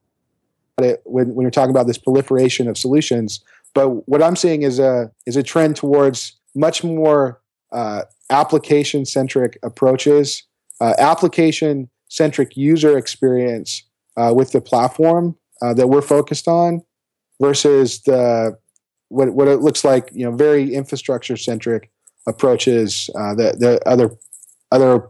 it 0.80 1.02
when 1.06 1.34
when 1.34 1.44
you're 1.44 1.52
talking 1.52 1.72
about 1.72 1.88
this 1.88 1.98
proliferation 1.98 2.68
of 2.68 2.78
solutions. 2.78 3.44
But 3.74 4.08
what 4.08 4.22
I'm 4.22 4.36
seeing 4.36 4.62
is 4.62 4.78
a 4.78 5.12
is 5.26 5.36
a 5.36 5.44
trend 5.44 5.76
towards 5.76 6.34
much 6.54 6.84
more 6.84 7.42
uh, 7.72 8.04
application 8.30 9.05
centric 9.05 9.57
approaches, 9.63 10.43
uh, 10.82 10.93
application 10.97 11.89
centric 12.09 12.55
user 12.55 12.97
experience 12.97 13.84
uh, 14.15 14.34
with 14.36 14.51
the 14.51 14.61
platform 14.61 15.36
uh, 15.61 15.73
that 15.73 15.88
we're 15.88 16.01
focused 16.01 16.47
on 16.47 16.82
versus 17.41 18.01
the 18.03 18.57
what 19.09 19.34
what 19.34 19.47
it 19.47 19.57
looks 19.57 19.84
like 19.84 20.09
you 20.13 20.25
know 20.25 20.36
very 20.36 20.73
infrastructure 20.73 21.38
centric 21.38 21.91
approaches 22.28 23.09
uh, 23.15 23.34
that 23.36 23.59
the 23.59 23.80
other 23.88 24.11
other 24.71 25.07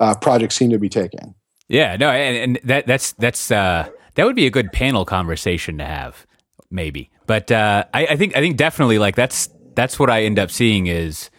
uh, 0.00 0.14
projects 0.16 0.56
seem 0.56 0.70
to 0.70 0.78
be 0.78 0.88
taking. 0.88 1.34
Yeah, 1.68 1.96
no, 1.96 2.10
and, 2.10 2.36
and 2.36 2.60
that 2.64 2.86
that's 2.86 3.12
that's 3.12 3.50
uh, 3.50 3.88
that 4.14 4.24
would 4.24 4.36
be 4.36 4.46
a 4.46 4.50
good 4.50 4.72
panel 4.72 5.04
conversation 5.04 5.78
to 5.78 5.84
have, 5.84 6.26
maybe. 6.70 7.10
But 7.26 7.52
I, 7.52 7.84
I 7.94 8.16
think 8.16 8.36
I 8.36 8.40
think 8.40 8.56
definitely 8.56 8.98
like 8.98 9.14
that's 9.14 9.48
that's 9.74 9.98
what 9.98 10.10
I 10.10 10.24
end 10.24 10.38
up 10.38 10.50
seeing 10.50 10.88
is 10.88 11.30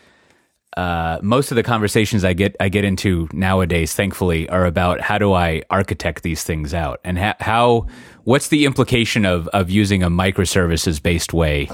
uh, 0.77 1.19
most 1.21 1.51
of 1.51 1.55
the 1.55 1.63
conversations 1.63 2.23
I 2.23 2.33
get 2.33 2.55
I 2.59 2.69
get 2.69 2.85
into 2.85 3.27
nowadays, 3.33 3.93
thankfully, 3.93 4.47
are 4.49 4.65
about 4.65 5.01
how 5.01 5.17
do 5.17 5.33
I 5.33 5.63
architect 5.69 6.23
these 6.23 6.43
things 6.43 6.73
out 6.73 7.01
and 7.03 7.19
ha- 7.19 7.35
how 7.39 7.87
what's 8.23 8.47
the 8.47 8.65
implication 8.65 9.25
of 9.25 9.47
of 9.49 9.69
using 9.69 10.01
a 10.01 10.09
microservices 10.09 11.01
based 11.01 11.33
way 11.33 11.69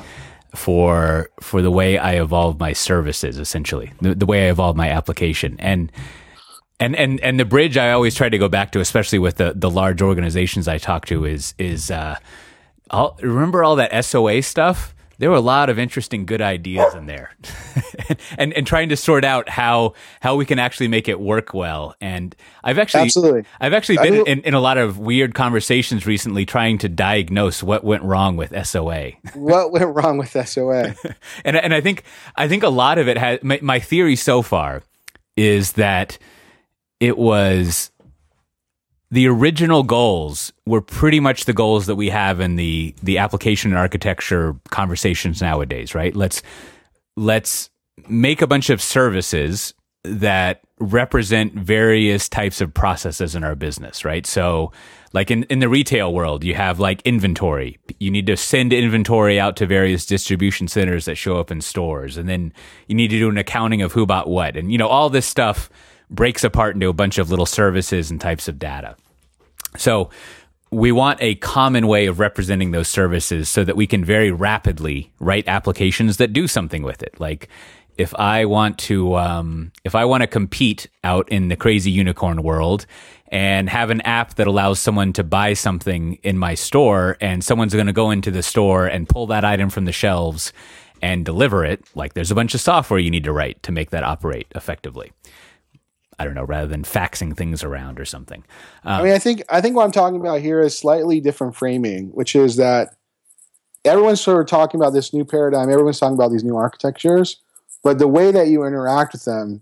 for 0.56 1.30
for 1.40 1.62
the 1.62 1.70
way 1.70 2.00
I 2.00 2.20
evolve 2.20 2.60
my 2.60 2.74
services, 2.74 3.38
essentially 3.38 3.94
the, 4.02 4.16
the 4.16 4.26
way 4.26 4.48
I 4.48 4.52
evolve 4.52 4.76
my 4.76 4.90
application 4.90 5.58
and. 5.60 5.92
And, 6.80 6.96
and 6.96 7.20
and 7.22 7.40
the 7.40 7.46
bridge 7.46 7.76
I 7.76 7.92
always 7.92 8.14
try 8.14 8.30
to 8.30 8.38
go 8.38 8.48
back 8.48 8.72
to, 8.74 8.80
especially 8.80 9.18
with 9.18 9.38
the, 9.38 9.52
the 9.56 9.68
large 9.68 10.00
organizations 10.00 10.68
I 10.68 10.78
talk 10.78 11.08
to, 11.08 11.26
is 11.26 11.56
is 11.58 11.90
uh, 11.90 12.18
I'll, 12.92 13.18
remember 13.20 13.64
all 13.64 13.78
that 13.78 14.06
SOA 14.06 14.44
stuff 14.44 14.94
there 15.18 15.30
were 15.30 15.36
a 15.36 15.42
lot 15.42 15.70
of 15.70 15.80
interesting 15.80 16.26
good 16.26 16.42
ideas 16.42 16.94
in 16.94 17.06
there. 17.06 17.32
And 18.38 18.54
and 18.54 18.66
trying 18.66 18.88
to 18.90 18.96
sort 18.96 19.26
out 19.26 19.50
how 19.50 19.94
how 20.22 20.36
we 20.38 20.46
can 20.46 20.60
actually 20.60 20.88
make 20.88 21.10
it 21.10 21.20
work 21.20 21.54
well. 21.54 21.94
And 22.00 22.34
i've 22.64 22.78
actually 22.78 23.04
Absolutely. 23.04 23.44
i've 23.60 23.74
actually 23.74 23.98
been 23.98 24.28
in, 24.28 24.42
in 24.42 24.54
a 24.54 24.60
lot 24.60 24.78
of 24.78 24.98
weird 24.98 25.34
conversations 25.34 26.06
recently 26.06 26.46
trying 26.46 26.78
to 26.80 26.90
diagnose 26.90 27.64
what 27.64 27.84
went 27.84 28.04
wrong 28.04 28.38
with 28.38 28.54
soa 28.66 29.12
what 29.34 29.72
went 29.72 29.94
wrong 29.96 30.18
with 30.18 30.36
soa 30.48 30.96
and 31.46 31.58
and 31.58 31.74
i 31.74 31.82
think 31.82 32.04
i 32.36 32.48
think 32.48 32.64
a 32.64 32.70
lot 32.70 32.98
of 32.98 33.08
it 33.08 33.18
has 33.18 33.40
my, 33.44 33.60
my 33.62 33.80
theory 33.80 34.16
so 34.16 34.42
far 34.42 34.84
is 35.36 35.74
that 35.74 36.18
it 37.00 37.18
was 37.18 37.92
the 39.10 39.28
original 39.28 39.84
goals 39.84 40.52
were 40.66 40.82
pretty 40.82 41.20
much 41.20 41.46
the 41.46 41.54
goals 41.54 41.86
that 41.86 41.96
we 41.96 42.10
have 42.10 42.40
in 42.40 42.56
the 42.56 42.94
the 43.02 43.18
application 43.18 43.72
and 43.72 43.78
architecture 43.78 44.56
conversations 44.70 45.42
nowadays, 45.42 45.96
right? 45.96 46.16
Let's 46.16 46.42
let's 47.16 47.70
make 48.08 48.42
a 48.42 48.48
bunch 48.48 48.70
of 48.70 48.82
services 48.82 49.74
that 50.04 50.62
represent 50.80 51.54
various 51.54 52.30
types 52.30 52.62
of 52.62 52.74
processes 52.74 53.36
in 53.36 53.44
our 53.44 53.56
business, 53.56 54.06
right? 54.06 54.26
So 54.26 54.72
like 55.14 55.32
in, 55.32 55.44
in 55.44 55.60
the 55.60 55.70
retail 55.70 56.14
world, 56.14 56.44
you 56.44 56.54
have 56.56 56.80
like 56.80 57.02
inventory. 57.02 57.80
You 58.00 58.12
need 58.12 58.28
to 58.28 58.38
send 58.38 58.72
inventory 58.72 59.40
out 59.40 59.56
to 59.58 59.66
various 59.66 60.06
distribution 60.06 60.68
centers 60.68 61.06
that 61.06 61.16
show 61.16 61.40
up 61.40 61.50
in 61.50 61.62
stores. 61.62 62.18
And 62.18 62.30
then 62.30 62.54
you 62.88 62.96
need 62.96 63.10
to 63.10 63.20
do 63.20 63.30
an 63.30 63.38
accounting 63.38 63.82
of 63.82 63.94
who 63.94 64.06
bought 64.06 64.30
what. 64.30 64.56
And, 64.56 64.72
you 64.72 64.78
know, 64.78 64.88
all 64.88 65.10
this 65.10 65.26
stuff 65.26 65.70
breaks 66.10 66.44
apart 66.44 66.76
into 66.76 66.88
a 66.88 66.94
bunch 66.94 67.18
of 67.18 67.30
little 67.30 67.46
services 67.46 68.10
and 68.12 68.20
types 68.22 68.48
of 68.48 68.60
data. 68.60 68.96
So 69.78 70.10
we 70.72 70.92
want 70.92 71.22
a 71.22 71.36
common 71.36 71.88
way 71.88 72.08
of 72.08 72.20
representing 72.20 72.72
those 72.72 72.88
services 72.88 73.50
so 73.50 73.64
that 73.64 73.76
we 73.76 73.88
can 73.88 74.04
very 74.04 74.32
rapidly 74.32 75.12
write 75.20 75.48
applications 75.48 76.18
that 76.18 76.34
do 76.34 76.48
something 76.48 76.84
with 76.84 77.02
it. 77.04 77.20
Like 77.20 77.48
if 77.98 78.14
I 78.16 78.46
want 78.46 78.78
to, 78.80 79.18
um, 79.18 79.72
if 79.84 79.96
I 79.96 80.06
want 80.06 80.22
to 80.22 80.28
compete 80.28 80.88
out 81.04 81.30
in 81.30 81.48
the 81.48 81.56
crazy 81.56 81.90
unicorn 81.90 82.44
world 82.44 82.86
and 83.30 83.70
have 83.70 83.90
an 83.90 84.02
app 84.02 84.36
that 84.36 84.48
allows 84.48 84.80
someone 84.80 85.14
to 85.14 85.24
buy 85.24 85.54
something 85.54 86.16
in 86.24 86.38
my 86.38 86.54
store 86.54 87.18
and 87.20 87.44
someone's 87.44 87.74
going 87.74 87.88
to 87.88 87.94
go 87.94 88.12
into 88.12 88.32
the 88.32 88.44
store 88.44 88.86
and 88.86 89.10
pull 89.10 89.28
that 89.28 89.44
item 89.44 89.70
from 89.70 89.86
the 89.86 89.92
shelves 89.92 90.54
and 91.02 91.26
deliver 91.26 91.64
it, 91.64 91.84
like 91.96 92.14
there's 92.14 92.32
a 92.32 92.36
bunch 92.36 92.54
of 92.54 92.62
software 92.62 93.00
you 93.00 93.12
need 93.12 93.24
to 93.24 93.32
write 93.32 93.62
to 93.64 93.72
make 93.72 93.92
that 93.92 94.04
operate 94.04 94.48
effectively. 94.56 95.12
I 96.20 96.26
don't 96.26 96.34
know, 96.34 96.44
rather 96.44 96.68
than 96.68 96.84
faxing 96.84 97.36
things 97.36 97.64
around 97.64 98.00
or 98.00 98.06
something. 98.06 98.44
Um, 98.84 99.02
I 99.02 99.04
mean, 99.04 99.14
I 99.14 99.20
think 99.20 99.44
I 99.50 99.62
think 99.62 99.76
what 99.76 99.84
I'm 99.84 99.92
talking 99.92 100.20
about 100.20 100.42
here 100.42 100.62
is 100.62 100.78
slightly 100.78 101.20
different 101.20 101.56
framing, 101.56 102.08
which 102.10 102.36
is 102.36 102.56
that 102.56 102.96
everyone's 103.86 104.22
sort 104.22 104.42
of 104.42 104.48
talking 104.48 104.80
about 104.80 104.94
this 104.94 105.14
new 105.14 105.24
paradigm. 105.24 105.70
Everyone's 105.70 106.00
talking 106.00 106.16
about 106.16 106.32
these 106.32 106.44
new 106.44 106.56
architectures, 106.56 107.38
but 107.84 108.00
the 108.00 108.08
way 108.08 108.32
that 108.32 108.48
you 108.48 108.64
interact 108.64 109.14
with 109.14 109.26
them, 109.26 109.62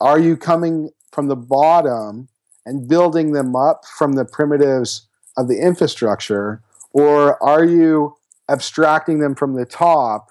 are 0.00 0.18
you 0.18 0.36
coming 0.36 0.90
from 1.12 1.28
the 1.28 1.36
bottom 1.36 2.28
and 2.64 2.88
building 2.88 3.32
them 3.32 3.54
up 3.54 3.84
from 3.98 4.14
the 4.14 4.24
primitives 4.24 5.06
of 5.36 5.48
the 5.48 5.60
infrastructure, 5.60 6.62
or 6.92 7.42
are 7.42 7.64
you 7.64 8.16
abstracting 8.48 9.20
them 9.20 9.34
from 9.34 9.54
the 9.54 9.66
top 9.66 10.30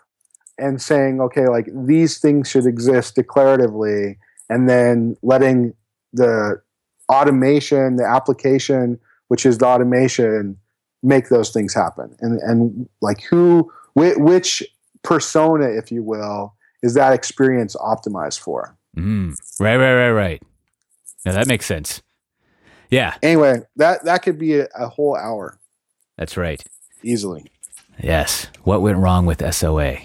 and 0.57 0.81
saying, 0.81 1.21
okay, 1.21 1.47
like 1.47 1.69
these 1.73 2.17
things 2.17 2.49
should 2.49 2.65
exist 2.65 3.15
declaratively 3.15 4.17
and 4.49 4.67
then 4.69 5.15
letting 5.21 5.73
the 6.13 6.61
automation, 7.11 7.95
the 7.97 8.05
application 8.05 8.99
which 9.29 9.45
is 9.45 9.59
the 9.59 9.65
automation, 9.67 10.57
make 11.03 11.29
those 11.29 11.51
things 11.51 11.71
happen. 11.73 12.15
And 12.19 12.39
and 12.41 12.89
like 13.01 13.21
who, 13.21 13.71
wh- 13.93 14.17
which 14.17 14.63
persona, 15.03 15.65
if 15.69 15.91
you 15.91 16.01
will, 16.01 16.55
is 16.81 16.95
that 16.95 17.13
experience 17.13 17.75
optimized 17.75 18.39
for? 18.39 18.75
Mm. 18.97 19.35
Right, 19.59 19.77
right, 19.77 19.93
right, 19.93 20.11
right. 20.11 20.41
Now 21.25 21.33
that 21.33 21.47
makes 21.47 21.65
sense. 21.67 22.01
Yeah, 22.89 23.13
Anyway, 23.21 23.61
that 23.75 24.03
that 24.05 24.23
could 24.23 24.39
be 24.39 24.55
a, 24.61 24.67
a 24.75 24.87
whole 24.87 25.15
hour 25.15 25.59
that's 26.17 26.35
right. 26.35 26.63
easily. 27.03 27.45
Yes. 28.01 28.47
What 28.63 28.81
went 28.81 28.97
wrong 28.97 29.27
with 29.27 29.43
SOA? 29.53 29.97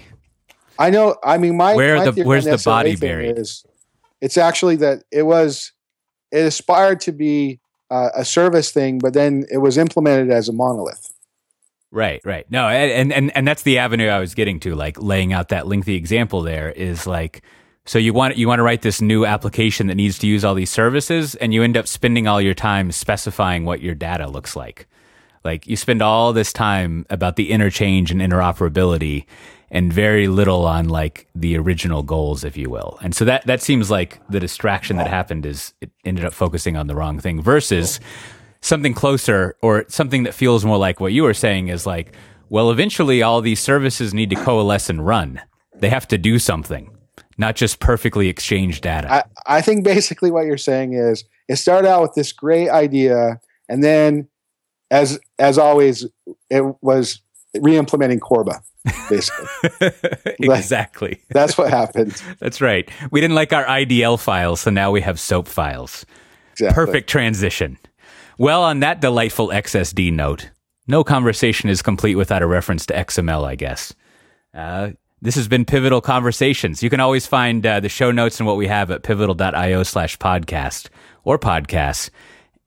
I 0.77 0.89
know. 0.91 1.15
I 1.23 1.39
mean, 1.39 1.57
my 1.57 1.73
Where 1.73 1.95
my 1.97 2.11
the- 2.11 2.23
where's 2.23 2.45
the 2.45 2.59
SOA 2.59 2.71
body 2.73 2.95
buried? 2.95 3.39
Is, 3.39 3.65
it's 4.21 4.37
actually 4.37 4.75
that 4.77 5.03
it 5.11 5.23
was 5.23 5.71
it 6.31 6.45
aspired 6.45 6.99
to 7.01 7.11
be 7.11 7.59
uh, 7.89 8.09
a 8.15 8.25
service 8.25 8.71
thing, 8.71 8.99
but 8.99 9.13
then 9.13 9.45
it 9.51 9.59
was 9.59 9.77
implemented 9.77 10.31
as 10.31 10.49
a 10.49 10.53
monolith. 10.53 11.11
Right, 11.91 12.21
right. 12.25 12.49
No, 12.49 12.67
and 12.67 13.13
and 13.13 13.35
and 13.35 13.47
that's 13.47 13.63
the 13.63 13.77
avenue 13.77 14.07
I 14.07 14.19
was 14.19 14.33
getting 14.33 14.59
to, 14.61 14.75
like 14.75 15.01
laying 15.01 15.31
out 15.31 15.49
that 15.49 15.67
lengthy 15.67 15.95
example 15.95 16.41
there 16.41 16.71
is 16.71 17.07
like 17.07 17.41
so 17.85 17.99
you 17.99 18.13
want 18.13 18.35
you 18.35 18.47
want 18.47 18.59
to 18.59 18.63
write 18.63 18.81
this 18.81 18.99
new 18.99 19.25
application 19.25 19.87
that 19.87 19.95
needs 19.95 20.17
to 20.19 20.27
use 20.27 20.43
all 20.43 20.55
these 20.55 20.71
services 20.71 21.35
and 21.35 21.53
you 21.53 21.61
end 21.63 21.77
up 21.77 21.87
spending 21.87 22.27
all 22.27 22.41
your 22.41 22.55
time 22.55 22.91
specifying 22.91 23.63
what 23.63 23.81
your 23.81 23.95
data 23.95 24.27
looks 24.27 24.55
like. 24.55 24.87
Like 25.43 25.67
you 25.67 25.75
spend 25.75 26.01
all 26.01 26.33
this 26.33 26.51
time 26.51 27.05
about 27.11 27.35
the 27.35 27.51
interchange 27.51 28.11
and 28.11 28.19
interoperability 28.19 29.25
and 29.71 29.91
very 29.91 30.27
little 30.27 30.65
on 30.65 30.89
like 30.89 31.27
the 31.35 31.57
original 31.57 32.03
goals, 32.03 32.43
if 32.43 32.55
you 32.55 32.69
will. 32.69 32.97
And 33.01 33.15
so 33.15 33.25
that 33.25 33.45
that 33.47 33.61
seems 33.61 33.89
like 33.91 34.19
the 34.29 34.39
distraction 34.39 34.97
that 34.97 35.07
happened 35.07 35.45
is 35.45 35.73
it 35.81 35.91
ended 36.03 36.25
up 36.25 36.33
focusing 36.33 36.77
on 36.77 36.87
the 36.87 36.95
wrong 36.95 37.19
thing 37.19 37.41
versus 37.41 37.99
something 38.61 38.93
closer 38.93 39.55
or 39.61 39.85
something 39.87 40.23
that 40.23 40.33
feels 40.33 40.65
more 40.65 40.77
like 40.77 40.99
what 40.99 41.13
you 41.13 41.23
were 41.23 41.33
saying 41.33 41.67
is 41.67 41.85
like, 41.85 42.15
well, 42.49 42.71
eventually 42.71 43.21
all 43.21 43.41
these 43.41 43.59
services 43.59 44.13
need 44.13 44.29
to 44.29 44.35
coalesce 44.35 44.89
and 44.89 45.05
run. 45.05 45.41
They 45.75 45.89
have 45.89 46.07
to 46.07 46.17
do 46.17 46.39
something, 46.39 46.95
not 47.37 47.55
just 47.55 47.79
perfectly 47.79 48.29
exchange 48.29 48.81
data. 48.81 49.11
I, 49.11 49.23
I 49.57 49.61
think 49.61 49.83
basically 49.83 50.31
what 50.31 50.45
you're 50.45 50.57
saying 50.57 50.93
is 50.93 51.23
it 51.47 51.57
started 51.57 51.87
out 51.87 52.01
with 52.01 52.13
this 52.15 52.31
great 52.31 52.69
idea, 52.69 53.39
and 53.69 53.83
then, 53.83 54.27
as 54.89 55.19
as 55.37 55.57
always, 55.57 56.05
it 56.49 56.63
was 56.81 57.21
re-implementing 57.61 58.19
Corba. 58.19 58.61
Basically, 59.09 59.47
exactly. 60.39 61.21
that's 61.29 61.57
what 61.57 61.69
happened. 61.69 62.21
That's 62.39 62.61
right. 62.61 62.89
We 63.11 63.19
didn't 63.19 63.35
like 63.35 63.51
our 63.51 63.65
IDL 63.65 64.19
files, 64.19 64.61
so 64.61 64.69
now 64.69 64.91
we 64.91 65.01
have 65.01 65.19
SOAP 65.19 65.47
files. 65.47 66.05
Exactly. 66.51 66.73
Perfect 66.73 67.09
transition. 67.09 67.77
Well, 68.37 68.63
on 68.63 68.79
that 68.81 69.01
delightful 69.01 69.49
XSD 69.49 70.13
note, 70.13 70.51
no 70.87 71.03
conversation 71.03 71.69
is 71.69 71.81
complete 71.81 72.15
without 72.15 72.41
a 72.41 72.47
reference 72.47 72.85
to 72.87 72.93
XML, 72.93 73.45
I 73.45 73.55
guess. 73.55 73.93
Uh, 74.53 74.91
this 75.21 75.35
has 75.35 75.47
been 75.47 75.65
Pivotal 75.65 76.01
Conversations. 76.01 76.83
You 76.83 76.89
can 76.89 76.99
always 76.99 77.25
find 77.25 77.65
uh, 77.65 77.79
the 77.79 77.89
show 77.89 78.11
notes 78.11 78.39
and 78.39 78.45
what 78.45 78.57
we 78.57 78.67
have 78.67 78.91
at 78.91 79.03
pivotal.io 79.03 79.83
slash 79.83 80.17
podcast 80.17 80.89
or 81.23 81.39
podcasts. 81.39 82.09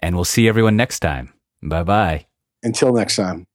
And 0.01 0.15
we'll 0.15 0.25
see 0.25 0.49
everyone 0.49 0.77
next 0.77 1.01
time. 1.01 1.33
Bye 1.63 1.85
bye. 1.85 2.27
Until 2.63 2.93
next 2.93 3.17
time. 3.17 3.49